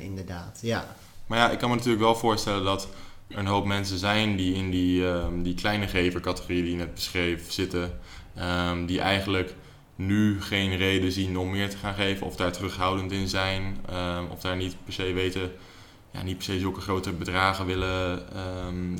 inderdaad. 0.00 0.58
Ja. 0.62 0.96
Maar 1.26 1.38
ja, 1.38 1.50
ik 1.50 1.58
kan 1.58 1.68
me 1.68 1.74
natuurlijk 1.74 2.02
wel 2.02 2.16
voorstellen 2.16 2.64
dat 2.64 2.88
een 3.28 3.46
hoop 3.46 3.66
mensen 3.66 3.98
zijn 3.98 4.36
die 4.36 4.54
in 4.54 4.70
die, 4.70 5.04
um, 5.04 5.42
die 5.42 5.54
kleine 5.54 5.86
gevercategorie 5.86 6.62
die 6.62 6.70
je 6.70 6.76
net 6.76 6.94
beschreef 6.94 7.52
zitten, 7.52 7.98
um, 8.38 8.86
die 8.86 9.00
eigenlijk 9.00 9.54
nu 9.96 10.42
geen 10.42 10.76
reden 10.76 11.12
zien 11.12 11.38
om 11.38 11.50
meer 11.50 11.70
te 11.70 11.76
gaan 11.76 11.94
geven, 11.94 12.26
of 12.26 12.36
daar 12.36 12.52
terughoudend 12.52 13.12
in 13.12 13.28
zijn, 13.28 13.76
of 14.30 14.40
daar 14.40 14.56
niet 14.56 14.76
per 14.84 14.92
se 14.92 15.12
weten, 15.12 15.52
ja, 16.12 16.22
niet 16.22 16.36
per 16.36 16.44
se 16.44 16.58
zulke 16.58 16.80
grote 16.80 17.12
bedragen 17.12 17.66
willen 17.66 18.22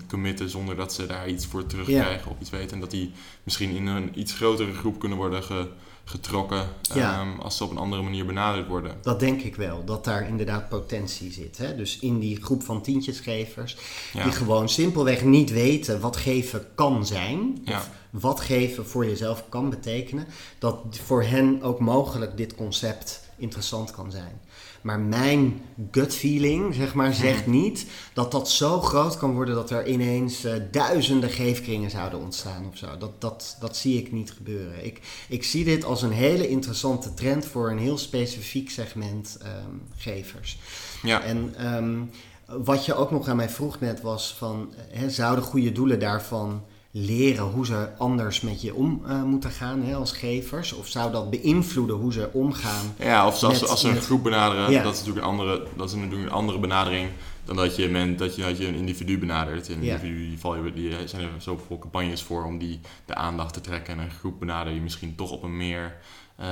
committen 0.09 0.51
zonder 0.51 0.77
dat 0.77 0.93
ze 0.93 1.07
daar 1.07 1.29
iets 1.29 1.47
voor 1.47 1.67
terugkrijgen 1.67 2.31
of 2.31 2.41
iets 2.41 2.51
weten. 2.51 2.71
En 2.71 2.81
dat 2.81 2.91
die 2.91 3.13
misschien 3.43 3.71
in 3.71 3.87
een 3.87 4.19
iets 4.21 4.33
grotere 4.33 4.75
groep 4.75 4.99
kunnen 4.99 5.19
worden 5.19 5.43
ge, 5.43 5.69
getrokken 6.11 6.69
ehm, 6.95 7.39
als 7.39 7.57
ze 7.57 7.65
op 7.65 7.71
een 7.71 7.79
andere 7.79 8.03
manier 8.03 8.27
benaderd 8.27 8.67
worden. 8.67 8.97
Dat 9.03 9.21
denk 9.21 9.41
ik 9.41 9.57
wel, 9.57 9.85
dat 9.85 10.05
daar 10.05 10.29
inderdaad 10.29 10.69
potentie 10.69 11.33
zit. 11.33 11.59
Hè? 11.59 11.77
Dus 11.77 11.99
in 11.99 12.19
die 12.19 12.43
groep 12.43 12.63
van 12.63 12.83
tientjesgevers, 12.83 13.77
die 14.13 14.33
gewoon 14.33 14.69
simpelweg 14.69 15.25
niet 15.25 15.51
weten 15.51 16.01
wat 16.01 16.17
geven 16.17 16.67
kan 16.75 17.07
zijn, 17.07 17.63
of 17.65 17.91
wat 18.11 18.41
geven 18.41 18.87
voor 18.87 19.07
jezelf 19.07 19.45
kan 19.49 19.71
betekenen, 19.71 20.27
dat 20.59 20.77
voor 21.05 21.23
hen 21.23 21.63
ook 21.63 21.81
mogelijk 21.81 22.37
dit 22.37 22.55
concept 22.55 23.29
interessant 23.37 23.91
kan 23.91 24.11
zijn. 24.11 24.41
Maar 24.81 25.01
mijn 25.01 25.63
gut 25.91 26.15
feeling, 26.15 26.75
zeg 26.75 26.95
maar, 26.95 27.15
zegt 27.15 27.47
mhm. 27.47 27.51
niet 27.51 27.87
dat 28.15 28.33
dat 28.33 28.51
zo 28.51 28.81
groot 28.81 29.17
kan 29.17 29.35
worden 29.35 29.55
dat 29.55 29.71
er 29.71 29.89
ineens 29.89 30.45
uh, 30.45 30.53
duizenden 30.71 31.31
geefkringen 31.31 31.91
zouden 31.91 32.21
ontstaan 32.21 32.67
of 32.67 32.77
zo. 32.77 32.97
Dat, 32.99 33.21
dat, 33.21 33.57
dat 33.61 33.77
zie 33.77 33.99
ik 33.99 34.13
niet 34.13 34.31
gebeuren. 34.31 34.85
Ik, 34.85 35.01
ik 35.29 35.45
zie 35.45 35.65
dit 35.65 35.85
als 35.85 36.03
een 36.03 36.13
hele 36.13 36.49
interessante 36.49 37.15
trend 37.15 37.47
voor 37.47 37.71
een 37.71 37.79
heel 37.79 37.99
specifiek 37.99 38.71
segment 38.71 39.39
um, 39.43 39.83
gevers. 39.97 40.59
Ja. 41.03 41.23
En 41.23 41.67
um, 41.77 42.11
wat 42.47 42.85
je 42.85 42.95
ook 42.95 43.11
nog 43.11 43.29
aan 43.29 43.37
mij 43.37 43.51
vroeg 43.51 43.81
net 43.81 44.01
was 44.01 44.35
van, 44.39 44.73
hè, 44.89 45.11
zouden 45.11 45.45
goede 45.45 45.73
doelen 45.73 45.99
daarvan 45.99 46.63
leren 46.91 47.45
hoe 47.45 47.67
ze 47.67 47.89
anders 47.99 48.41
met 48.41 48.63
je 48.63 48.75
om 48.75 49.03
uh, 49.07 49.23
moeten 49.23 49.51
gaan 49.51 49.83
hè, 49.83 49.95
als 49.95 50.13
gevers? 50.13 50.73
Of 50.73 50.89
zou 50.89 51.13
dat 51.13 51.31
beïnvloeden 51.31 51.97
hoe 51.97 52.13
ze 52.13 52.29
omgaan? 52.33 52.95
Ja, 52.99 53.27
of 53.27 53.39
zelfs 53.39 53.67
als 53.67 53.81
ze 53.81 53.89
een 53.89 54.01
groep 54.01 54.23
benaderen, 54.23 54.83
dat 54.83 54.93
is 54.93 54.99
natuurlijk 54.99 55.27
een 55.27 55.33
andere, 55.33 55.67
dat 55.77 55.89
is 55.89 55.95
natuurlijk 55.95 56.23
een 56.23 56.37
andere 56.37 56.59
benadering 56.59 57.09
dan 57.45 57.57
dat 57.57 57.77
je, 57.77 57.89
men, 57.89 58.17
dat 58.17 58.37
je, 58.37 58.43
dat 58.43 58.59
je 58.59 58.67
een 58.67 58.75
individu 58.75 59.19
benadert. 59.19 59.69
Een 59.69 59.83
ja. 59.83 59.95
individu 59.95 60.29
die, 60.29 60.39
val 60.39 60.65
je, 60.65 60.73
die 60.73 61.09
zijn 61.09 61.23
er 61.23 61.31
zoveel 61.39 61.79
campagnes 61.79 62.23
voor 62.23 62.45
om 62.45 62.59
die 62.59 62.81
de 63.05 63.15
aandacht 63.15 63.55
te 63.55 63.61
trekken. 63.61 63.99
En 63.99 64.05
een 64.05 64.11
groep 64.11 64.39
benader 64.39 64.73
je 64.73 64.81
misschien 64.81 65.15
toch 65.15 65.31
op 65.31 65.43
een 65.43 65.57
meer, 65.57 65.97
uh, 66.41 66.47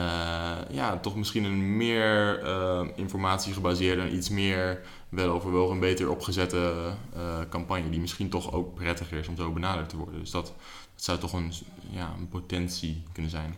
ja, 0.70 0.98
toch 0.98 1.16
misschien 1.16 1.44
een 1.44 1.76
meer 1.76 2.42
uh, 2.44 2.80
informatie 2.94 3.52
gebaseerde 3.52 4.02
en 4.02 4.14
iets 4.14 4.28
meer 4.28 4.80
wel 5.08 5.28
overwogen, 5.28 5.80
beter 5.80 6.10
opgezette 6.10 6.92
uh, 7.16 7.38
campagne, 7.50 7.90
die 7.90 8.00
misschien 8.00 8.28
toch 8.28 8.52
ook 8.52 8.74
prettiger 8.74 9.18
is 9.18 9.28
om 9.28 9.36
zo 9.36 9.52
benaderd 9.52 9.88
te 9.88 9.96
worden. 9.96 10.20
Dus 10.20 10.30
dat, 10.30 10.46
dat 10.94 11.04
zou 11.04 11.18
toch 11.18 11.32
een, 11.32 11.52
ja, 11.90 12.14
een 12.18 12.28
potentie 12.28 13.02
kunnen 13.12 13.30
zijn. 13.30 13.54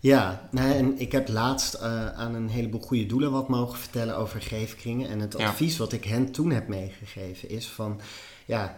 Ja, 0.00 0.48
nou, 0.50 0.72
en 0.72 1.00
ik 1.00 1.12
heb 1.12 1.28
laatst 1.28 1.80
aan 2.14 2.34
een 2.34 2.48
heleboel 2.48 2.80
goede 2.80 3.06
doelen 3.06 3.30
wat 3.30 3.48
mogen 3.48 3.78
vertellen 3.78 4.16
over 4.16 4.42
geefkringen. 4.42 5.08
En 5.08 5.20
het 5.20 5.36
advies 5.36 5.76
wat 5.76 5.92
ik 5.92 6.04
hen 6.04 6.32
toen 6.32 6.50
heb 6.50 6.68
meegegeven 6.68 7.48
is 7.48 7.68
van, 7.68 8.00
ja, 8.46 8.76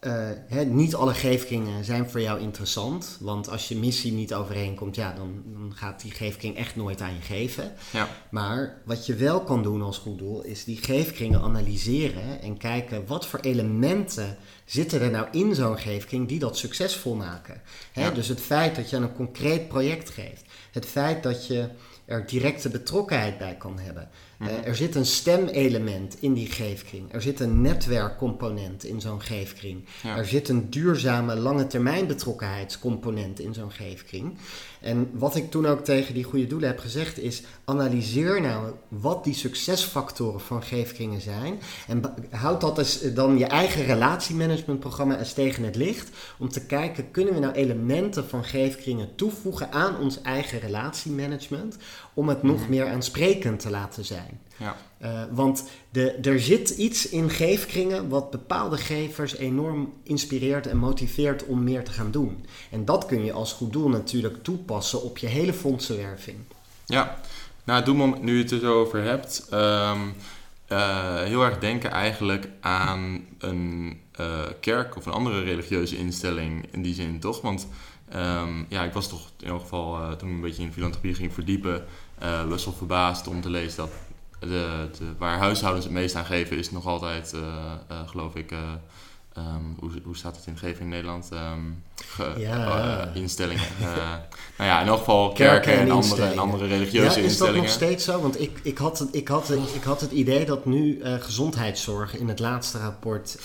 uh, 0.00 0.28
hè, 0.48 0.64
niet 0.64 0.94
alle 0.94 1.14
geefkringen 1.14 1.84
zijn 1.84 2.10
voor 2.10 2.20
jou 2.20 2.40
interessant. 2.40 3.16
Want 3.20 3.50
als 3.50 3.68
je 3.68 3.76
missie 3.76 4.12
niet 4.12 4.34
overeenkomt, 4.34 4.96
ja, 4.96 5.12
dan, 5.12 5.42
dan, 5.46 5.72
gaat 5.74 6.02
die 6.02 6.10
geefkring 6.10 6.56
echt 6.56 6.76
nooit 6.76 7.00
aan 7.00 7.14
je 7.14 7.20
geven. 7.20 7.72
Ja. 7.90 8.08
Maar 8.30 8.82
wat 8.84 9.06
je 9.06 9.14
wel 9.14 9.40
kan 9.40 9.62
doen 9.62 9.82
als 9.82 9.98
goed 9.98 10.18
doel, 10.18 10.42
is 10.42 10.64
die 10.64 10.76
geefkringen 10.76 11.40
analyseren 11.40 12.40
en 12.42 12.56
kijken 12.56 13.06
wat 13.06 13.26
voor 13.26 13.40
elementen 13.40 14.36
zitten 14.64 15.00
er 15.00 15.10
nou 15.10 15.26
in 15.30 15.54
zo'n 15.54 15.78
geefkring 15.78 16.28
die 16.28 16.38
dat 16.38 16.56
succesvol 16.56 17.14
maken. 17.14 17.60
Hè? 17.92 18.02
Ja. 18.02 18.10
Dus 18.10 18.28
het 18.28 18.40
feit 18.40 18.76
dat 18.76 18.90
je 18.90 18.96
een 18.96 19.14
concreet 19.14 19.68
project 19.68 20.10
geeft, 20.10 20.44
het 20.72 20.86
feit 20.86 21.22
dat 21.22 21.46
je 21.46 21.68
er 22.04 22.26
directe 22.26 22.68
betrokkenheid 22.68 23.38
bij 23.38 23.56
kan 23.56 23.78
hebben. 23.78 24.08
Mhm. 24.38 24.48
Eh, 24.48 24.66
er 24.66 24.76
zit 24.76 24.94
een 24.94 25.06
stemelement 25.06 26.16
in 26.20 26.32
die 26.32 26.46
geefkring. 26.46 27.12
Er 27.12 27.22
zit 27.22 27.40
een 27.40 27.60
netwerkcomponent 27.60 28.84
in 28.84 29.00
zo'n 29.00 29.22
geefkring. 29.22 29.84
Er 30.02 30.26
zit 30.26 30.48
een 30.48 30.70
duurzame 30.70 31.34
lange 31.34 31.66
termijn 31.66 32.06
betrokkenheidscomponent 32.06 33.40
in 33.40 33.54
zo'n 33.54 33.72
geefkring. 33.72 34.36
En 34.80 35.10
wat 35.12 35.36
ik 35.36 35.50
toen 35.50 35.66
ook 35.66 35.84
tegen 35.84 36.14
die 36.14 36.24
goede 36.24 36.46
doelen 36.46 36.68
heb 36.68 36.78
gezegd 36.78 37.18
is: 37.18 37.42
analyseer 37.64 38.40
nou 38.40 38.72
wat 38.88 39.24
die 39.24 39.34
succesfactoren 39.34 40.40
van 40.40 40.62
geefkringen 40.62 41.20
zijn. 41.20 41.60
En 41.86 42.02
houd 42.30 42.60
dat 42.60 42.78
eens 42.78 43.12
dan 43.14 43.38
je 43.38 43.46
eigen 43.46 43.84
relatiemanagementprogramma 43.84 45.18
eens 45.18 45.32
tegen 45.32 45.62
het 45.64 45.76
licht. 45.76 46.10
Om 46.38 46.48
te 46.48 46.66
kijken, 46.66 47.10
kunnen 47.10 47.34
we 47.34 47.40
nou 47.40 47.54
elementen 47.54 48.28
van 48.28 48.44
geefkringen 48.44 49.14
toevoegen 49.14 49.72
aan 49.72 49.98
ons 49.98 50.22
eigen 50.22 50.58
relatiemanagement. 50.58 51.76
Om 52.14 52.28
het 52.28 52.42
nog 52.42 52.60
mhm. 52.60 52.70
meer 52.70 52.86
aansprekend 52.86 53.60
te 53.60 53.70
laten 53.70 54.04
zijn. 54.04 54.40
Ja. 54.56 54.76
Uh, 55.02 55.22
want 55.30 55.64
de, 55.90 56.10
er 56.10 56.40
zit 56.40 56.70
iets 56.70 57.08
in 57.08 57.30
geefkringen 57.30 58.08
wat 58.08 58.30
bepaalde 58.30 58.76
gevers 58.76 59.36
enorm 59.36 59.92
inspireert 60.02 60.66
en 60.66 60.76
motiveert 60.76 61.44
om 61.44 61.62
meer 61.62 61.84
te 61.84 61.90
gaan 61.90 62.10
doen. 62.10 62.44
En 62.70 62.84
dat 62.84 63.06
kun 63.06 63.24
je 63.24 63.32
als 63.32 63.52
goed 63.52 63.72
doel 63.72 63.88
natuurlijk 63.88 64.42
toepassen 64.42 65.02
op 65.02 65.18
je 65.18 65.26
hele 65.26 65.52
fondsenwerving. 65.52 66.38
Ja, 66.86 67.20
nou, 67.64 67.84
doe 67.84 67.96
me, 67.96 68.18
nu 68.20 68.36
je 68.36 68.42
het 68.42 68.62
er 68.62 68.68
over 68.68 69.02
hebt, 69.02 69.46
um, 69.52 70.14
uh, 70.72 71.22
heel 71.22 71.44
erg 71.44 71.58
denken 71.58 71.90
eigenlijk 71.90 72.48
aan 72.60 73.26
een 73.38 74.00
uh, 74.20 74.26
kerk 74.60 74.96
of 74.96 75.06
een 75.06 75.12
andere 75.12 75.40
religieuze 75.40 75.96
instelling 75.96 76.66
in 76.70 76.82
die 76.82 76.94
zin, 76.94 77.20
toch? 77.20 77.40
Want 77.40 77.66
um, 78.14 78.66
ja, 78.68 78.84
ik 78.84 78.92
was 78.92 79.08
toch 79.08 79.30
in 79.38 79.44
ieder 79.44 79.60
geval, 79.60 80.16
toen 80.16 80.28
ik 80.28 80.34
een 80.34 80.40
beetje 80.40 80.62
in 80.62 80.72
filantropie 80.72 81.14
ging 81.14 81.32
verdiepen, 81.32 81.84
best 82.48 82.64
wel 82.64 82.74
verbaasd 82.74 83.26
om 83.26 83.40
te 83.40 83.50
lezen 83.50 83.76
dat 83.76 83.90
de, 84.40 84.88
waar 85.18 85.38
huishoudens 85.38 85.84
het 85.84 85.94
meest 85.94 86.14
aan 86.14 86.24
geven 86.24 86.56
is 86.58 86.70
nog 86.70 86.86
altijd, 86.86 87.34
geloof 88.06 88.34
ik, 88.34 88.54
Um, 89.38 89.76
hoe, 89.78 89.90
hoe, 90.04 90.16
staat 90.16 90.36
het 90.36 90.46
in 90.46 90.52
de 90.52 90.58
geving 90.58 90.80
in 90.80 90.88
Nederland? 90.88 91.28
Um, 91.32 91.82
ja. 92.36 93.06
uh, 93.14 93.16
instellingen. 93.22 93.64
Uh, 93.80 93.86
nou 94.56 94.70
ja, 94.70 94.80
in 94.80 94.86
elk 94.86 94.98
geval 94.98 95.32
kerken, 95.32 95.60
kerken 95.60 95.82
en, 95.82 95.90
andere, 95.90 96.24
en 96.24 96.38
andere 96.38 96.66
religieuze 96.66 97.04
ja, 97.04 97.16
is 97.16 97.22
instellingen. 97.22 97.62
Is 97.64 97.70
dat 97.70 97.80
nog 97.80 97.90
steeds 97.90 98.04
zo? 98.04 98.20
Want 98.20 98.40
ik, 98.40 98.60
ik, 98.62 98.78
had, 98.78 98.98
het, 98.98 99.08
ik, 99.14 99.28
had, 99.28 99.50
ik 99.74 99.82
had 99.82 100.00
het 100.00 100.10
idee 100.10 100.44
dat 100.44 100.64
nu 100.64 100.98
uh, 100.98 101.14
gezondheidszorg 101.20 102.16
in 102.16 102.28
het 102.28 102.38
laatste 102.38 102.78
rapport 102.78 103.38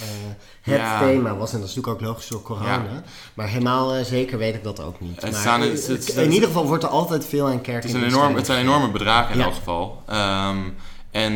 het 0.62 0.75
ja. 0.75 0.99
thema 0.99 1.36
was. 1.36 1.53
En 1.53 1.60
dat 1.60 1.69
is 1.69 1.75
natuurlijk 1.75 2.01
ook 2.03 2.10
logisch 2.10 2.27
door 2.27 2.41
corona. 2.41 2.73
Ja. 2.73 3.03
Maar 3.34 3.47
helemaal 3.47 4.03
zeker 4.03 4.38
weet 4.38 4.56
ik 4.56 4.63
dat 4.63 4.79
ook 4.79 4.99
niet. 4.99 5.21
Maar 5.21 5.34
staan, 5.34 5.62
het, 5.62 5.88
het, 5.88 6.08
in 6.10 6.32
ieder 6.32 6.47
geval 6.47 6.65
wordt 6.65 6.84
er 6.84 6.89
altijd 6.89 7.25
veel 7.25 7.47
aan 7.47 7.62
kerken 7.62 7.89
het 7.89 7.97
is 7.97 8.03
een 8.03 8.08
enorm, 8.08 8.36
Het 8.36 8.45
zijn 8.45 8.60
enorme 8.60 8.91
bedragen 8.91 9.36
in 9.36 9.41
elk 9.41 9.53
geval. 9.53 10.03
Um, 10.10 10.75
en 11.13 11.34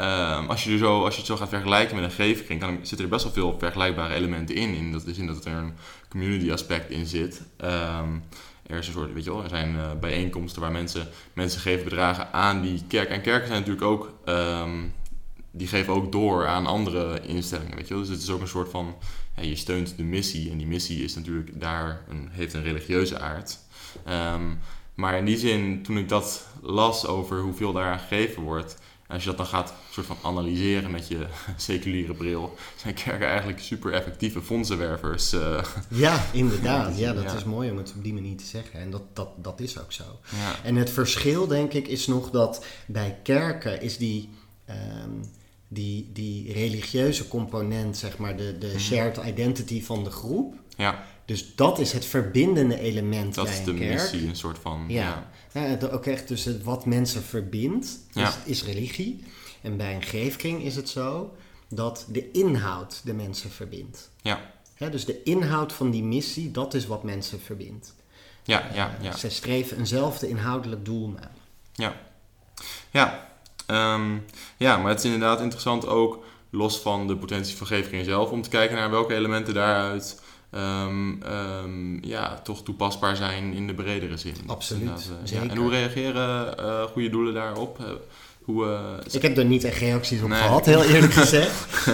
um, 0.00 0.50
als, 0.50 0.64
je 0.64 0.72
er 0.72 0.78
zo, 0.78 1.04
als 1.04 1.14
je 1.14 1.18
het 1.18 1.28
zo 1.28 1.36
gaat 1.36 1.48
vergelijken 1.48 1.96
met 1.96 2.04
een 2.04 2.10
geefkring, 2.10 2.60
dan 2.60 2.78
zitten 2.82 3.06
er 3.06 3.08
best 3.08 3.24
wel 3.24 3.32
veel 3.32 3.58
vergelijkbare 3.58 4.14
elementen 4.14 4.54
in. 4.54 4.74
In 4.74 4.92
de 4.92 5.14
zin 5.14 5.26
dat 5.26 5.44
er 5.44 5.52
een 5.52 5.72
community 6.08 6.52
aspect 6.52 6.90
in 6.90 7.06
zit. 7.06 7.42
Um, 7.64 8.22
er 8.66 8.78
is 8.78 8.86
een 8.86 8.92
soort, 8.92 9.12
weet 9.12 9.24
je 9.24 9.30
wel, 9.30 9.42
er 9.42 9.48
zijn 9.48 9.74
uh, 9.74 9.92
bijeenkomsten 10.00 10.62
waar 10.62 10.72
mensen, 10.72 11.08
mensen 11.32 11.60
geven 11.60 11.84
bedragen 11.84 12.32
aan 12.32 12.60
die 12.60 12.82
kerk. 12.88 13.08
En 13.08 13.20
kerken 13.20 13.46
zijn 13.46 13.58
natuurlijk 13.58 13.86
ook, 13.86 14.12
um, 14.24 14.92
die 15.50 15.66
geven 15.66 15.94
ook 15.94 16.12
door 16.12 16.46
aan 16.46 16.66
andere 16.66 17.20
instellingen, 17.26 17.76
weet 17.76 17.88
je 17.88 17.94
wel. 17.94 18.02
Dus 18.02 18.12
het 18.12 18.22
is 18.22 18.30
ook 18.30 18.40
een 18.40 18.48
soort 18.48 18.70
van, 18.70 18.94
je 19.40 19.56
steunt 19.56 19.96
de 19.96 20.04
missie. 20.04 20.50
En 20.50 20.58
die 20.58 20.66
missie 20.66 21.04
is 21.04 21.14
natuurlijk 21.14 21.60
daar, 21.60 22.04
een, 22.08 22.28
heeft 22.30 22.54
een 22.54 22.62
religieuze 22.62 23.18
aard. 23.18 23.58
maar 24.94 25.18
in 25.18 25.24
die 25.24 25.38
zin, 25.38 25.82
toen 25.82 25.98
ik 25.98 26.08
dat 26.08 26.46
las 26.62 27.06
over 27.06 27.40
hoeveel 27.40 27.72
daaraan 27.72 27.98
gegeven 27.98 28.42
wordt 28.42 28.76
als 29.14 29.22
je 29.22 29.28
dat 29.28 29.38
dan 29.38 29.46
gaat 29.46 29.74
soort 29.90 30.06
van 30.06 30.16
analyseren 30.22 30.90
met 30.90 31.08
je 31.08 31.26
seculiere 31.56 32.14
bril, 32.14 32.54
zijn 32.76 32.94
kerken 32.94 33.28
eigenlijk 33.28 33.60
super 33.60 33.92
effectieve 33.92 34.42
fondsenwervers. 34.42 35.32
Uh. 35.32 35.64
Ja, 35.88 36.24
inderdaad. 36.32 36.92
Ja, 37.04 37.12
dat 37.12 37.34
is 37.34 37.44
mooi 37.44 37.70
om 37.70 37.76
het 37.76 37.92
op 37.96 38.04
die 38.04 38.14
manier 38.14 38.36
te 38.36 38.44
zeggen. 38.44 38.80
En 38.80 38.90
dat, 38.90 39.02
dat, 39.12 39.28
dat 39.36 39.60
is 39.60 39.80
ook 39.80 39.92
zo. 39.92 40.04
Ja. 40.30 40.64
En 40.64 40.76
het 40.76 40.90
verschil, 40.90 41.46
denk 41.46 41.72
ik, 41.72 41.88
is 41.88 42.06
nog 42.06 42.30
dat 42.30 42.64
bij 42.86 43.18
kerken 43.22 43.82
is 43.82 43.98
die. 43.98 44.28
Um, 44.68 45.20
die, 45.68 46.10
die 46.12 46.52
religieuze 46.52 47.28
component, 47.28 47.96
zeg 47.96 48.18
maar, 48.18 48.36
de, 48.36 48.58
de 48.58 48.78
shared 48.78 49.16
identity 49.26 49.82
van 49.82 50.04
de 50.04 50.10
groep. 50.10 50.54
Ja. 50.76 51.04
Dus 51.24 51.54
dat 51.54 51.78
is 51.78 51.92
het 51.92 52.04
verbindende 52.04 52.78
element 52.78 53.34
dat 53.34 53.44
bij 53.44 53.58
een 53.58 53.64
kerk. 53.64 53.78
Dat 53.78 53.88
is 53.88 54.10
de 54.10 54.16
missie, 54.16 54.28
een 54.28 54.36
soort 54.36 54.58
van... 54.58 54.84
Ja, 54.88 55.28
ja. 55.52 55.66
ja 55.66 55.88
ook 55.88 56.06
echt 56.06 56.28
dus 56.28 56.44
het, 56.44 56.62
wat 56.62 56.86
mensen 56.86 57.22
verbindt, 57.22 57.98
is, 58.14 58.36
is 58.44 58.64
religie. 58.64 59.24
En 59.62 59.76
bij 59.76 59.94
een 59.94 60.02
geefkring 60.02 60.62
is 60.62 60.76
het 60.76 60.88
zo 60.88 61.34
dat 61.68 62.06
de 62.08 62.30
inhoud 62.30 63.00
de 63.04 63.14
mensen 63.14 63.50
verbindt. 63.50 64.10
Ja. 64.22 64.50
ja 64.76 64.88
dus 64.88 65.04
de 65.04 65.22
inhoud 65.22 65.72
van 65.72 65.90
die 65.90 66.02
missie, 66.02 66.50
dat 66.50 66.74
is 66.74 66.86
wat 66.86 67.02
mensen 67.02 67.40
verbindt. 67.40 67.94
Ja, 68.42 68.68
ja, 68.74 68.96
ja. 69.00 69.10
Uh, 69.10 69.14
ze 69.14 69.30
streven 69.30 69.78
eenzelfde 69.78 70.28
inhoudelijk 70.28 70.84
doel 70.84 71.08
na. 71.08 71.30
Ja. 71.72 71.96
Ja. 72.90 73.32
Um, 73.66 74.24
ja, 74.56 74.76
maar 74.76 74.90
het 74.90 74.98
is 74.98 75.04
inderdaad 75.04 75.40
interessant 75.40 75.86
ook, 75.86 76.24
los 76.50 76.78
van 76.78 77.06
de 77.06 77.16
potentie 77.16 77.56
van 77.56 77.66
geefkring 77.66 78.04
zelf, 78.04 78.30
om 78.30 78.42
te 78.42 78.48
kijken 78.48 78.76
naar 78.76 78.90
welke 78.90 79.14
elementen 79.14 79.54
daaruit 79.54 80.22
um, 80.56 81.22
um, 81.22 81.98
ja, 82.04 82.40
toch 82.42 82.62
toepasbaar 82.62 83.16
zijn 83.16 83.52
in 83.52 83.66
de 83.66 83.74
bredere 83.74 84.16
zin. 84.16 84.34
Absoluut. 84.46 85.10
Uh, 85.22 85.30
ja. 85.30 85.48
En 85.48 85.56
hoe 85.56 85.70
reageren 85.70 86.54
uh, 86.60 86.82
goede 86.82 87.08
doelen 87.08 87.34
daarop? 87.34 87.78
Uh, 87.80 87.86
hoe, 88.44 88.78
ik 89.10 89.22
heb 89.22 89.36
er 89.38 89.44
niet 89.44 89.64
echt 89.64 89.78
reacties 89.78 90.22
op 90.22 90.28
nee. 90.28 90.40
gehad, 90.40 90.66
heel 90.66 90.84
eerlijk 90.94 91.12
gezegd. 91.12 91.86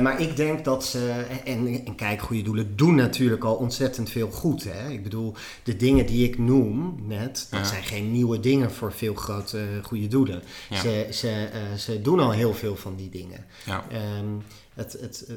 maar 0.00 0.20
ik 0.20 0.36
denk 0.36 0.64
dat 0.64 0.84
ze, 0.84 1.24
en, 1.44 1.82
en, 1.86 1.94
kijk, 1.94 2.20
goede 2.20 2.42
doelen 2.42 2.76
doen 2.76 2.94
natuurlijk 2.94 3.44
al 3.44 3.54
ontzettend 3.54 4.10
veel 4.10 4.30
goed. 4.30 4.64
Hè? 4.64 4.88
Ik 4.88 5.02
bedoel, 5.02 5.34
de 5.62 5.76
dingen 5.76 6.06
die 6.06 6.28
ik 6.28 6.38
noem 6.38 6.96
net, 7.06 7.46
dat 7.50 7.60
ja. 7.60 7.66
zijn 7.66 7.82
geen 7.82 8.12
nieuwe 8.12 8.40
dingen 8.40 8.72
voor 8.72 8.92
veel 8.92 9.14
grote 9.14 9.66
goede 9.82 10.08
doelen. 10.08 10.42
Ja. 10.70 10.80
Ze, 10.80 11.08
ze, 11.10 11.48
ze 11.76 12.02
doen 12.02 12.20
al 12.20 12.30
heel 12.30 12.54
veel 12.54 12.76
van 12.76 12.96
die 12.96 13.10
dingen. 13.10 13.44
Ja. 13.64 13.84
Um, 14.18 14.42
het, 14.80 14.92
het, 15.00 15.24
uh, 15.28 15.36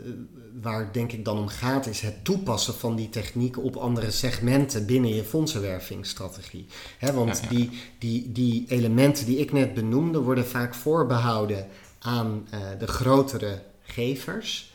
waar 0.62 0.80
het 0.80 0.94
denk 0.94 1.12
ik 1.12 1.26
dan 1.26 1.38
om 1.38 1.48
gaat, 1.48 1.86
is 1.86 2.02
het 2.02 2.26
toepassen 2.26 2.74
van 2.74 2.96
die 2.96 3.10
technieken 3.10 3.62
op 3.62 3.76
andere 3.76 4.12
segmenten 4.12 4.86
binnen 4.86 5.16
je 5.16 5.24
fondsenwervingsstrategie. 5.24 6.66
Want 7.14 7.38
ja, 7.38 7.44
ja. 7.44 7.50
Die, 7.50 7.70
die, 8.00 8.32
die 8.32 8.66
elementen 8.68 9.26
die 9.26 9.38
ik 9.38 9.52
net 9.52 9.74
benoemde, 9.74 10.20
worden 10.20 10.48
vaak 10.48 10.74
voorbehouden 10.74 11.68
aan 12.00 12.48
uh, 12.54 12.60
de 12.80 12.88
grotere 12.88 13.62
gevers. 13.82 14.74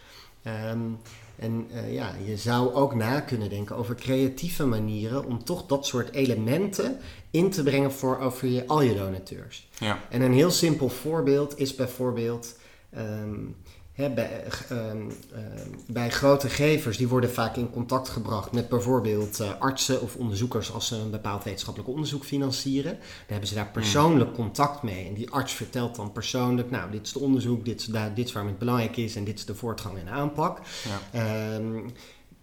Um, 0.72 0.98
en 1.36 1.66
uh, 1.72 1.94
ja, 1.94 2.14
je 2.24 2.36
zou 2.36 2.74
ook 2.74 2.94
na 2.94 3.20
kunnen 3.20 3.50
denken 3.50 3.76
over 3.76 3.94
creatieve 3.94 4.66
manieren 4.66 5.24
om 5.24 5.44
toch 5.44 5.66
dat 5.66 5.86
soort 5.86 6.12
elementen 6.12 6.98
in 7.30 7.50
te 7.50 7.62
brengen 7.62 7.92
voor 7.92 8.18
over 8.18 8.48
je, 8.48 8.66
al 8.66 8.82
je 8.82 8.94
donateurs. 8.94 9.68
Ja. 9.78 9.98
En 10.10 10.20
een 10.20 10.32
heel 10.32 10.50
simpel 10.50 10.88
voorbeeld 10.88 11.58
is 11.58 11.74
bijvoorbeeld. 11.74 12.56
Um, 12.96 13.56
He, 13.98 14.10
bij, 14.10 14.44
uh, 14.70 14.78
uh, 14.78 15.00
bij, 15.86 16.10
grote 16.10 16.48
gevers, 16.48 16.96
die 16.96 17.08
worden 17.08 17.30
vaak 17.30 17.56
in 17.56 17.70
contact 17.70 18.08
gebracht 18.08 18.52
met 18.52 18.68
bijvoorbeeld 18.68 19.40
uh, 19.40 19.50
artsen 19.58 20.02
of 20.02 20.16
onderzoekers 20.16 20.72
als 20.72 20.86
ze 20.86 20.96
een 20.96 21.10
bepaald 21.10 21.44
wetenschappelijk 21.44 21.90
onderzoek 21.90 22.24
financieren. 22.24 22.92
Dan 22.92 23.26
hebben 23.26 23.48
ze 23.48 23.54
daar 23.54 23.70
persoonlijk 23.70 24.34
contact 24.34 24.82
mee. 24.82 25.06
En 25.06 25.14
die 25.14 25.30
arts 25.30 25.52
vertelt 25.52 25.96
dan 25.96 26.12
persoonlijk, 26.12 26.70
nou, 26.70 26.90
dit 26.90 27.06
is 27.06 27.12
het 27.12 27.22
onderzoek, 27.22 27.64
dit 27.64 27.80
is, 27.80 27.86
daar, 27.86 28.14
dit 28.14 28.26
is 28.26 28.32
waarom 28.32 28.50
het 28.50 28.60
belangrijk 28.60 28.96
is 28.96 29.16
en 29.16 29.24
dit 29.24 29.38
is 29.38 29.44
de 29.44 29.54
voortgang 29.54 29.98
en 29.98 30.08
aanpak. 30.08 30.60
Ja. 31.12 31.20
Ehm, 31.20 31.80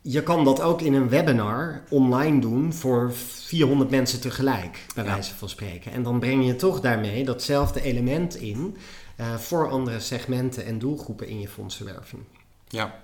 je 0.01 0.23
kan 0.23 0.43
dat 0.43 0.61
ook 0.61 0.81
in 0.81 0.93
een 0.93 1.09
webinar 1.09 1.83
online 1.89 2.39
doen 2.39 2.73
voor 2.73 3.13
400 3.13 3.89
mensen 3.89 4.21
tegelijk, 4.21 4.85
bij 4.95 5.03
wijze 5.03 5.35
van 5.35 5.49
spreken. 5.49 5.91
En 5.91 6.03
dan 6.03 6.19
breng 6.19 6.45
je 6.45 6.55
toch 6.55 6.79
daarmee 6.79 7.25
datzelfde 7.25 7.81
element 7.81 8.35
in. 8.35 8.77
Uh, 9.19 9.35
voor 9.35 9.69
andere 9.69 9.99
segmenten 9.99 10.65
en 10.65 10.79
doelgroepen 10.79 11.27
in 11.27 11.39
je 11.39 11.47
fondsenwerving. 11.47 12.23
Ja. 12.67 13.03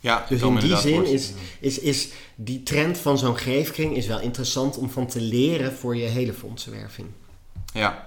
Ja, 0.00 0.26
dus 0.28 0.40
in 0.40 0.56
die 0.56 0.76
zin 0.76 1.06
is, 1.06 1.32
is, 1.60 1.78
is 1.78 2.12
die 2.34 2.62
trend 2.62 2.98
van 2.98 3.18
zo'n 3.18 3.36
geefkring 3.36 3.96
is 3.96 4.06
wel 4.06 4.20
interessant 4.20 4.76
om 4.76 4.90
van 4.90 5.06
te 5.06 5.20
leren 5.20 5.72
voor 5.72 5.96
je 5.96 6.04
hele 6.04 6.32
fondsenwerving. 6.32 7.08
Ja, 7.72 8.06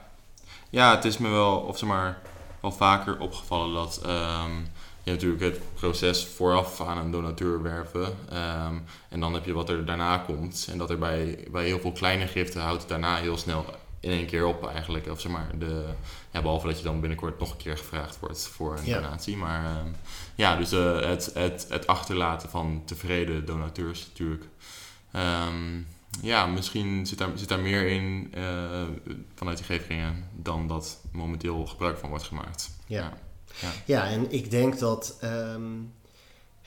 ja 0.69 0.95
het 0.95 1.05
is 1.05 1.17
me 1.17 1.29
wel, 1.29 1.57
of 1.57 1.77
zeg 1.77 1.89
maar, 1.89 2.21
wel 2.61 2.71
vaker 2.71 3.19
opgevallen 3.19 3.73
dat 3.73 4.01
um, 4.05 4.67
je 5.03 5.11
natuurlijk 5.11 5.41
het 5.41 5.59
proces 5.73 6.25
vooraf 6.25 6.81
aan 6.81 6.97
een 6.97 7.11
donateur 7.11 7.61
werven. 7.61 8.17
Um, 8.33 8.83
en 9.09 9.19
dan 9.19 9.33
heb 9.33 9.45
je 9.45 9.53
wat 9.53 9.69
er 9.69 9.85
daarna 9.85 10.17
komt. 10.17 10.67
En 10.71 10.77
dat 10.77 10.89
er 10.89 10.97
bij, 10.97 11.47
bij 11.51 11.65
heel 11.65 11.79
veel 11.79 11.91
kleine 11.91 12.27
giften 12.27 12.61
houdt 12.61 12.87
daarna 12.87 13.15
heel 13.15 13.37
snel 13.37 13.65
in 13.99 14.11
één 14.11 14.25
keer 14.25 14.45
op 14.45 14.67
eigenlijk. 14.67 15.07
Of 15.07 15.21
zeg 15.21 15.31
maar, 15.31 15.57
de, 15.59 15.85
ja, 16.31 16.41
behalve 16.41 16.67
dat 16.67 16.77
je 16.77 16.83
dan 16.83 16.99
binnenkort 16.99 17.39
nog 17.39 17.51
een 17.51 17.57
keer 17.57 17.77
gevraagd 17.77 18.19
wordt 18.19 18.47
voor 18.47 18.77
een 18.77 18.85
ja. 18.85 19.01
donatie. 19.01 19.37
Maar 19.37 19.63
uh, 19.63 19.91
ja, 20.35 20.55
dus 20.55 20.73
uh, 20.73 20.99
het, 20.99 21.31
het, 21.33 21.65
het 21.69 21.87
achterlaten 21.87 22.49
van 22.49 22.81
tevreden 22.85 23.45
donateurs 23.45 24.07
natuurlijk. 24.07 24.43
Um, 25.15 25.87
ja, 26.21 26.45
misschien 26.45 27.05
zit 27.05 27.17
daar, 27.17 27.29
zit 27.35 27.49
daar 27.49 27.59
meer 27.59 27.87
in 27.87 28.33
uh, 28.37 28.81
vanuit 29.35 29.57
die 29.57 29.65
geefkringen 29.65 30.29
dan 30.33 30.67
dat 30.67 31.01
momenteel 31.11 31.65
gebruik 31.65 31.97
van 31.97 32.09
wordt 32.09 32.23
gemaakt. 32.23 32.69
Ja, 32.85 32.99
ja, 32.99 33.13
ja. 33.59 33.71
ja 33.85 34.07
en 34.07 34.31
ik 34.31 34.51
denk 34.51 34.79
dat... 34.79 35.19
Um 35.23 35.95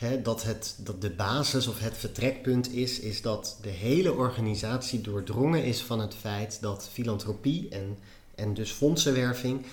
He, 0.00 0.22
dat, 0.22 0.42
het, 0.42 0.74
dat 0.78 1.00
de 1.00 1.10
basis 1.10 1.66
of 1.66 1.78
het 1.78 1.96
vertrekpunt 1.96 2.72
is, 2.72 3.00
is 3.00 3.22
dat 3.22 3.58
de 3.62 3.68
hele 3.68 4.12
organisatie 4.14 5.00
doordrongen 5.00 5.64
is 5.64 5.82
van 5.82 6.00
het 6.00 6.14
feit 6.14 6.58
dat 6.60 6.88
filantropie 6.92 7.68
en, 7.68 7.98
en 8.34 8.54
dus 8.54 8.70
fondsenwerving 8.70 9.64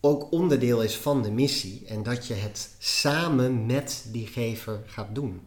ook 0.00 0.32
onderdeel 0.32 0.82
is 0.82 0.96
van 0.96 1.22
de 1.22 1.30
missie 1.30 1.82
en 1.86 2.02
dat 2.02 2.26
je 2.26 2.34
het 2.34 2.70
samen 2.78 3.66
met 3.66 4.04
die 4.12 4.26
gever 4.26 4.82
gaat 4.86 5.14
doen. 5.14 5.40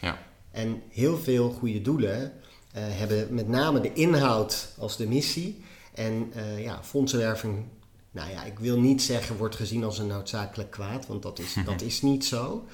Ja. 0.00 0.18
En 0.50 0.82
heel 0.88 1.18
veel 1.18 1.50
goede 1.50 1.82
doelen 1.82 2.22
uh, 2.22 2.30
hebben 2.72 3.34
met 3.34 3.48
name 3.48 3.80
de 3.80 3.92
inhoud 3.92 4.68
als 4.78 4.96
de 4.96 5.06
missie 5.06 5.64
en 5.94 6.32
uh, 6.36 6.62
ja, 6.62 6.84
fondsenwerving 6.84 7.64
nou 8.10 8.30
ja, 8.30 8.44
ik 8.44 8.58
wil 8.58 8.78
niet 8.78 9.02
zeggen 9.02 9.36
wordt 9.36 9.56
gezien 9.56 9.84
als 9.84 9.98
een 9.98 10.06
noodzakelijk 10.06 10.70
kwaad, 10.70 11.06
want 11.06 11.22
dat 11.22 11.38
is, 11.38 11.56
dat 11.64 11.80
is 11.80 12.02
niet 12.02 12.24
zo. 12.24 12.64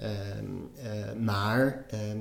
Ehm, 0.00 0.46
eh, 0.82 1.12
maar 1.20 1.84
ehm, 1.90 2.18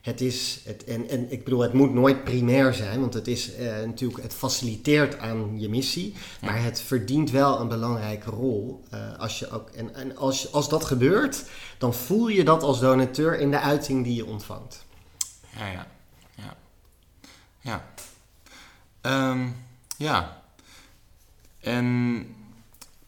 het 0.00 0.20
is, 0.20 0.60
het, 0.64 0.84
en, 0.84 1.08
en 1.08 1.32
ik 1.32 1.44
bedoel, 1.44 1.60
het 1.60 1.72
moet 1.72 1.94
nooit 1.94 2.24
primair 2.24 2.74
zijn, 2.74 3.00
want 3.00 3.14
het 3.14 3.28
is 3.28 3.58
uh, 3.58 3.82
natuurlijk, 3.84 4.22
het 4.22 4.34
faciliteert 4.34 5.18
aan 5.18 5.60
je 5.60 5.68
missie, 5.68 6.14
maar 6.40 6.62
het 6.62 6.80
verdient 6.80 7.30
wel 7.30 7.60
een 7.60 7.68
belangrijke 7.68 8.30
rol. 8.30 8.84
Uh, 8.94 9.18
als 9.18 9.38
je 9.38 9.50
ook, 9.50 9.70
en 9.70 9.94
en 9.94 10.16
als, 10.16 10.52
als 10.52 10.68
dat 10.68 10.84
gebeurt, 10.84 11.44
dan 11.78 11.94
voel 11.94 12.28
je 12.28 12.44
dat 12.44 12.62
als 12.62 12.80
donateur 12.80 13.38
in 13.38 13.50
de 13.50 13.60
uiting 13.60 14.04
die 14.04 14.14
je 14.14 14.26
ontvangt. 14.26 14.84
Ja, 15.56 15.66
ja, 15.66 15.86
ja. 16.34 16.56
Ja. 17.60 19.30
Um, 19.30 19.56
ja. 19.96 20.42
En 21.60 22.26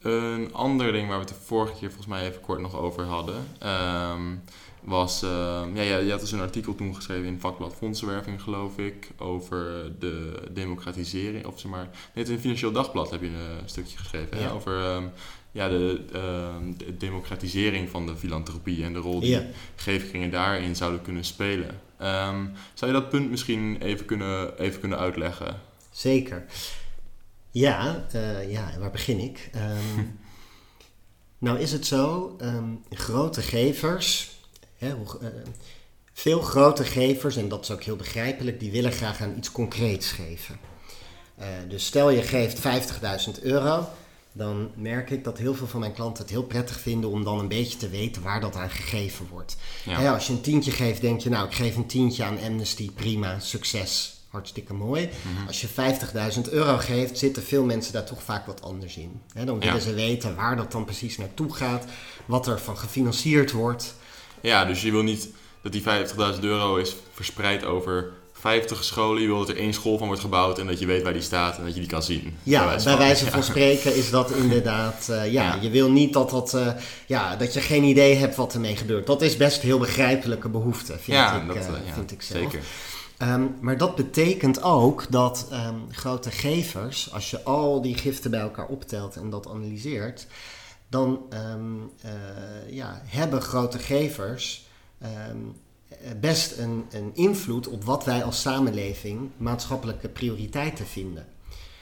een 0.05 0.53
ander 0.53 0.91
ding 0.91 1.07
waar 1.07 1.19
we 1.19 1.25
het 1.25 1.33
de 1.33 1.45
vorige 1.45 1.73
keer 1.73 1.87
volgens 1.87 2.07
mij 2.07 2.27
even 2.27 2.41
kort 2.41 2.59
nog 2.59 2.75
over 2.75 3.03
hadden, 3.03 3.47
um, 4.13 4.41
was, 4.81 5.23
uh, 5.23 5.63
ja, 5.73 5.81
je 5.81 6.11
had 6.11 6.19
dus 6.19 6.31
een 6.31 6.39
artikel 6.39 6.75
toen 6.75 6.95
geschreven 6.95 7.25
in 7.25 7.39
vakblad 7.39 7.75
Fondsenwerving, 7.75 8.41
geloof 8.41 8.77
ik, 8.77 9.09
over 9.17 9.91
de 9.99 10.41
democratisering, 10.51 11.45
of 11.45 11.59
zeg 11.59 11.71
maar, 11.71 11.89
net 12.13 12.25
in 12.27 12.31
het 12.31 12.41
Financieel 12.41 12.71
Dagblad 12.71 13.11
heb 13.11 13.21
je 13.21 13.27
een 13.27 13.69
stukje 13.69 13.97
geschreven, 13.97 14.39
ja. 14.39 14.49
over 14.49 14.95
um, 14.95 15.11
ja, 15.51 15.69
de, 15.69 15.99
uh, 16.13 16.77
de, 16.77 16.97
democratisering 16.97 17.89
van 17.89 18.05
de 18.05 18.15
filantropie 18.15 18.83
en 18.83 18.93
de 18.93 18.99
rol 18.99 19.19
die 19.19 19.29
ja. 19.29 19.43
geefkringen 19.75 20.31
daarin 20.31 20.75
zouden 20.75 21.01
kunnen 21.01 21.25
spelen. 21.25 21.79
Um, 22.01 22.51
zou 22.73 22.91
je 22.91 22.99
dat 22.99 23.09
punt 23.09 23.29
misschien 23.29 23.81
even 23.81 24.05
kunnen, 24.05 24.59
even 24.59 24.79
kunnen 24.79 24.97
uitleggen? 24.97 25.61
Zeker. 25.91 26.45
Ja, 27.55 28.05
uh, 28.15 28.51
ja, 28.51 28.71
waar 28.79 28.91
begin 28.91 29.19
ik? 29.19 29.49
Um, 29.55 30.19
nou 31.47 31.59
is 31.59 31.71
het 31.71 31.85
zo, 31.85 32.35
um, 32.41 32.83
grote 32.89 33.41
gevers, 33.41 34.37
hè, 34.77 34.87
uh, 34.87 35.27
veel 36.13 36.41
grote 36.41 36.83
gevers, 36.83 37.35
en 37.35 37.47
dat 37.47 37.63
is 37.63 37.71
ook 37.71 37.83
heel 37.83 37.95
begrijpelijk, 37.95 38.59
die 38.59 38.71
willen 38.71 38.91
graag 38.91 39.21
aan 39.21 39.37
iets 39.37 39.51
concreets 39.51 40.11
geven. 40.11 40.59
Uh, 41.39 41.45
dus 41.67 41.85
stel 41.85 42.09
je 42.09 42.21
geeft 42.21 42.61
50.000 43.37 43.41
euro, 43.41 43.87
dan 44.31 44.71
merk 44.75 45.09
ik 45.09 45.23
dat 45.23 45.37
heel 45.37 45.55
veel 45.55 45.67
van 45.67 45.79
mijn 45.79 45.93
klanten 45.93 46.23
het 46.23 46.31
heel 46.31 46.43
prettig 46.43 46.79
vinden 46.79 47.09
om 47.09 47.23
dan 47.23 47.39
een 47.39 47.47
beetje 47.47 47.77
te 47.77 47.89
weten 47.89 48.21
waar 48.21 48.41
dat 48.41 48.55
aan 48.55 48.69
gegeven 48.69 49.27
wordt. 49.27 49.55
Ja. 49.85 49.99
Hè, 49.99 50.09
als 50.09 50.27
je 50.27 50.33
een 50.33 50.41
tientje 50.41 50.71
geeft, 50.71 51.01
denk 51.01 51.21
je, 51.21 51.29
nou, 51.29 51.47
ik 51.47 51.53
geef 51.53 51.75
een 51.75 51.87
tientje 51.87 52.23
aan 52.23 52.39
Amnesty, 52.39 52.91
prima, 52.91 53.39
succes, 53.39 54.14
hartstikke 54.35 54.73
mooi. 54.73 55.09
Mm-hmm. 55.25 55.47
Als 55.47 55.61
je 55.61 55.67
50.000 56.45 56.51
euro 56.51 56.77
geeft, 56.77 57.17
zitten 57.17 57.43
veel 57.43 57.63
mensen 57.63 57.93
daar 57.93 58.05
toch 58.05 58.23
vaak 58.23 58.45
wat 58.45 58.61
anders 58.61 58.97
in. 58.97 59.21
Dan 59.33 59.59
willen 59.59 59.73
ja. 59.73 59.79
ze 59.79 59.93
weten 59.93 60.35
waar 60.35 60.55
dat 60.55 60.71
dan 60.71 60.85
precies 60.85 61.17
naartoe 61.17 61.53
gaat, 61.53 61.85
wat 62.25 62.47
er 62.47 62.59
van 62.59 62.77
gefinancierd 62.77 63.51
wordt. 63.51 63.95
Ja, 64.41 64.65
dus 64.65 64.81
je 64.81 64.91
wil 64.91 65.03
niet 65.03 65.29
dat 65.61 65.71
die 65.71 65.83
50.000 66.35 66.39
euro 66.39 66.75
is 66.75 66.95
verspreid 67.13 67.63
over 67.63 68.11
50 68.33 68.83
scholen. 68.83 69.21
Je 69.21 69.27
wil 69.27 69.37
dat 69.37 69.49
er 69.49 69.57
één 69.57 69.73
school 69.73 69.97
van 69.97 70.07
wordt 70.07 70.21
gebouwd 70.21 70.59
en 70.59 70.67
dat 70.67 70.79
je 70.79 70.85
weet 70.85 71.03
waar 71.03 71.13
die 71.13 71.21
staat 71.21 71.57
en 71.57 71.65
dat 71.65 71.73
je 71.73 71.79
die 71.79 71.89
kan 71.89 72.03
zien. 72.03 72.37
Ja, 72.43 72.65
bij, 72.65 72.83
bij 72.83 72.97
wijze 72.97 73.25
van 73.25 73.39
ja. 73.39 73.45
spreken 73.45 73.95
is 73.95 74.09
dat 74.09 74.31
inderdaad. 74.31 75.07
Uh, 75.09 75.31
ja, 75.31 75.43
ja, 75.43 75.57
je 75.61 75.69
wil 75.69 75.91
niet 75.91 76.13
dat, 76.13 76.29
dat, 76.29 76.53
uh, 76.55 76.67
ja, 77.05 77.35
dat 77.35 77.53
je 77.53 77.61
geen 77.61 77.83
idee 77.83 78.15
hebt 78.15 78.35
wat 78.35 78.53
ermee 78.53 78.75
gebeurt. 78.75 79.07
Dat 79.07 79.21
is 79.21 79.37
best 79.37 79.61
heel 79.61 79.79
begrijpelijke 79.79 80.49
behoefte, 80.49 80.91
vind, 80.91 81.17
ja, 81.17 81.41
ik, 81.41 81.47
dat, 81.47 81.55
uh, 81.55 81.63
ja, 81.63 81.93
vind 81.93 82.11
ik 82.11 82.21
zelf. 82.21 82.41
Zeker. 82.41 82.59
Um, 83.21 83.55
maar 83.59 83.77
dat 83.77 83.95
betekent 83.95 84.61
ook 84.61 85.11
dat 85.11 85.47
um, 85.51 85.85
grote 85.91 86.31
gevers, 86.31 87.13
als 87.13 87.29
je 87.29 87.43
al 87.43 87.81
die 87.81 87.97
giften 87.97 88.31
bij 88.31 88.39
elkaar 88.39 88.67
optelt 88.67 89.15
en 89.15 89.29
dat 89.29 89.47
analyseert, 89.47 90.27
dan 90.89 91.19
um, 91.53 91.91
ja, 92.69 93.01
hebben 93.05 93.41
grote 93.41 93.79
gevers 93.79 94.67
best 96.19 96.57
een, 96.57 96.85
een, 96.91 97.11
invloed 97.13 97.67
op 97.67 97.83
wat 97.83 98.05
wij 98.05 98.23
als 98.23 98.41
samenleving 98.41 99.29
maatschappelijke 99.37 100.09
prioriteiten 100.09 100.85
vinden. 100.85 101.25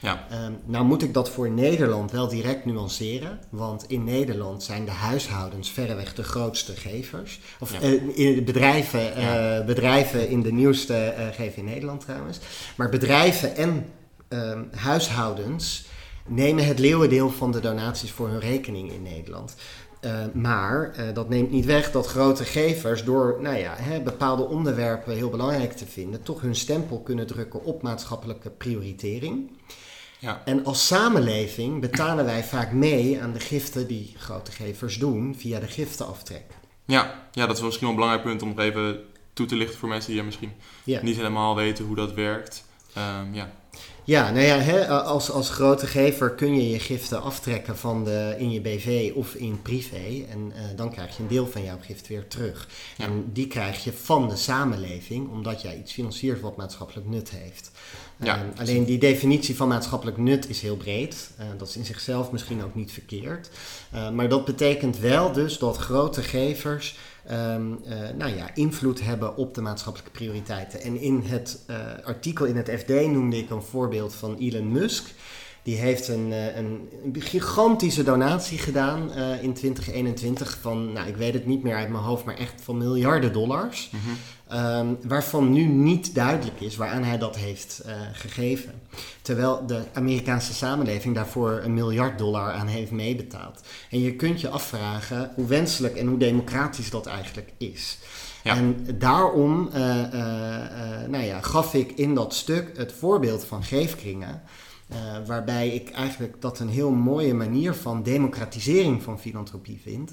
Ja. 0.04 0.28
Um, 0.46 0.58
nou 0.66 0.86
moet 0.86 1.04
ik 1.04 1.14
dat 1.14 1.30
voor 1.30 1.50
Nederland 1.50 2.12
wel 2.12 2.28
direct 2.28 2.66
nuanceren, 2.66 3.40
want 3.50 3.86
in 3.88 4.04
Nederland 4.04 4.64
zijn 4.64 4.86
de 4.86 4.92
huishoudens 4.92 5.72
verreweg 5.72 6.14
de 6.14 6.24
grootste 6.24 6.76
gevers. 6.76 7.40
Of 7.60 7.82
ja. 7.82 7.90
uh, 8.16 8.44
bedrijven, 8.44 9.18
uh, 9.18 9.24
ja. 9.24 9.64
bedrijven 9.64 10.30
in 10.30 10.42
de 10.42 10.52
nieuwste 10.52 11.14
uh, 11.18 11.28
geven 11.28 11.58
in 11.58 11.66
Nederland 11.66 12.02
trouwens. 12.02 12.40
Maar 12.76 12.90
bedrijven 12.90 13.56
en 13.56 13.86
um, 14.30 14.70
huishoudens 14.76 15.86
nemen 16.28 16.66
het 16.66 16.80
leeuwendeel 16.80 17.30
van 17.30 17.52
de 17.52 17.60
donaties 17.60 18.12
voor 18.12 18.28
hun 18.28 18.40
rekening 18.40 18.92
in 18.92 19.02
Nederland. 19.02 19.56
Uh, 20.02 20.12
maar 20.34 20.96
uh, 21.00 21.14
dat 21.14 21.30
neemt 21.30 21.52
niet 21.52 21.66
weg 21.66 21.92
dat 21.92 22.08
grote 22.08 22.44
gevers 22.44 23.04
door 23.04 23.38
nou 23.42 23.58
ja, 23.58 23.74
hè, 23.78 24.02
bepaalde 24.02 24.44
onderwerpen 24.48 25.16
heel 25.16 25.30
belangrijk 25.30 25.74
te 25.74 25.86
vinden, 25.86 26.24
toch 26.24 26.42
hun 26.42 26.56
stempel 26.56 27.00
kunnen 27.00 27.28
drukken 27.28 27.64
op 27.64 27.82
maatschappelijke 27.82 28.50
prioritering. 28.50 29.52
Ja. 30.24 30.42
En 30.46 30.66
als 30.66 30.88
samenleving 30.88 31.82
betalen 31.82 32.26
wij 32.26 32.44
vaak 32.44 32.72
mee 32.72 33.22
aan 33.22 33.34
de 33.34 33.40
giften 33.40 33.88
die 33.88 34.14
grote 34.18 34.52
gevers 34.52 34.98
doen 34.98 35.36
via 35.38 35.60
de 35.60 35.68
giftenaftrek. 35.68 36.44
Ja, 36.86 37.28
ja 37.32 37.48
dat 37.48 37.58
is 37.58 37.64
misschien 37.64 37.88
wel 37.88 37.96
een 37.96 38.02
belangrijk 38.02 38.28
punt 38.28 38.42
om 38.42 38.48
nog 38.48 38.60
even 38.60 39.04
toe 39.34 39.46
te 39.46 39.56
lichten 39.56 39.80
voor 39.80 39.90
mensen 39.90 40.12
die 40.12 40.24
misschien 40.24 40.52
ja. 40.84 41.02
niet 41.02 41.16
helemaal 41.16 41.56
weten 41.56 41.86
hoe 41.86 41.96
dat 41.96 42.14
werkt. 42.14 42.66
Um, 42.98 43.34
ja. 43.34 43.52
Ja, 44.06 44.32
nou 44.32 44.46
ja, 44.46 44.58
hè, 44.58 44.88
als, 44.88 45.32
als 45.32 45.50
grote 45.50 45.88
gever 45.88 46.32
kun 46.32 46.56
je 46.56 46.70
je 46.70 46.80
giften 46.80 47.22
aftrekken 47.22 47.78
van 47.78 48.04
de, 48.04 48.36
in 48.38 48.52
je 48.52 48.62
BV 48.62 49.12
of 49.16 49.34
in 49.34 49.62
privé. 49.62 50.26
En 50.30 50.40
uh, 50.56 50.62
dan 50.76 50.92
krijg 50.92 51.18
je 51.18 51.22
een 51.24 51.30
deel 51.30 51.48
van 51.48 51.64
jouw 51.64 51.78
gift 51.82 52.08
weer 52.08 52.28
terug. 52.28 52.68
Ja. 52.98 53.06
En 53.06 53.30
die 53.34 53.48
krijg 53.48 53.84
je 53.84 53.94
van 53.94 54.30
de 54.30 54.36
samenleving, 54.36 55.30
omdat 55.30 55.62
jij 55.62 55.78
iets 55.78 55.94
financiert 55.94 56.42
wat 56.42 56.58
maatschappelijk 56.58 57.08
nut 57.08 57.30
heeft. 57.30 57.72
Ja, 58.18 58.38
uh, 58.38 58.60
alleen 58.60 58.86
die 58.86 58.98
definitie 58.98 59.56
van 59.56 59.68
maatschappelijk 59.68 60.18
nut 60.18 60.50
is 60.50 60.62
heel 60.62 60.78
breed. 60.78 61.30
Uh, 61.40 61.46
dat 61.58 61.68
is 61.68 61.78
in 61.78 61.86
zichzelf 61.86 62.32
misschien 62.32 62.64
ook 62.64 62.76
niet 62.76 62.92
verkeerd. 62.92 63.50
maar 64.14 64.30
dat 64.30 64.46
betekent 64.46 65.00
wel 65.00 65.32
dus 65.32 65.58
dat 65.58 65.78
grote 65.78 66.22
gevers 66.22 66.98
um, 67.32 67.80
uh, 67.86 68.10
nou 68.18 68.36
ja, 68.36 68.50
invloed 68.54 69.02
hebben 69.02 69.36
op 69.36 69.54
de 69.54 69.62
maatschappelijke 69.62 70.12
prioriteiten. 70.12 70.82
En 70.82 71.00
in 71.00 71.22
het 71.26 71.60
uh, 71.70 71.78
artikel 72.04 72.46
in 72.46 72.56
het 72.56 72.70
FD 72.70 72.90
noemde 72.90 73.38
ik 73.38 73.50
een 73.50 73.62
voorbeeld 73.62 74.16
van 74.16 74.38
Elon 74.38 74.72
Musk. 74.72 75.14
Die 75.64 75.76
heeft 75.76 76.08
een, 76.08 76.28
uh, 76.30 76.56
een, 76.56 76.90
een 77.04 77.22
gigantische 77.22 78.04
donatie 78.04 78.58
gedaan 78.58 79.14
in 79.42 79.54
2021 79.54 80.58
van, 80.62 80.94
nou 80.94 81.08
ik 81.08 81.16
weet 81.16 81.34
het 81.34 81.46
niet 81.46 81.64
meer 81.64 81.76
uit 81.76 81.90
mijn 81.90 82.04
hoofd, 82.04 82.26
maar 82.26 82.38
echt 82.38 82.62
van 82.62 82.78
miljarden 82.78 83.34
dollars. 83.34 83.90
Mm-hmm. 83.92 84.18
Um, 84.52 84.98
waarvan 85.08 85.52
nu 85.52 85.64
niet 85.66 86.16
duidelijk 86.16 86.62
is 86.62 86.76
waaraan 86.76 87.04
hij 87.04 87.18
dat 87.18 87.36
heeft 87.36 87.82
uh, 87.86 87.94
gegeven. 88.14 88.82
Terwijl 89.22 89.66
de 89.68 89.82
Amerikaanse 89.94 90.54
samenleving 90.54 91.16
daarvoor 91.16 91.62
een 91.64 91.74
miljard 91.74 92.18
dollar 92.18 92.52
aan 92.52 92.68
heeft 92.68 92.92
meebetaald. 92.92 93.62
En 93.90 94.00
je 94.00 94.16
kunt 94.16 94.42
je 94.42 94.50
afvragen 94.50 95.32
hoe 95.36 95.46
wenselijk 95.46 95.96
en 95.96 96.08
hoe 96.08 96.18
democratisch 96.18 96.90
dat 96.90 97.06
eigenlijk 97.06 97.54
is. 97.58 97.98
Ja. 98.44 98.56
En 98.56 98.88
daarom 98.98 99.70
uh, 99.74 99.80
uh, 99.80 100.02
nou 101.08 101.24
ja, 101.24 101.42
gaf 101.42 101.74
ik 101.74 101.92
in 101.92 102.16
dat 102.16 102.34
stuk 102.34 102.78
het 102.78 102.92
voorbeeld 102.92 103.46
van 103.46 103.64
geefkringen. 103.64 104.42
Waarbij 105.26 105.70
ik 105.70 105.90
eigenlijk 105.90 106.42
dat 106.42 106.60
een 106.60 106.70
heel 106.70 106.92
mooie 106.92 107.34
manier 107.34 107.74
van 107.74 108.04
democratisering 108.04 109.04
van 109.04 109.20
filantropie 109.20 109.80
vind. 109.84 110.12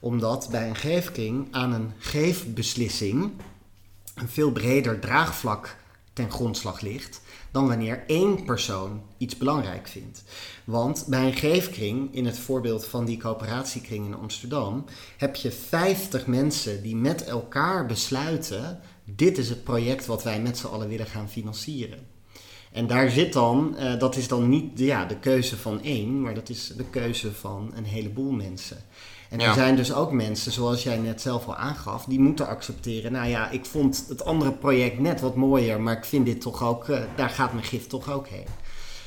Omdat 0.00 0.48
bij 0.50 0.68
een 0.68 0.76
geefkring 0.76 1.48
aan 1.50 1.72
een 1.72 1.92
geefbeslissing 1.98 3.30
een 4.14 4.28
veel 4.28 4.52
breder 4.52 4.98
draagvlak 4.98 5.76
ten 6.12 6.30
grondslag 6.30 6.80
ligt 6.80 7.20
dan 7.50 7.68
wanneer 7.68 8.04
één 8.06 8.44
persoon 8.44 9.02
iets 9.18 9.36
belangrijk 9.36 9.88
vindt. 9.88 10.24
Want 10.64 11.04
bij 11.08 11.26
een 11.26 11.34
geefkring, 11.34 12.14
in 12.14 12.26
het 12.26 12.38
voorbeeld 12.38 12.84
van 12.86 13.04
die 13.04 13.16
coöperatiekring 13.16 14.06
in 14.06 14.14
Amsterdam, 14.14 14.84
heb 15.16 15.36
je 15.36 15.50
50 15.52 16.26
mensen 16.26 16.82
die 16.82 16.96
met 16.96 17.24
elkaar 17.24 17.86
besluiten: 17.86 18.80
dit 19.04 19.38
is 19.38 19.48
het 19.48 19.64
project 19.64 20.06
wat 20.06 20.22
wij 20.22 20.40
met 20.40 20.58
z'n 20.58 20.66
allen 20.66 20.88
willen 20.88 21.06
gaan 21.06 21.28
financieren. 21.28 22.09
En 22.72 22.86
daar 22.86 23.10
zit 23.10 23.32
dan, 23.32 23.76
uh, 23.78 23.98
dat 23.98 24.16
is 24.16 24.28
dan 24.28 24.48
niet 24.48 24.78
ja, 24.78 25.04
de 25.04 25.16
keuze 25.16 25.56
van 25.56 25.82
één, 25.82 26.20
maar 26.20 26.34
dat 26.34 26.48
is 26.48 26.72
de 26.76 26.84
keuze 26.84 27.32
van 27.32 27.72
een 27.74 27.84
heleboel 27.84 28.30
mensen. 28.30 28.76
En 29.28 29.38
ja. 29.38 29.48
er 29.48 29.54
zijn 29.54 29.76
dus 29.76 29.92
ook 29.92 30.12
mensen, 30.12 30.52
zoals 30.52 30.82
jij 30.82 30.96
net 30.96 31.20
zelf 31.20 31.46
al 31.46 31.56
aangaf, 31.56 32.04
die 32.04 32.20
moeten 32.20 32.46
accepteren. 32.46 33.12
Nou 33.12 33.28
ja, 33.28 33.50
ik 33.50 33.64
vond 33.64 34.04
het 34.08 34.24
andere 34.24 34.52
project 34.52 34.98
net 34.98 35.20
wat 35.20 35.36
mooier, 35.36 35.80
maar 35.80 35.96
ik 35.96 36.04
vind 36.04 36.26
dit 36.26 36.40
toch 36.40 36.62
ook, 36.62 36.88
uh, 36.88 37.00
daar 37.16 37.30
gaat 37.30 37.52
mijn 37.52 37.64
gift 37.64 37.88
toch 37.88 38.12
ook 38.12 38.28
heen. 38.28 38.46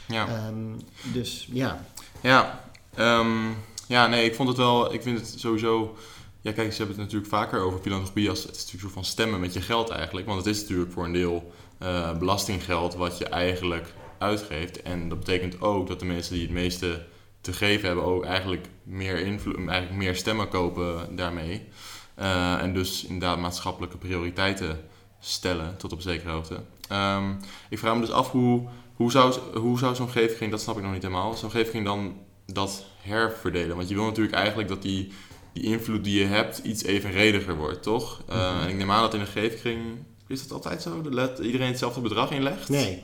Ja. 0.08 0.48
Um, 0.48 0.80
dus 1.14 1.48
ja. 1.52 1.86
Ja, 2.22 2.64
um, 2.98 3.56
ja, 3.88 4.08
nee, 4.08 4.26
ik 4.26 4.36
vond 4.36 4.48
het 4.48 4.58
wel, 4.58 4.94
ik 4.94 5.02
vind 5.02 5.20
het 5.20 5.34
sowieso. 5.38 5.96
Ja, 6.42 6.52
kijk, 6.52 6.72
ze 6.72 6.78
hebben 6.78 6.96
het 6.96 7.06
natuurlijk 7.06 7.32
vaker 7.32 7.62
over 7.62 7.80
filantropie 7.80 8.30
als 8.30 8.44
het 8.44 8.56
is 8.56 8.58
natuurlijk 8.58 8.84
zo 8.84 8.90
van 8.94 9.06
stemmen 9.06 9.40
met 9.40 9.54
je 9.54 9.62
geld 9.62 9.90
eigenlijk. 9.90 10.28
Want 10.28 10.46
het 10.46 10.56
is 10.56 10.62
natuurlijk 10.62 10.92
voor 10.92 11.06
een 11.06 11.14
deel 11.14 11.52
uh, 11.84 12.18
belastinggeld 12.18 12.96
wat 12.96 13.18
je 13.18 13.26
eigenlijk 13.26 13.94
uitgeeft. 14.18 14.82
En 14.82 15.10
dat 15.10 15.20
betekent 15.20 15.62
ook 15.62 15.88
dat 15.88 16.00
de 16.00 16.06
mensen 16.06 16.34
die 16.34 16.44
het 16.44 16.52
meeste 16.52 17.06
te 17.42 17.54
geven 17.54 17.88
hebben 17.88 18.06
ook 18.06 18.26
eigenlijk 18.26 18.68
meer 18.84 19.20
invloed, 19.20 19.56
eigenlijk 19.56 19.92
meer 19.98 20.16
stemmen 20.16 20.48
kopen 20.48 21.16
daarmee. 21.16 21.68
Eh, 22.16 22.62
en 22.62 22.74
dus 22.74 23.04
inderdaad 23.06 23.40
maatschappelijke 23.40 23.98
prioriteiten 23.98 24.80
stellen 25.20 25.78
tot 25.78 25.94
op 25.94 26.02
zekere 26.02 26.32
hoogte. 26.32 26.60
Ehm, 26.90 27.34
ik 27.70 27.80
vraag 27.80 27.94
me 27.96 28.02
dus 28.02 28.12
af 28.12 28.32
hoe, 28.32 28.68
hoe 28.96 29.12
zou, 29.12 29.34
hoe 29.54 29.80
zou 29.80 29.96
zo'n 29.96 30.10
geefkring, 30.10 30.52
dat 30.52 30.62
snap 30.62 30.78
ik 30.78 30.84
nog 30.84 30.94
niet 30.94 31.02
helemaal, 31.02 31.34
zo'n 31.34 31.52
geefkring 31.52 31.86
dan 31.86 32.18
dat 32.46 32.86
herverdelen? 33.02 33.76
Want 33.76 33.90
je 33.90 33.96
wil 33.96 34.06
natuurlijk 34.06 34.36
eigenlijk 34.36 34.70
dat 34.70 34.82
die, 34.82 35.12
die 35.54 35.64
invloed 35.64 36.04
die 36.04 36.20
je 36.20 36.26
hebt 36.26 36.58
iets 36.58 36.84
evenrediger 36.84 37.56
wordt, 37.56 37.84
toch? 37.84 38.22
Eh, 38.30 38.54
Mhm. 38.54 38.64
En 38.64 38.70
ik 38.70 38.76
neem 38.76 38.92
aan 38.92 39.02
dat 39.02 39.14
in 39.14 39.20
een 39.20 39.28
geefkring, 39.28 39.82
is 40.28 40.42
dat 40.42 40.52
altijd 40.52 40.82
zo? 40.82 41.02
Dat 41.02 41.40
iedereen 41.40 41.68
hetzelfde 41.68 42.02
bedrag 42.02 42.32
inlegt? 42.32 42.70
Nee, 42.70 43.04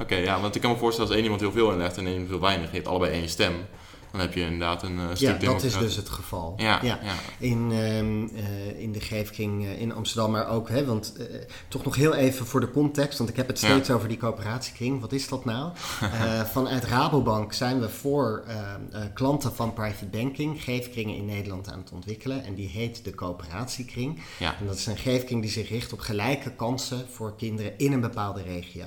Oké, 0.00 0.14
ja, 0.14 0.40
want 0.40 0.54
ik 0.54 0.60
kan 0.60 0.70
me 0.70 0.76
voorstellen 0.76 1.08
als 1.08 1.16
één 1.16 1.24
iemand 1.24 1.44
heel 1.44 1.52
veel 1.52 1.72
inlegt 1.72 1.96
en 1.96 2.04
één 2.04 2.12
iemand 2.12 2.30
heel 2.30 2.40
weinig, 2.40 2.70
je 2.70 2.76
hebt 2.76 2.88
allebei 2.88 3.12
één 3.12 3.28
stem, 3.28 3.54
dan 4.10 4.20
heb 4.20 4.34
je 4.34 4.40
inderdaad 4.40 4.82
een 4.82 4.98
eh, 4.98 5.04
stuk 5.14 5.40
ja, 5.40 5.52
dat 5.52 5.62
is 5.62 5.78
dus 5.78 5.96
het 5.96 6.08
geval. 6.08 6.54
Ja, 6.56 6.80
ja. 6.82 6.98
In, 7.38 7.70
ehm, 7.72 8.38
eh, 8.44 8.80
in 8.80 8.92
de 8.92 9.00
Geefking 9.00 9.64
eh, 9.64 9.80
in 9.80 9.92
Amsterdam, 9.92 10.30
maar 10.30 10.48
ook, 10.48 10.68
hè, 10.68 10.84
want 10.84 11.14
toch 11.68 11.84
nog 11.84 11.96
heel 11.96 12.14
even 12.14 12.46
voor 12.46 12.60
de 12.60 12.70
context, 12.70 13.18
want 13.18 13.30
ik 13.30 13.36
heb 13.36 13.46
het 13.46 13.60
Ja. 13.60 13.68
steeds 13.68 13.90
over 13.90 14.08
die 14.08 14.16
coöperatiekring. 14.16 15.00
Wat 15.00 15.12
is 15.12 15.28
dat 15.28 15.44
nou? 15.44 15.70
Vanuit 16.52 16.84
Rabobank 16.84 17.52
zijn 17.52 17.80
we 17.80 17.88
voor 17.88 18.44
klanten 19.14 19.54
van 19.54 19.72
private 19.72 20.06
banking 20.06 20.62
geefkringen 20.62 21.16
in 21.16 21.24
Nederland 21.24 21.68
aan 21.68 21.78
het 21.78 21.92
ontwikkelen. 21.92 22.44
En 22.44 22.54
die 22.54 22.68
heet 22.68 23.04
de 23.04 23.14
coöperatiekring. 23.14 24.22
Ja. 24.38 24.54
En 24.60 24.66
dat 24.66 24.76
is 24.76 24.86
een 24.86 24.96
geefkring 24.96 25.42
die 25.42 25.50
zich 25.50 25.68
richt 25.68 25.92
op 25.92 26.00
gelijke 26.00 26.50
kansen 26.50 27.06
voor 27.10 27.36
kinderen 27.36 27.78
in 27.78 27.92
een 27.92 28.00
bepaalde 28.00 28.42
regio. 28.42 28.86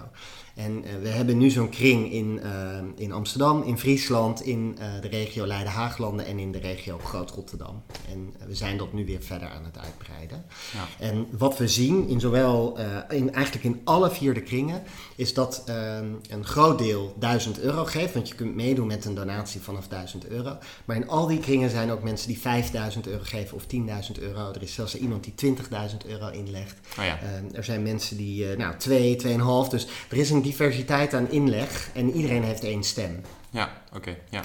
En 0.53 0.83
eh, 0.83 0.91
we 1.01 1.07
hebben 1.07 1.37
nu 1.37 1.49
zo'n 1.49 1.69
kring 1.69 2.11
in, 2.11 2.39
eh, 2.43 2.51
in 2.95 3.11
Amsterdam, 3.11 3.63
in 3.63 3.77
Friesland, 3.77 4.41
in 4.41 4.77
eh, 4.79 4.87
de 5.01 5.07
regio 5.07 5.45
Leiden-Haaglanden 5.45 6.25
en 6.25 6.39
in 6.39 6.51
de 6.51 6.59
regio 6.59 6.97
Groot-Rotterdam. 6.97 7.83
En 8.11 8.33
we 8.47 8.55
zijn 8.55 8.77
dat 8.77 8.93
nu 8.93 9.05
weer 9.05 9.21
verder 9.21 9.49
aan 9.49 9.65
het 9.65 9.77
uitbreiden. 9.77 10.45
Ja. 10.73 11.05
En 11.05 11.27
wat 11.37 11.57
we 11.57 11.67
zien 11.67 12.07
in 12.07 12.19
zowel, 12.19 12.77
in, 13.09 13.33
eigenlijk 13.33 13.65
in 13.65 13.81
alle 13.83 14.11
vier 14.11 14.33
de 14.33 14.41
kringen, 14.41 14.83
is 15.15 15.33
dat 15.33 15.63
een 16.29 16.45
groot 16.45 16.77
deel 16.77 17.15
1000 17.19 17.59
euro 17.59 17.85
geeft. 17.85 18.13
Want 18.13 18.27
je 18.27 18.35
kunt 18.35 18.55
meedoen 18.55 18.87
met 18.87 19.05
een 19.05 19.15
donatie 19.15 19.61
vanaf 19.61 19.87
1000 19.87 20.27
euro. 20.27 20.57
Maar 20.85 20.95
in 20.95 21.07
al 21.07 21.27
die 21.27 21.39
kringen 21.39 21.69
zijn 21.69 21.91
ook 21.91 22.03
mensen 22.03 22.27
die 22.27 22.39
5000 22.39 23.07
euro 23.07 23.23
geven 23.23 23.55
of 23.55 23.63
10.000 23.63 24.19
euro. 24.19 24.51
Er 24.51 24.61
is 24.61 24.73
zelfs 24.73 24.97
iemand 24.97 25.23
die 25.23 25.55
20.000 25.55 25.97
euro 26.05 26.29
inlegt. 26.29 26.79
Oh 26.99 27.05
ja. 27.05 27.19
Er 27.51 27.63
zijn 27.63 27.83
mensen 27.83 28.17
die, 28.17 28.55
nou, 28.55 28.77
2, 28.77 29.17
2,5. 29.65 29.69
Dus 29.69 29.87
er 30.09 30.17
is 30.17 30.29
een 30.29 30.42
diversiteit 30.43 31.13
aan 31.13 31.31
inleg 31.31 31.89
en 31.93 32.11
iedereen 32.11 32.43
heeft 32.43 32.63
één 32.63 32.83
stem. 32.83 33.21
Ja, 33.49 33.81
oké, 33.93 34.17
ja. 34.29 34.43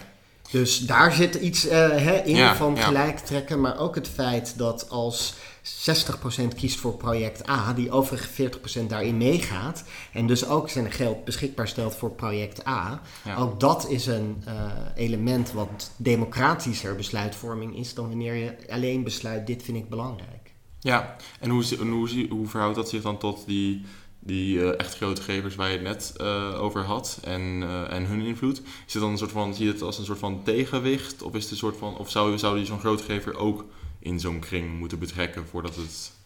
Dus 0.51 0.79
daar 0.79 1.13
zit 1.13 1.35
iets 1.35 1.67
eh, 1.67 1.89
hè, 1.89 2.17
in 2.17 2.37
Ja, 2.37 2.55
van 2.55 2.75
ja. 2.75 2.83
gelijk 2.83 3.19
trekken. 3.19 3.61
Maar 3.61 3.79
ook 3.79 3.95
het 3.95 4.09
feit 4.09 4.59
dat 4.59 4.91
als 4.91 5.35
60% 5.63 6.55
kiest 6.57 6.79
voor 6.79 6.97
project 6.97 7.49
A, 7.49 7.73
die 7.73 7.91
overige 7.91 8.51
40% 8.83 8.87
daarin 8.87 9.17
meegaat. 9.17 9.85
En 10.13 10.27
dus 10.27 10.47
ook 10.47 10.69
zijn 10.69 10.93
geld 10.93 11.25
beschikbaar 11.25 11.69
stelt 11.69 11.95
voor 11.95 12.11
project 12.11 12.67
A. 12.67 13.01
Ja. 13.25 13.37
Ook 13.37 13.61
dat 13.61 13.89
is 13.89 14.07
een 14.07 14.43
eh, 14.45 14.55
element 14.95 15.53
wat 15.53 15.91
democratischer 15.97 16.97
besluitvorming 16.97 17.77
is 17.77 17.95
dan 17.95 18.09
wanneer 18.09 18.35
je 18.35 18.57
alleen 18.71 19.03
besluit: 19.03 19.47
dit 19.47 19.63
vind 19.63 19.77
ik 19.77 19.89
belangrijk. 19.89 20.37
Ja, 20.81 21.17
en 21.41 21.51
hoe, 21.51 21.65
en 21.81 21.89
hoe, 21.89 22.27
hoe 22.29 22.47
verhoudt 22.47 22.77
dat 22.77 22.89
zich 22.89 23.03
dan 23.03 23.19
tot 23.19 23.47
die, 23.47 23.85
die 24.29 24.63
eh, 24.63 24.79
echt 24.79 24.97
grote 24.97 25.23
gevers 25.23 25.55
waar 25.55 25.69
je 25.69 25.73
het 25.73 25.83
net 25.83 26.13
eh, 26.17 26.63
over 26.63 26.85
had 26.85 27.19
en, 27.23 27.63
eh, 27.63 27.93
en 27.93 28.07
hun 28.07 28.21
invloed? 28.21 28.63
Is 28.87 28.93
het 28.93 29.03
dan 29.03 29.11
een 29.11 29.19
soort 29.19 29.31
van, 29.31 29.55
zie 29.55 29.67
je 29.67 29.73
het 29.73 29.83
als 29.83 29.99
een 29.99 30.05
soort 30.05 30.19
van 30.19 30.43
tegenwicht? 30.43 31.23
Of, 31.23 31.35
is 31.35 31.43
het 31.43 31.51
een 31.51 31.57
soort 31.57 31.77
van, 31.77 31.97
of 31.97 32.11
zou, 32.11 32.39
zou 32.39 32.57
die 32.57 32.67
zo'n 32.67 32.79
grote 32.79 33.03
gever 33.03 33.37
ook 33.37 33.65
in 33.99 34.21
zo'n 34.21 34.39
kring 34.39 34.79
moeten 34.79 34.99
betrekken 34.99 35.47
voordat 35.47 35.77
het... 35.77 36.17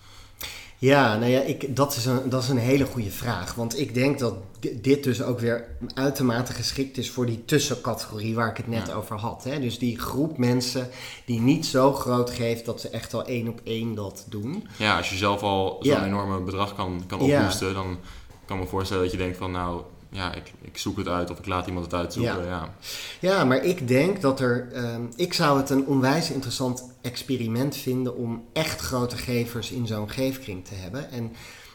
Ja, 0.82 1.16
nou 1.16 1.30
ja, 1.30 1.40
ik, 1.40 1.76
dat, 1.76 1.96
is 1.96 2.04
een, 2.06 2.28
dat 2.28 2.42
is 2.42 2.48
een 2.48 2.58
hele 2.58 2.84
goede 2.84 3.10
vraag. 3.10 3.54
Want 3.54 3.78
ik 3.78 3.94
denk 3.94 4.18
dat 4.18 4.34
di- 4.60 4.80
dit 4.80 5.04
dus 5.04 5.22
ook 5.22 5.38
weer 5.40 5.64
uitermate 5.94 6.52
geschikt 6.52 6.96
is 6.98 7.10
voor 7.10 7.26
die 7.26 7.44
tussencategorie 7.44 8.34
waar 8.34 8.50
ik 8.50 8.56
het 8.56 8.68
net 8.68 8.86
Ja. 8.86 8.94
over 8.94 9.16
had. 9.16 9.44
Hè? 9.44 9.60
Dus 9.60 9.78
die 9.78 9.98
groep 9.98 10.38
mensen 10.38 10.88
die 11.24 11.40
niet 11.40 11.66
zo 11.66 11.92
groot 11.92 12.30
geeft 12.30 12.64
dat 12.64 12.80
ze 12.80 12.88
echt 12.88 13.14
al 13.14 13.24
één 13.24 13.48
op 13.48 13.60
één 13.64 13.94
dat 13.94 14.26
doen. 14.28 14.66
Ja, 14.78 14.96
als 14.96 15.10
je 15.10 15.16
zelf 15.16 15.42
al 15.42 15.76
zo'n 15.80 15.92
Ja. 15.92 16.06
enorme 16.06 16.40
bedrag 16.40 16.74
kan, 16.74 17.02
kan 17.06 17.24
Ja. 17.24 17.38
ophoesten, 17.40 17.74
dan 17.74 17.98
kan 18.44 18.56
ik 18.56 18.62
me 18.62 18.68
voorstellen 18.68 19.02
dat 19.02 19.12
je 19.12 19.18
denkt 19.18 19.36
van 19.36 19.50
nou, 19.50 19.82
ja, 20.12 20.34
ik, 20.34 20.52
ik 20.60 20.78
zoek 20.78 20.96
het 20.96 21.08
uit 21.08 21.30
of 21.30 21.38
ik 21.38 21.46
laat 21.46 21.66
iemand 21.66 21.84
het 21.84 21.94
uitzoeken. 21.94 22.44
Ja. 22.44 22.48
Ja. 22.48 22.74
Ja, 23.20 23.44
maar 23.44 23.64
ik 23.64 23.88
denk 23.88 24.20
dat 24.20 24.40
er. 24.40 24.72
ehm, 24.72 25.02
ik 25.16 25.32
zou 25.32 25.58
het 25.58 25.70
een 25.70 25.86
onwijs 25.86 26.30
interessant 26.30 26.90
experiment 27.00 27.76
vinden 27.76 28.16
om 28.16 28.44
echt 28.52 28.80
grote 28.80 29.16
gevers 29.16 29.70
in 29.70 29.86
zo'n 29.86 30.10
geefkring 30.10 30.64
te 30.64 30.74
hebben. 30.74 31.10
En 31.10 31.32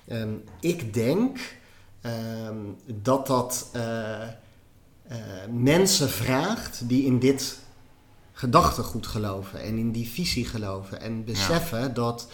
ehm, 0.07 0.29
ik 0.59 0.93
denk 0.93 1.37
ehm, 2.01 2.57
dat 2.85 3.27
dat 3.27 3.69
eh, 3.73 4.21
eh, 4.23 4.29
mensen 5.51 6.09
vraagt 6.09 6.89
die 6.89 7.05
in 7.05 7.19
dit 7.19 7.59
gedachtegoed 8.31 9.07
geloven 9.07 9.61
en 9.61 9.77
in 9.77 9.91
die 9.91 10.09
visie 10.09 10.45
geloven. 10.45 11.01
En 11.01 11.23
beseffen 11.23 11.93
dat 11.93 12.27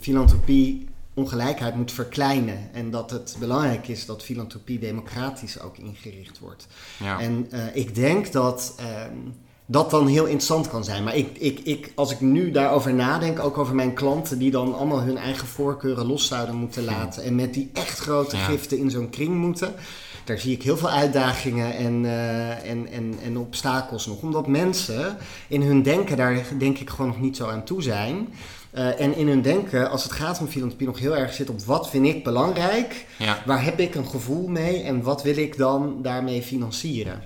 filantropie 0.00 0.88
ongelijkheid 1.14 1.74
moet 1.74 1.92
verkleinen. 1.92 2.58
En 2.72 2.90
dat 2.90 3.10
het 3.10 3.36
belangrijk 3.38 3.88
is 3.88 4.06
dat 4.06 4.22
filantropie 4.22 4.78
democratisch 4.78 5.60
ook 5.60 5.78
ingericht 5.78 6.38
wordt. 6.38 6.66
Ja. 6.96 7.20
En 7.20 7.46
eh, 7.50 7.60
ik 7.72 7.94
denk 7.94 8.32
dat 8.32 8.74
ehm, 8.78 9.16
dat 9.66 9.90
dan 9.90 10.06
heel 10.06 10.24
interessant 10.24 10.68
kan 10.68 10.84
zijn. 10.84 11.04
Maar 11.04 11.16
ik, 11.16 11.38
ik, 11.38 11.60
ik, 11.60 11.92
als 11.94 12.12
ik 12.12 12.20
nu 12.20 12.50
daarover 12.50 12.94
nadenk, 12.94 13.38
ook 13.38 13.58
over 13.58 13.74
mijn 13.74 13.94
klanten 13.94 14.38
die 14.38 14.50
dan 14.50 14.74
allemaal 14.74 15.00
hun 15.00 15.16
eigen 15.16 15.46
voorkeuren 15.48 16.06
los 16.06 16.26
zouden 16.26 16.54
moeten 16.54 16.84
laten. 16.84 17.22
En 17.22 17.34
met 17.34 17.54
die 17.54 17.70
echt 17.72 17.98
grote 17.98 18.36
Ja. 18.36 18.44
giften 18.44 18.78
in 18.78 18.90
zo'n 18.90 19.10
kring 19.10 19.34
moeten. 19.34 19.74
Daar 20.24 20.38
zie 20.38 20.52
ik 20.52 20.62
heel 20.62 20.76
veel 20.76 20.90
uitdagingen 20.90 21.76
en, 21.76 22.04
eh, 22.04 22.70
en, 22.70 22.88
en, 22.92 23.14
en 23.24 23.38
obstakels 23.38 24.06
nog. 24.06 24.22
Omdat 24.22 24.46
mensen 24.46 25.16
in 25.48 25.62
hun 25.62 25.82
denken 25.82 26.16
daar 26.16 26.44
denk 26.58 26.78
ik 26.78 26.90
gewoon 26.90 27.06
nog 27.06 27.20
niet 27.20 27.36
zo 27.36 27.46
aan 27.48 27.64
toe 27.64 27.82
zijn. 27.82 28.28
Eh, 28.72 29.00
en 29.00 29.16
in 29.16 29.28
hun 29.28 29.42
denken, 29.42 29.90
als 29.90 30.02
het 30.02 30.12
gaat 30.12 30.40
om 30.40 30.46
filantropie, 30.46 30.86
nog 30.86 30.98
heel 30.98 31.16
erg 31.16 31.32
zit 31.32 31.50
op 31.50 31.60
wat 31.62 31.90
vind 31.90 32.06
ik 32.06 32.24
belangrijk. 32.24 33.06
ja. 33.18 33.38
Waar 33.46 33.64
heb 33.64 33.80
ik 33.80 33.94
een 33.94 34.06
gevoel 34.06 34.48
mee 34.48 34.82
en 34.82 35.02
wat 35.02 35.22
wil 35.22 35.36
ik 35.36 35.56
dan 35.56 35.98
daarmee 36.02 36.42
financieren? 36.42 37.22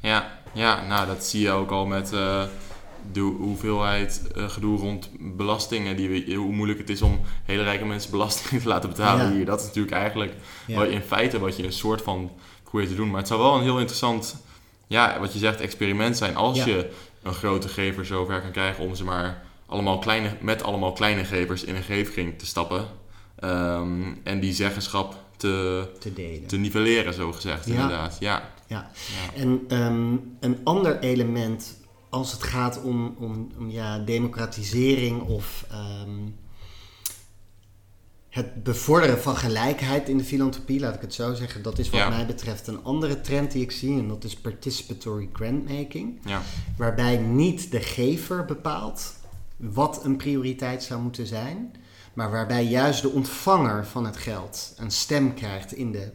Ja, 0.00 0.38
ja, 0.52 0.86
nou 0.86 1.06
dat 1.06 1.24
zie 1.24 1.40
je 1.40 1.50
ook 1.50 1.70
al 1.70 1.86
met 1.86 2.12
eh, 2.12 2.42
de 3.12 3.20
hoeveelheid 3.20 4.22
eh, 4.36 4.48
gedoe 4.48 4.78
rond 4.78 5.10
belastingen. 5.18 5.96
Die 5.96 6.08
we, 6.08 6.34
hoe 6.34 6.52
moeilijk 6.52 6.78
het 6.78 6.90
is 6.90 7.02
om 7.02 7.20
hele 7.44 7.62
rijke 7.62 7.84
mensen 7.84 8.10
belastingen 8.10 8.62
te 8.62 8.68
laten 8.68 8.88
betalen 8.88 9.26
Ja. 9.26 9.32
hier. 9.32 9.44
Dat 9.44 9.60
is 9.60 9.66
natuurlijk 9.66 9.94
eigenlijk 9.94 10.32
Ja. 10.66 10.76
wat, 10.78 10.88
in 10.88 11.00
feite 11.02 11.38
wat 11.38 11.56
je 11.56 11.64
een 11.64 11.72
soort 11.72 12.02
van 12.02 12.30
probeert 12.64 12.88
te 12.90 12.96
doen. 12.96 13.08
Maar 13.10 13.18
het 13.18 13.28
zou 13.28 13.40
wel 13.40 13.54
een 13.54 13.62
heel 13.62 13.78
interessant, 13.78 14.36
ja, 14.86 15.20
wat 15.20 15.32
je 15.32 15.38
zegt, 15.38 15.60
experiment 15.60 16.16
zijn. 16.16 16.36
Als 16.36 16.64
je 16.64 16.90
een 17.22 17.34
grote 17.34 17.68
gever 17.68 18.06
zover 18.06 18.40
kan 18.40 18.50
krijgen 18.50 18.84
om 18.84 18.94
ze 18.94 19.04
maar 19.04 19.42
allemaal 19.70 19.98
kleine, 19.98 20.36
met 20.40 20.62
allemaal 20.62 20.92
kleine 20.92 21.24
gevers 21.24 21.64
in 21.64 21.74
een 21.74 21.82
geefkring 21.82 22.38
te 22.38 22.46
stappen. 22.46 22.84
Ehm, 23.38 24.02
en 24.22 24.40
die 24.40 24.52
zeggenschap 24.52 25.16
te, 25.36 25.86
te 25.98 26.12
delen. 26.12 26.46
te 26.46 26.56
nivelleren, 26.56 27.14
zo 27.14 27.32
gezegd, 27.32 27.66
Ja. 27.66 27.72
inderdaad. 27.72 28.16
Ja. 28.20 28.48
Ja. 28.66 28.90
Ja. 28.96 29.40
En 29.40 29.60
ehm, 29.68 30.12
een 30.40 30.58
ander 30.64 30.98
element 30.98 31.78
als 32.08 32.32
het 32.32 32.42
gaat 32.42 32.82
om, 32.82 33.14
om, 33.18 33.48
om 33.58 33.70
ja, 33.70 33.98
democratisering 33.98 35.22
of 35.22 35.64
ehm, 35.70 36.10
het 38.28 38.62
bevorderen 38.62 39.20
van 39.22 39.36
gelijkheid 39.36 40.08
in 40.08 40.18
de 40.18 40.24
filantropie, 40.24 40.80
laat 40.80 40.94
ik 40.94 41.00
het 41.00 41.14
zo 41.14 41.34
zeggen, 41.34 41.62
dat 41.62 41.78
is 41.78 41.90
wat 41.90 42.00
Ja. 42.00 42.08
mij 42.08 42.26
betreft 42.26 42.66
een 42.66 42.84
andere 42.84 43.20
trend 43.20 43.50
die 43.52 43.62
ik 43.62 43.70
zie 43.70 43.98
en 43.98 44.08
dat 44.08 44.24
is 44.24 44.36
participatory 44.36 45.28
grantmaking. 45.32 46.20
Ja. 46.24 46.42
waarbij 46.76 47.16
niet 47.16 47.70
de 47.70 47.80
gever 47.80 48.44
bepaalt 48.44 49.14
wat 49.60 50.04
een 50.04 50.16
prioriteit 50.16 50.82
zou 50.82 51.00
moeten 51.02 51.26
zijn, 51.26 51.72
maar 52.14 52.30
waarbij 52.30 52.64
juist 52.64 53.02
de 53.02 53.10
ontvanger 53.10 53.86
van 53.86 54.04
het 54.04 54.16
geld 54.16 54.74
een 54.76 54.90
stem 54.90 55.34
krijgt 55.34 55.72
in 55.72 55.92
de 55.92 56.10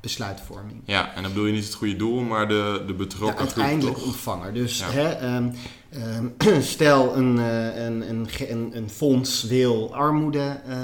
besluitvorming. 0.00 0.82
Ja, 0.84 1.14
en 1.14 1.22
dan 1.22 1.30
bedoel 1.32 1.46
je 1.46 1.52
niet 1.52 1.64
het 1.64 1.74
goede 1.74 1.96
doel, 1.96 2.20
maar 2.20 2.48
de, 2.48 2.74
de 2.80 2.84
De 2.86 2.94
betrokken 2.94 3.46
groep, 3.48 3.56
uiteindelijk 3.56 4.04
ontvanger. 4.04 4.54
Dus 4.54 4.78
Ja. 4.78 4.90
hè, 4.90 5.08
ehm, 5.08 5.48
ehm, 5.90 6.60
stel 6.74 7.16
een, 7.16 7.38
eh, 7.38 7.84
een, 7.84 8.08
een, 8.10 8.28
een, 8.48 8.70
een 8.76 8.90
fonds 8.90 9.42
wil 9.42 9.94
armoede 9.94 10.60
eh, 10.66 10.76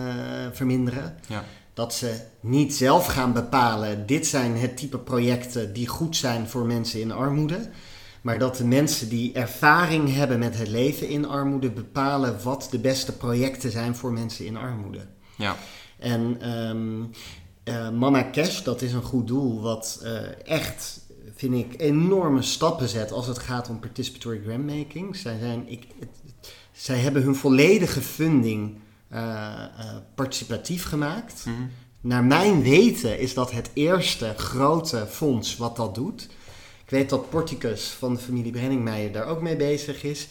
verminderen. 0.52 1.16
Ja. 1.28 1.44
Dat 1.74 1.94
ze 1.94 2.20
niet 2.40 2.74
zelf 2.74 3.06
gaan 3.06 3.32
bepalen, 3.32 4.06
dit 4.06 4.26
zijn 4.26 4.56
het 4.56 4.76
type 4.76 4.98
projecten 4.98 5.72
die 5.72 5.88
goed 5.88 6.16
zijn 6.16 6.48
voor 6.48 6.66
mensen 6.66 7.00
in 7.00 7.12
armoede. 7.12 7.68
Maar 8.24 8.38
dat 8.38 8.56
de 8.56 8.64
mensen 8.64 9.08
die 9.08 9.32
ervaring 9.32 10.14
hebben 10.14 10.38
met 10.38 10.58
het 10.58 10.68
leven 10.68 11.08
in 11.08 11.26
armoede 11.26 11.70
bepalen 11.70 12.42
wat 12.42 12.68
de 12.70 12.78
beste 12.78 13.12
projecten 13.12 13.70
zijn 13.70 13.96
voor 13.96 14.12
mensen 14.12 14.46
in 14.46 14.56
armoede. 14.56 15.06
Ja. 15.36 15.56
En 15.98 16.40
ehm, 16.40 17.02
eh, 17.64 17.90
Mama 17.90 18.30
Cash, 18.32 18.62
dat 18.62 18.82
is 18.82 18.92
een 18.92 19.02
goed 19.02 19.26
doel 19.26 19.60
wat 19.60 20.00
eh, 20.02 20.48
echt 20.50 21.00
vind 21.34 21.54
ik, 21.54 21.80
enorme 21.80 22.42
stappen 22.42 22.88
zet 22.88 23.12
als 23.12 23.26
het 23.26 23.38
gaat 23.38 23.68
om 23.68 23.80
participatory 23.80 24.40
grantmaking. 24.44 25.16
Zij, 25.16 25.38
zijn, 25.38 25.68
ik, 25.68 25.86
zij 26.72 26.98
hebben 26.98 27.22
hun 27.22 27.36
volledige 27.36 28.00
funding 28.00 28.78
participatief 30.14 30.84
gemaakt. 30.84 31.44
Mhm. 31.46 31.56
Naar 32.00 32.24
mijn 32.24 32.62
weten 32.62 33.18
is 33.18 33.34
dat 33.34 33.50
het 33.50 33.70
eerste 33.74 34.34
grote 34.36 35.06
fonds 35.10 35.56
wat 35.56 35.76
dat 35.76 35.94
doet. 35.94 36.28
Ik 36.85 36.91
weet 36.91 37.11
dat 37.11 37.30
Porticus 37.30 37.87
van 37.87 38.14
de 38.14 38.20
familie 38.20 38.53
Brenningmeijer 38.53 39.12
daar 39.12 39.26
ook 39.26 39.41
mee 39.41 39.57
bezig 39.57 40.03
is. 40.03 40.28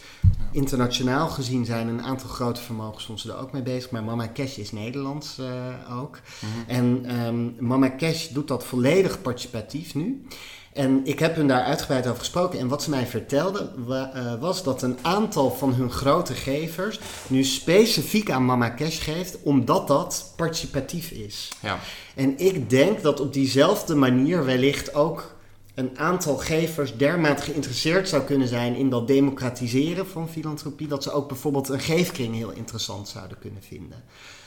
Internationaal 0.52 1.28
gezien 1.28 1.64
zijn 1.64 1.88
een 1.88 2.02
aantal 2.02 2.28
grote 2.28 2.60
vermogensfondsen 2.60 3.30
er 3.30 3.38
ook 3.38 3.52
mee 3.52 3.62
bezig. 3.62 3.90
Maar 3.90 4.04
Mama 4.04 4.30
Cash 4.34 4.56
is 4.56 4.72
Nederlands 4.72 5.38
uh, 5.40 6.00
ook. 6.00 6.20
Mhm. 6.40 6.70
En 6.70 7.20
um, 7.26 7.56
Mama 7.58 7.94
Cash 7.96 8.28
doet 8.28 8.48
dat 8.48 8.64
volledig 8.64 9.22
participatief 9.22 9.94
nu. 9.94 10.26
En 10.72 11.00
ik 11.04 11.18
heb 11.18 11.36
hun 11.36 11.48
daar 11.48 11.62
uitgebreid 11.62 12.06
over 12.06 12.18
gesproken. 12.18 12.58
En 12.58 12.68
wat 12.68 12.82
ze 12.82 12.90
mij 12.90 13.06
vertelden 13.06 13.72
uh, 13.88 14.40
was 14.40 14.62
dat 14.62 14.82
een 14.82 14.98
aantal 15.02 15.50
van 15.50 15.74
hun 15.74 15.90
grote 15.90 16.34
gevers 16.34 17.00
nu 17.26 17.44
specifiek 17.44 18.30
aan 18.30 18.44
Mama 18.44 18.74
Cash 18.74 19.02
geeft, 19.02 19.42
omdat 19.42 19.88
dat 19.88 20.32
participatief 20.36 21.10
is. 21.10 21.52
Ja. 21.60 21.78
En 22.14 22.38
ik 22.38 22.70
denk 22.70 23.02
dat 23.02 23.20
op 23.20 23.32
diezelfde 23.32 23.94
manier 23.94 24.44
wellicht 24.44 24.94
ook 24.94 25.33
een 25.74 25.98
aantal 25.98 26.36
gevers 26.36 26.96
dermate 26.96 27.42
geïnteresseerd 27.42 28.08
zou 28.08 28.22
kunnen 28.22 28.48
zijn 28.48 28.74
in 28.74 28.90
dat 28.90 29.06
democratiseren 29.06 30.06
van 30.06 30.28
filantropie, 30.28 30.88
dat 30.88 31.02
ze 31.02 31.12
ook 31.12 31.28
bijvoorbeeld 31.28 31.68
een 31.68 31.80
geefkring 31.80 32.34
heel 32.34 32.50
interessant 32.50 33.08
zouden 33.08 33.38
kunnen 33.38 33.62
vinden. 33.62 34.02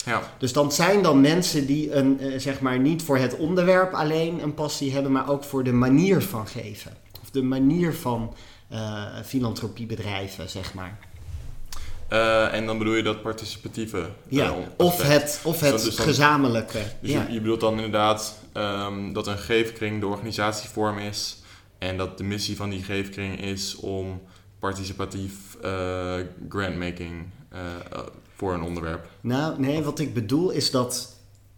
Ja. 0.05 0.21
Dus 0.37 0.53
dan 0.53 0.71
zijn 0.71 1.03
dan 1.03 1.21
mensen 1.21 1.65
die 1.65 1.93
een, 1.93 2.17
uh, 2.21 2.39
zeg 2.39 2.59
maar 2.59 2.79
niet 2.79 3.03
voor 3.03 3.17
het 3.17 3.35
onderwerp 3.37 3.93
alleen 3.93 4.43
een 4.43 4.53
passie 4.53 4.93
hebben, 4.93 5.11
maar 5.11 5.29
ook 5.29 5.43
voor 5.43 5.63
de 5.63 5.71
manier 5.71 6.21
van 6.21 6.47
geven. 6.47 6.97
Of 7.21 7.29
de 7.29 7.43
manier 7.43 7.93
van 7.93 8.33
uh, 8.71 9.03
filantropiebedrijven, 9.25 10.49
zeg 10.49 10.73
maar. 10.73 10.97
Uh, 12.13 12.53
en 12.53 12.65
dan 12.65 12.77
bedoel 12.77 12.93
je 12.93 13.03
dat 13.03 13.21
participatieve? 13.21 14.09
Ja, 14.27 14.53
of 14.77 15.01
het, 15.01 15.39
of 15.43 15.59
het 15.59 15.83
dus 15.83 15.95
dan, 15.95 16.05
gezamenlijke. 16.05 16.79
Dus 17.01 17.11
ja. 17.11 17.25
je, 17.27 17.33
je, 17.33 17.41
bedoelt 17.41 17.59
dan 17.59 17.75
inderdaad 17.75 18.39
um, 18.53 19.13
dat 19.13 19.27
een 19.27 19.37
geefkring 19.37 19.99
de 19.99 20.07
organisatievorm 20.07 20.97
is 20.97 21.37
en 21.77 21.97
dat 21.97 22.17
de 22.17 22.23
missie 22.23 22.55
van 22.55 22.69
die 22.69 22.83
geefkring 22.83 23.41
is 23.41 23.75
om 23.75 24.21
participatief 24.59 25.35
grantmaking 26.49 27.25
voor 28.35 28.53
een 28.53 28.61
onderwerp? 28.61 29.09
Nou, 29.21 29.59
nee, 29.59 29.83
wat 29.83 29.99
ik 29.99 30.13
bedoel 30.13 30.49
is 30.49 30.71
dat 30.71 31.15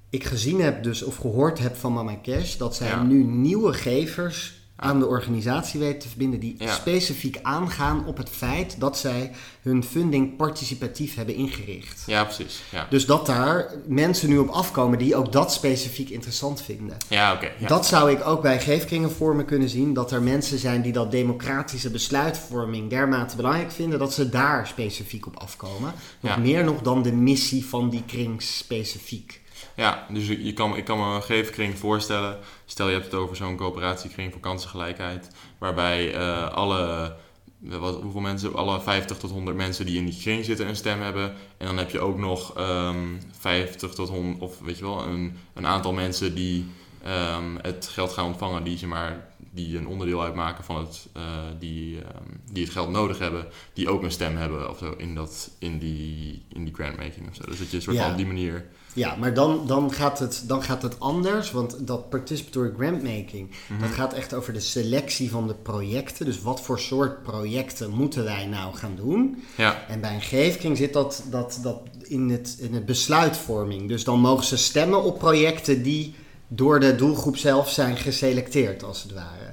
ik 0.10 0.24
gezien 0.24 0.62
heb 0.62 0.84
dus, 0.84 1.04
of 1.04 1.16
gehoord 1.16 1.60
heb 1.60 1.76
van 1.76 1.93
Mama 1.93 2.20
Cash, 2.24 2.56
dat 2.56 2.76
zij 2.76 2.88
Ja. 2.88 3.04
nu 3.04 3.24
nieuwe 3.24 3.74
gevers 3.74 4.59
aan 4.82 4.99
de 4.99 5.07
organisatie 5.07 5.80
weten 5.80 5.99
te 5.99 6.07
verbinden 6.07 6.39
die 6.39 6.55
Ja. 6.57 6.73
specifiek 6.73 7.39
aangaan 7.41 8.05
op 8.05 8.17
het 8.17 8.30
feit 8.30 8.75
dat 8.80 8.97
zij 8.97 9.32
hun 9.61 9.84
funding 9.84 10.36
participatief 10.36 11.15
hebben 11.15 11.36
ingericht. 11.36 12.03
Ja, 12.05 12.23
precies. 12.23 12.61
Ja, 12.71 12.88
Dus 12.89 13.05
dat 13.05 13.25
daar 13.25 13.71
mensen 13.88 14.30
nu 14.30 14.38
op 14.38 14.49
afkomen 14.49 14.97
die 14.97 15.15
ook 15.15 15.32
dat 15.32 15.53
specifiek 15.53 16.09
interessant 16.09 16.61
vinden. 16.61 16.97
ja 17.07 17.34
oké. 17.34 17.51
ja. 17.59 17.67
Dat 17.67 17.86
zou 17.86 18.11
ik 18.11 18.27
ook 18.27 18.41
bij 18.41 18.59
geefkringenvormen 18.61 19.45
kunnen 19.45 19.69
zien. 19.69 19.93
Dat 19.93 20.11
er 20.11 20.21
mensen 20.21 20.57
zijn 20.59 20.82
die 20.82 20.91
dat 20.93 21.11
democratische 21.11 21.89
besluitvorming 21.91 22.89
dermate 22.89 23.36
belangrijk 23.36 23.71
vinden. 23.71 23.99
Dat 23.99 24.13
ze 24.13 24.30
daar 24.30 24.67
specifiek 24.67 25.25
op 25.27 25.36
afkomen. 25.39 25.93
Nog 26.19 26.36
Ja. 26.36 26.38
meer 26.38 26.63
nog 26.63 26.82
dan 26.82 27.01
de 27.01 27.11
missie 27.13 27.65
van 27.65 27.89
die 27.89 28.03
kring 28.05 28.41
specifiek. 28.41 29.41
Ja, 29.80 30.05
dus 30.09 30.27
je 30.27 30.53
kan, 30.53 30.77
ik 30.77 30.86
kan 30.86 30.97
me 30.97 31.15
een 31.15 31.23
geefkring 31.23 31.77
voorstellen. 31.77 32.38
Stel 32.65 32.88
je 32.88 32.93
hebt 32.93 33.05
het 33.05 33.13
over 33.13 33.36
zo'n 33.36 33.55
coöperatiekring 33.55 34.32
voor 34.32 34.41
kansengelijkheid. 34.41 35.27
Waarbij 35.57 36.13
eh, 36.13 36.51
alle, 36.53 37.15
wat, 37.59 38.01
hoeveel 38.01 38.21
mensen, 38.21 38.55
alle 38.55 38.82
50 38.82 39.17
tot 39.17 39.32
100 39.32 39.57
mensen 39.57 39.86
die 39.86 39.97
in 39.97 40.05
die 40.05 40.19
kring 40.21 40.45
zitten 40.45 40.67
een 40.67 40.75
stem 40.75 41.01
hebben. 41.01 41.34
En 41.57 41.65
dan 41.65 41.77
heb 41.77 41.89
je 41.89 41.99
ook 41.99 42.17
nog 42.17 42.57
ehm 42.57 42.97
50 43.39 43.93
tot 43.93 44.09
100, 44.09 44.41
of 44.41 44.59
weet 44.59 44.77
je 44.77 44.84
wel, 44.84 45.03
een, 45.03 45.38
een 45.53 45.67
aantal 45.67 45.93
mensen 45.93 46.36
die 46.36 46.65
ehm, 47.03 47.55
het 47.61 47.88
geld 47.88 48.11
gaan 48.13 48.25
ontvangen. 48.25 48.63
Die, 48.63 48.77
zeg 48.77 48.89
maar, 48.89 49.27
die 49.51 49.77
een 49.77 49.88
onderdeel 49.88 50.23
uitmaken 50.23 50.63
van 50.63 50.77
het, 50.77 51.07
eh, 51.13 51.23
die, 51.59 52.01
ehm, 52.01 52.23
die 52.51 52.63
het 52.63 52.71
geld 52.73 52.89
nodig 52.89 53.19
hebben. 53.19 53.45
Die 53.73 53.89
ook 53.89 54.03
een 54.03 54.11
stem 54.11 54.38
hebben 54.38 54.69
of 54.69 54.77
zo 54.77 54.93
in, 54.97 55.15
dat, 55.15 55.51
in, 55.59 55.77
die, 55.80 56.41
in 56.53 56.63
die 56.63 56.73
grantmaking 56.73 57.30
of 57.30 57.36
zo. 57.36 57.43
Dus 57.45 57.59
dat 57.59 57.69
je 57.69 57.75
een 57.75 57.82
soort 57.82 57.95
Ja. 57.95 58.01
van 58.01 58.11
op 58.11 58.17
die 58.17 58.27
manier... 58.27 58.65
Ja, 58.93 59.15
maar 59.15 59.33
dan, 59.33 59.67
dan, 59.67 59.91
gaat 59.93 60.19
het, 60.19 60.43
dan 60.47 60.63
gaat 60.63 60.81
het 60.81 60.99
anders. 60.99 61.51
Want 61.51 61.87
dat 61.87 62.09
participatory 62.09 62.71
grantmaking, 62.77 63.49
Mhm. 63.67 63.81
dat 63.81 63.89
gaat 63.89 64.13
echt 64.13 64.33
over 64.33 64.53
de 64.53 64.59
selectie 64.59 65.29
van 65.29 65.47
de 65.47 65.53
projecten. 65.53 66.25
Dus 66.25 66.41
wat 66.41 66.61
voor 66.61 66.79
soort 66.79 67.23
projecten 67.23 67.89
moeten 67.89 68.23
wij 68.23 68.45
nou 68.45 68.75
gaan 68.75 68.95
doen? 68.95 69.43
Ja, 69.57 69.85
En 69.87 70.01
bij 70.01 70.13
een 70.13 70.21
geefkring 70.21 70.77
zit 70.77 70.93
dat, 70.93 71.23
dat, 71.29 71.59
dat 71.61 71.79
in, 72.03 72.29
het, 72.29 72.55
in 72.59 72.73
het 72.73 72.85
besluitvorming. 72.85 73.87
Dus 73.87 74.03
dan 74.03 74.19
mogen 74.19 74.45
ze 74.45 74.57
stemmen 74.57 75.03
op 75.03 75.19
projecten 75.19 75.83
die 75.83 76.15
door 76.47 76.79
de 76.79 76.95
doelgroep 76.95 77.37
zelf 77.37 77.69
zijn 77.69 77.97
geselecteerd, 77.97 78.83
als 78.83 79.03
het 79.03 79.13
ware. 79.13 79.49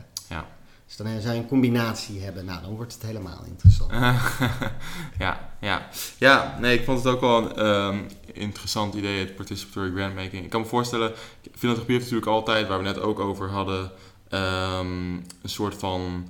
Dus 0.96 1.06
dan 1.06 1.20
zou 1.20 1.34
je 1.34 1.40
een 1.40 1.48
combinatie 1.48 2.20
hebben. 2.20 2.44
Nou, 2.44 2.62
dan 2.62 2.74
wordt 2.74 2.92
het 2.92 3.02
helemaal 3.02 3.44
interessant. 3.46 3.90
ja, 5.18 5.50
ja. 5.60 5.88
Ja, 6.18 6.56
nee, 6.60 6.78
ik 6.78 6.84
vond 6.84 7.04
het 7.04 7.12
ook 7.14 7.20
wel 7.20 7.36
een 7.36 7.56
ehm, 7.56 7.98
interessant 8.32 8.94
idee, 8.94 9.18
het 9.18 9.36
participatory 9.36 9.90
grantmaking. 9.90 10.44
Ik 10.44 10.50
kan 10.50 10.60
me 10.60 10.66
voorstellen, 10.66 11.12
filantropie 11.54 11.94
heeft 11.94 12.10
natuurlijk 12.10 12.36
altijd, 12.36 12.68
waar 12.68 12.78
we 12.78 12.84
net 12.84 13.00
ook 13.00 13.18
over 13.20 13.50
hadden, 13.50 13.90
ehm, 14.28 15.12
een 15.14 15.24
soort 15.44 15.74
van 15.74 16.28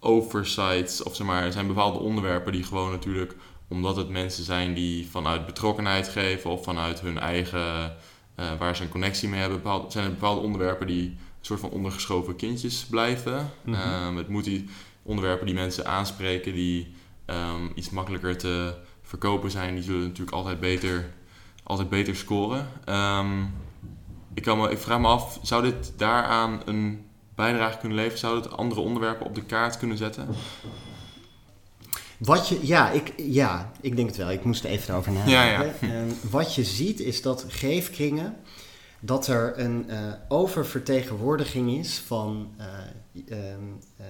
oversights, 0.00 1.02
of 1.02 1.16
zeg 1.16 1.26
maar, 1.26 1.42
er 1.42 1.52
zijn 1.52 1.66
bepaalde 1.66 1.98
onderwerpen 1.98 2.52
die 2.52 2.64
gewoon 2.64 2.90
natuurlijk, 2.90 3.34
omdat 3.68 3.96
het 3.96 4.08
mensen 4.08 4.44
zijn 4.44 4.74
die 4.74 5.10
vanuit 5.10 5.46
betrokkenheid 5.46 6.08
geven 6.08 6.50
of 6.50 6.64
vanuit 6.64 7.00
hun 7.00 7.18
eigen, 7.18 7.96
eh, 8.34 8.46
waar 8.58 8.76
ze 8.76 8.82
een 8.82 8.88
connectie 8.88 9.28
mee 9.28 9.40
hebben, 9.40 9.62
zijn 9.88 10.04
er 10.04 10.10
bepaalde 10.10 10.40
onderwerpen 10.40 10.86
die 10.86 11.16
soort 11.46 11.60
van 11.60 11.70
ondergeschoven 11.70 12.36
kindjes 12.36 12.84
blijven. 12.84 13.50
Ehm, 13.66 14.16
het 14.16 14.28
moet 14.28 14.44
die 14.44 14.68
onderwerpen 15.02 15.46
die 15.46 15.54
mensen 15.54 15.86
aanspreken, 15.86 16.54
die 16.54 16.94
ehm, 17.24 17.68
iets 17.74 17.90
makkelijker 17.90 18.38
te 18.38 18.74
verkopen 19.02 19.50
zijn, 19.50 19.74
die 19.74 19.82
zullen 19.82 20.02
natuurlijk 20.02 20.36
altijd 20.36 20.60
beter, 20.60 21.10
altijd 21.62 21.88
beter 21.88 22.16
scoren. 22.16 22.68
Ehm, 22.84 23.42
ik, 24.34 24.42
kan 24.42 24.58
me, 24.58 24.70
ik 24.70 24.78
vraag 24.78 25.00
me 25.00 25.06
af, 25.06 25.38
zou 25.42 25.62
dit 25.62 25.92
daaraan 25.96 26.62
een 26.64 27.04
bijdrage 27.34 27.78
kunnen 27.78 27.98
leveren? 27.98 28.18
Zou 28.18 28.36
het 28.36 28.56
andere 28.56 28.80
onderwerpen 28.80 29.26
op 29.26 29.34
de 29.34 29.44
kaart 29.44 29.78
kunnen 29.78 29.96
zetten? 29.96 30.28
Wat 32.18 32.48
je, 32.48 32.66
ja, 32.66 32.90
ik, 32.90 33.12
ja, 33.16 33.72
ik 33.80 33.96
denk 33.96 34.08
het 34.08 34.16
wel. 34.16 34.30
Ik 34.30 34.44
moest 34.44 34.64
er 34.64 34.70
even 34.70 34.94
over 34.94 35.12
nadenken. 35.12 35.32
Ja, 35.32 35.72
ja. 35.80 36.04
Wat 36.30 36.54
je 36.54 36.64
ziet 36.64 37.00
is 37.00 37.22
dat 37.22 37.44
geefkringen, 37.48 38.36
dat 39.04 39.26
er 39.26 39.58
een 39.58 39.90
eh, 39.90 39.98
oververtegenwoordiging 40.28 41.78
is 41.78 41.98
van... 42.06 42.48
eh, 42.56 42.66
ehm, 43.28 43.60
eh, 43.96 44.06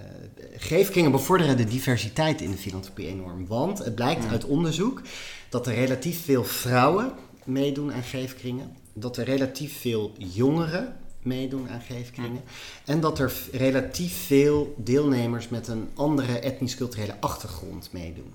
geefkringen 0.56 1.10
bevorderen 1.10 1.56
de 1.56 1.64
diversiteit 1.64 2.40
in 2.40 2.50
de 2.50 2.56
filantropie 2.56 3.06
enorm. 3.06 3.46
Want 3.46 3.78
het 3.78 3.94
blijkt 3.94 4.24
Ja. 4.24 4.30
uit 4.30 4.44
onderzoek 4.44 5.02
dat 5.48 5.66
er 5.66 5.74
relatief 5.74 6.24
veel 6.24 6.44
vrouwen 6.44 7.12
meedoen 7.44 7.92
aan 7.92 8.02
geefkringen. 8.02 8.76
Dat 8.94 9.16
er 9.16 9.24
relatief 9.24 9.80
veel 9.80 10.12
jongeren 10.18 10.96
meedoen 11.22 11.68
aan 11.68 11.80
geefkringen. 11.80 12.42
En 12.84 13.00
dat 13.00 13.18
er 13.18 13.32
relatief 13.52 14.26
veel 14.26 14.74
deelnemers 14.78 15.48
met 15.48 15.68
een 15.68 15.88
andere 15.94 16.38
etnisch-culturele 16.38 17.14
achtergrond 17.20 17.88
meedoen. 17.92 18.32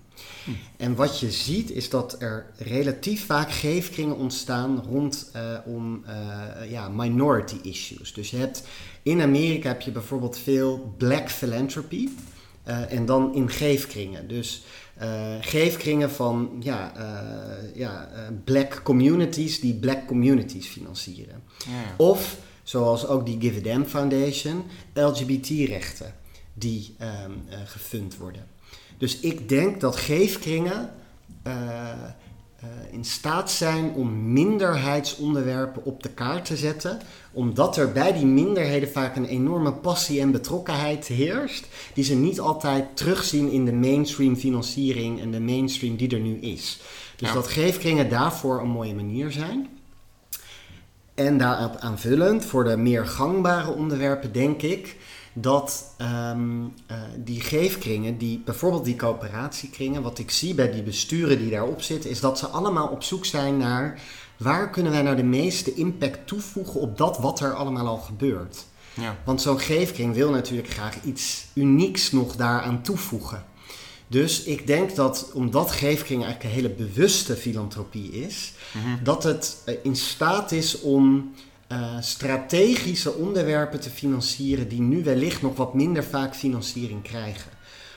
En 0.77 0.95
wat 0.95 1.19
je 1.19 1.31
ziet 1.31 1.71
is 1.71 1.89
dat 1.89 2.21
er 2.21 2.45
relatief 2.57 3.25
vaak 3.25 3.51
geefkringen 3.51 4.15
ontstaan 4.15 4.83
rond 4.89 5.29
eh, 5.33 5.57
om 5.65 6.03
eh, 6.05 6.71
ja, 6.71 6.89
minority 6.89 7.57
issues. 7.61 8.13
Dus 8.13 8.29
je 8.29 8.37
hebt 8.37 8.63
in 9.01 9.21
Amerika 9.21 9.67
heb 9.67 9.81
je 9.81 9.91
bijvoorbeeld 9.91 10.37
veel 10.37 10.93
black 10.97 11.29
philanthropy. 11.29 12.09
eh, 12.63 12.91
en 12.91 13.05
dan 13.05 13.35
in 13.35 13.49
geefkringen. 13.49 14.27
Dus 14.27 14.63
geefkringen 15.41 16.11
van 16.11 16.49
ja, 16.59 16.91
ja, 17.73 18.09
black 18.43 18.79
communities 18.83 19.59
die 19.59 19.73
black 19.73 20.07
communities 20.07 20.67
financieren. 20.67 21.43
Ja. 21.57 21.93
Of, 21.97 22.37
zoals 22.67 23.07
ook 23.07 23.25
die 23.25 23.37
Give 23.39 23.59
a 23.59 23.63
Damn 23.63 23.85
Foundation, 23.85 24.63
LGBT-rechten 24.93 26.13
die 26.53 26.95
eh, 26.97 27.09
gefund 27.65 28.17
worden. 28.17 28.45
Dus 28.97 29.19
ik 29.19 29.49
denk 29.49 29.81
dat 29.81 29.95
geefkringen 29.95 30.93
eh, 31.43 31.91
eh, 31.91 32.67
in 32.91 33.05
staat 33.05 33.51
zijn 33.51 33.91
om 33.93 34.31
minderheidsonderwerpen 34.33 35.85
op 35.85 36.03
de 36.03 36.09
kaart 36.09 36.45
te 36.45 36.57
zetten, 36.57 36.99
omdat 37.31 37.77
er 37.77 37.91
bij 37.91 38.13
die 38.13 38.25
minderheden 38.25 38.89
vaak 38.89 39.15
een 39.15 39.25
enorme 39.25 39.73
passie 39.73 40.21
en 40.21 40.31
betrokkenheid 40.31 41.07
heerst, 41.07 41.67
die 41.93 42.03
ze 42.03 42.15
niet 42.15 42.39
altijd 42.39 42.97
terugzien 42.97 43.51
in 43.51 43.65
de 43.65 43.73
mainstream 43.73 44.35
financiering 44.35 45.21
en 45.21 45.31
de 45.31 45.39
mainstream 45.39 45.95
die 45.95 46.09
er 46.09 46.19
nu 46.19 46.37
is. 46.39 46.79
Dus 47.15 47.27
Ja. 47.27 47.33
dat 47.33 47.47
geefkringen 47.47 48.09
daarvoor 48.09 48.61
een 48.61 48.69
mooie 48.69 48.95
manier 48.95 49.31
zijn. 49.31 49.67
En 51.17 51.37
daarop 51.37 51.75
aanvullend, 51.79 52.45
voor 52.45 52.63
de 52.63 52.77
meer 52.77 53.05
gangbare 53.05 53.71
onderwerpen, 53.71 54.31
denk 54.31 54.61
ik 54.61 54.95
dat 55.33 55.93
ehm, 55.97 56.65
eh, 56.85 56.97
die 57.15 57.41
geefkringen, 57.41 58.17
die, 58.17 58.41
bijvoorbeeld 58.45 58.85
die 58.85 58.95
coöperatiekringen, 58.95 60.01
wat 60.01 60.19
ik 60.19 60.31
zie 60.31 60.55
bij 60.55 60.71
die 60.71 60.83
besturen 60.83 61.37
die 61.37 61.49
daarop 61.49 61.81
zitten, 61.81 62.09
is 62.09 62.19
dat 62.19 62.37
ze 62.37 62.47
allemaal 62.47 62.87
op 62.87 63.03
zoek 63.03 63.25
zijn 63.25 63.57
naar 63.57 64.01
waar 64.37 64.69
kunnen 64.69 64.91
wij 64.91 65.01
nou 65.01 65.15
de 65.15 65.23
meeste 65.23 65.73
impact 65.73 66.27
toevoegen 66.27 66.79
op 66.79 66.97
dat 66.97 67.17
wat 67.17 67.39
er 67.39 67.53
allemaal 67.53 67.87
al 67.87 67.97
gebeurt. 67.97 68.65
Ja. 68.93 69.15
Want 69.25 69.41
zo'n 69.41 69.59
geefkring 69.59 70.13
wil 70.13 70.29
natuurlijk 70.31 70.69
graag 70.69 71.03
iets 71.03 71.45
unieks 71.53 72.11
nog 72.11 72.35
daaraan 72.35 72.81
toevoegen. 72.81 73.45
Dus 74.07 74.43
ik 74.43 74.67
denk 74.67 74.95
dat 74.95 75.31
omdat 75.33 75.71
geefkring 75.71 76.23
eigenlijk 76.23 76.43
een 76.43 76.61
hele 76.61 76.75
bewuste 76.75 77.35
filantropie 77.35 78.11
is, 78.11 78.53
mhm. 78.71 79.03
dat 79.03 79.23
het 79.23 79.61
eh, 79.65 79.75
in 79.83 79.95
staat 79.95 80.51
is 80.51 80.81
om 80.81 81.33
uh, 81.71 82.01
strategische 82.01 83.13
onderwerpen 83.13 83.79
te 83.79 83.89
financieren 83.89 84.67
die 84.67 84.81
nu 84.81 85.03
wellicht 85.03 85.41
nog 85.41 85.55
wat 85.55 85.73
minder 85.73 86.03
vaak 86.03 86.35
financiering 86.35 87.01
krijgen. 87.01 87.51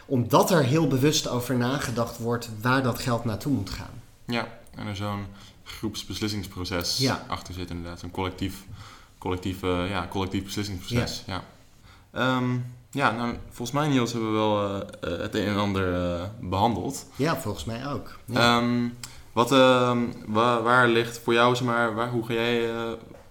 Omdat 0.07 0.51
er 0.51 0.65
heel 0.65 0.87
bewust 0.87 1.29
over 1.29 1.57
nagedacht 1.57 2.19
wordt 2.19 2.51
waar 2.61 2.83
dat 2.83 2.99
geld 2.99 3.25
naartoe 3.25 3.53
moet 3.53 3.71
gaan. 3.71 4.03
Ja, 4.25 4.59
en 4.75 4.87
er 4.87 4.97
zo'n 4.97 5.27
groepsbeslissingsproces 5.65 7.09
achter 7.27 7.55
zit 7.55 7.71
inderdaad. 7.71 8.03
Een 8.03 8.11
collectief, 8.11 8.65
collectief, 9.19 9.63
uh, 9.63 9.89
ja, 9.89 10.09
collectief 10.09 10.45
beslissingsproces. 10.45 11.23
Ja. 11.27 11.43
Ja. 12.13 12.37
Ehm, 12.37 12.57
ja, 12.91 13.11
nou, 13.11 13.37
volgens 13.51 13.71
mij 13.71 13.89
Niels 13.89 14.13
hebben 14.13 14.31
we 14.31 14.37
wel 14.37 14.75
uh, 14.75 15.21
het 15.21 15.35
een 15.35 15.47
en 15.47 15.57
ander 15.57 16.31
behandeld. 16.41 17.07
Ja, 17.17 17.37
volgens 17.37 17.65
mij 17.65 17.87
ook. 17.89 18.17
Ja. 18.25 18.57
Um, 18.57 18.97
wat, 19.33 19.53
ehm, 19.53 19.99
waar, 20.27 20.63
waar, 20.63 20.89
ligt 20.89 21.19
voor 21.19 21.33
jou, 21.33 21.57
zeg 21.57 21.67
maar, 21.67 21.95
waar, 21.95 22.11
hoe 22.11 22.27
ga 22.27 22.33
jij 22.33 22.69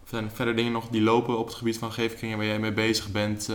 zijn 0.05 0.31
verder 0.33 0.55
dingen 0.55 0.71
nog 0.71 0.87
die 0.87 1.01
lopen 1.01 1.37
op 1.37 1.45
het 1.45 1.55
gebied 1.55 1.77
van 1.77 1.91
geefkringen 1.91 2.37
waar 2.37 2.47
jij 2.47 2.59
mee 2.59 2.73
bezig 2.73 3.11
bent? 3.11 3.49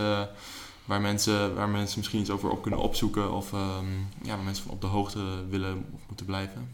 Waar, 0.85 1.01
mensen, 1.01 1.55
waar 1.55 1.69
mensen 1.69 1.97
misschien 1.97 2.19
iets 2.19 2.29
over 2.29 2.49
op 2.49 2.61
kunnen 2.61 2.79
opzoeken 2.79 3.31
of 3.31 3.51
um, 3.51 4.07
ja, 4.21 4.35
waar 4.35 4.45
mensen 4.45 4.69
op 4.69 4.81
de 4.81 4.87
hoogte 4.87 5.19
willen 5.49 5.85
of 5.93 6.01
moeten 6.07 6.25
blijven? 6.25 6.71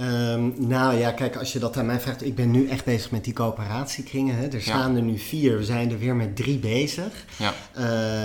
Um, 0.00 0.54
nou 0.56 0.98
ja, 0.98 1.10
kijk, 1.10 1.36
als 1.36 1.52
je 1.52 1.58
dat 1.58 1.76
aan 1.76 1.86
mij 1.86 2.00
vraagt, 2.00 2.24
ik 2.24 2.34
ben 2.34 2.50
nu 2.50 2.68
echt 2.68 2.84
bezig 2.84 3.10
met 3.10 3.24
die 3.24 3.32
coöperatiekringen. 3.32 4.36
Hè. 4.36 4.48
Er 4.48 4.62
staan 4.62 4.96
er 4.96 5.02
nu 5.02 5.18
vier, 5.18 5.56
we 5.56 5.64
zijn 5.64 5.90
er 5.90 5.98
weer 5.98 6.14
met 6.14 6.36
drie 6.36 6.58
bezig. 6.58 7.24
Ja. 7.38 7.54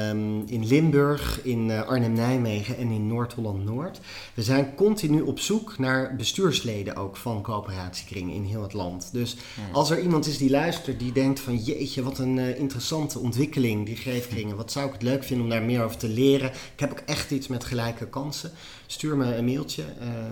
Um, 0.10 0.44
in 0.48 0.68
Limburg, 0.68 1.40
in 1.44 1.70
uh, 1.70 1.82
Arnhem-Nijmegen 1.82 2.78
en 2.78 2.92
in 2.92 3.08
Noord-Holland-Noord. 3.08 4.00
We 4.34 4.44
zijn 4.44 4.76
continu 4.76 5.22
op 5.22 5.40
zoek 5.40 5.78
naar 5.78 6.16
bestuursleden 6.16 6.96
ook 6.96 7.18
van 7.18 7.42
coöperatiekringen 7.42 8.36
in 8.36 8.44
heel 8.44 8.62
het 8.62 8.74
land. 8.74 9.10
Dus 9.12 9.38
als 9.72 9.90
er 9.90 10.02
iemand 10.02 10.28
is 10.28 10.38
die 10.38 10.50
luistert, 10.50 11.00
die 11.00 11.12
denkt 11.12 11.40
van 11.40 11.58
jeetje, 11.58 12.04
wat 12.04 12.20
een 12.20 12.38
uh, 12.38 12.60
interessante 12.60 13.20
ontwikkeling, 13.20 13.86
die 13.86 13.96
geefkringen. 13.96 14.56
Wat 14.56 14.72
zou 14.72 14.88
ik 14.88 14.94
het 14.94 15.04
leuk 15.04 15.24
vinden 15.24 15.46
om 15.46 15.52
daar 15.52 15.64
meer 15.64 15.84
over 15.84 15.98
te 15.98 16.10
leren. 16.10 16.50
Ik 16.50 16.80
heb 16.80 16.92
ook 16.92 17.04
echt 17.06 17.32
iets 17.32 17.48
met 17.48 17.64
gelijke 17.64 18.08
kansen. 18.08 18.52
Stuur 18.88 19.18
me 19.18 19.36
een 19.36 19.46
mailtje. 19.46 19.84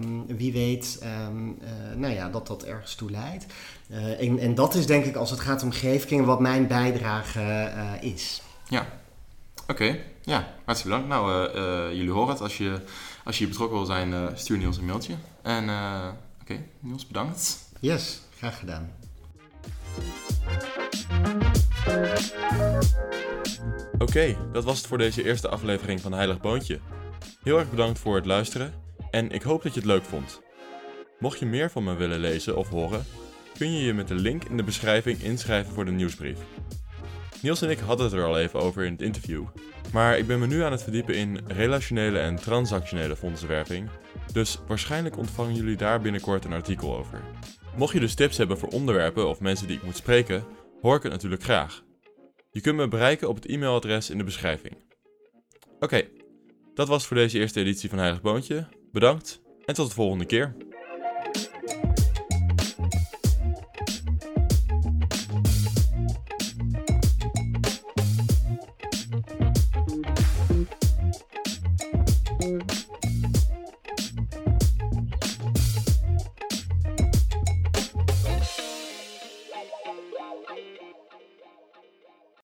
Um, 0.02 0.38
wie 0.38 0.52
weet 0.52 1.00
uh, 1.04 1.10
nou 1.96 2.14
ja, 2.14 2.30
dat 2.30 2.48
dat 2.48 2.64
ergens 2.64 2.96
toe 2.96 3.12
leidt. 3.12 3.46
Uh, 3.92 4.22
en, 4.22 4.40
en, 4.40 4.56
dat 4.56 4.76
is 4.76 4.86
denk 4.86 5.06
ik 5.06 5.16
als 5.16 5.30
het 5.30 5.40
gaat 5.40 5.64
om 5.64 5.72
geefkringen 5.72 6.26
wat 6.26 6.40
mijn 6.40 6.68
bijdrage 6.68 7.40
uh, 7.76 8.04
is. 8.12 8.42
Ja, 8.70 8.86
oké. 9.68 9.98
Ja, 10.22 10.48
hartstikke 10.66 10.98
bedankt. 10.98 11.26
Nou, 11.26 11.96
jullie 11.96 12.12
horen 12.12 12.30
het. 12.30 12.42
Als 12.42 12.58
je, 12.58 12.80
als 13.24 13.38
je 13.38 13.48
betrokken 13.48 13.78
wil 13.78 13.86
zijn, 13.86 14.38
stuur 14.38 14.58
Niels 14.58 14.78
een 14.78 14.86
mailtje. 14.86 15.16
En 15.42 15.64
oké, 15.64 16.16
okay, 16.42 16.66
Niels, 16.80 17.08
bedankt. 17.08 17.58
Yes, 17.80 18.22
graag 18.38 18.60
gedaan. 18.60 18.92
Oké, 23.94 24.04
okay, 24.04 24.38
dat 24.52 24.64
was 24.64 24.78
het 24.78 24.88
voor 24.88 24.98
deze 24.98 25.24
eerste 25.24 25.50
aflevering 25.50 26.02
van 26.02 26.14
Heilig 26.14 26.40
Boontje. 26.40 26.80
Heel 27.44 27.60
erg 27.60 27.70
bedankt 27.70 28.00
voor 28.00 28.16
het 28.16 28.26
luisteren 28.26 28.74
en 29.12 29.32
ik 29.32 29.42
hoop 29.42 29.64
dat 29.64 29.74
je 29.74 29.80
het 29.80 29.90
leuk 29.90 30.04
vond. 30.04 30.42
Mocht 31.24 31.40
je 31.40 31.46
meer 31.46 31.72
van 31.72 31.84
me 31.84 31.96
willen 31.96 32.20
lezen 32.20 32.58
of 32.58 32.70
horen, 32.70 33.06
kun 33.58 33.72
je 33.72 33.84
je 33.86 33.94
met 33.94 34.08
de 34.08 34.16
link 34.16 34.44
in 34.44 34.58
de 34.58 34.64
beschrijving 34.64 35.22
inschrijven 35.22 35.74
voor 35.74 35.86
de 35.86 35.92
nieuwsbrief. 35.92 36.40
Niels 37.42 37.62
en 37.62 37.70
ik 37.70 37.80
hadden 37.80 38.06
het 38.06 38.16
er 38.16 38.26
al 38.26 38.40
even 38.40 38.60
over 38.60 38.84
in 38.84 38.92
het 38.92 39.02
interview, 39.02 39.46
maar 39.94 40.18
ik 40.18 40.28
ben 40.28 40.40
me 40.40 40.48
nu 40.48 40.62
aan 40.62 40.72
het 40.72 40.84
verdiepen 40.84 41.16
in 41.16 41.40
relationele 41.48 42.20
en 42.20 42.36
transactionele 42.36 43.16
fondsenwerving, 43.16 43.90
dus 44.34 44.60
waarschijnlijk 44.68 45.18
ontvangen 45.18 45.56
jullie 45.56 45.78
daar 45.78 46.02
binnenkort 46.02 46.46
een 46.46 46.54
artikel 46.54 46.98
over. 46.98 47.22
Mocht 47.76 47.94
je 47.94 48.00
dus 48.00 48.16
tips 48.16 48.38
hebben 48.38 48.58
voor 48.58 48.70
onderwerpen 48.70 49.30
of 49.30 49.40
mensen 49.40 49.68
die 49.68 49.78
ik 49.78 49.84
moet 49.84 49.98
spreken, 49.98 50.44
hoor 50.82 50.96
ik 50.96 51.04
het 51.04 51.12
natuurlijk 51.12 51.44
graag. 51.44 51.84
Je 52.52 52.62
kunt 52.62 52.76
me 52.76 52.88
bereiken 52.88 53.30
op 53.30 53.36
het 53.36 53.46
e-mailadres 53.46 54.10
in 54.10 54.18
de 54.18 54.24
beschrijving. 54.24 54.76
Oké, 55.80 56.08
dat 56.74 56.88
was 56.88 57.06
voor 57.06 57.18
deze 57.18 57.40
eerste 57.40 57.60
editie 57.60 57.90
van 57.90 58.00
Heilig 58.00 58.22
Boontje. 58.22 58.68
Bedankt 58.92 59.42
en 59.66 59.74
tot 59.74 59.88
de 59.88 59.94
volgende 59.94 60.26
keer. 60.26 60.56
thank 61.24 61.38
you 61.44 61.53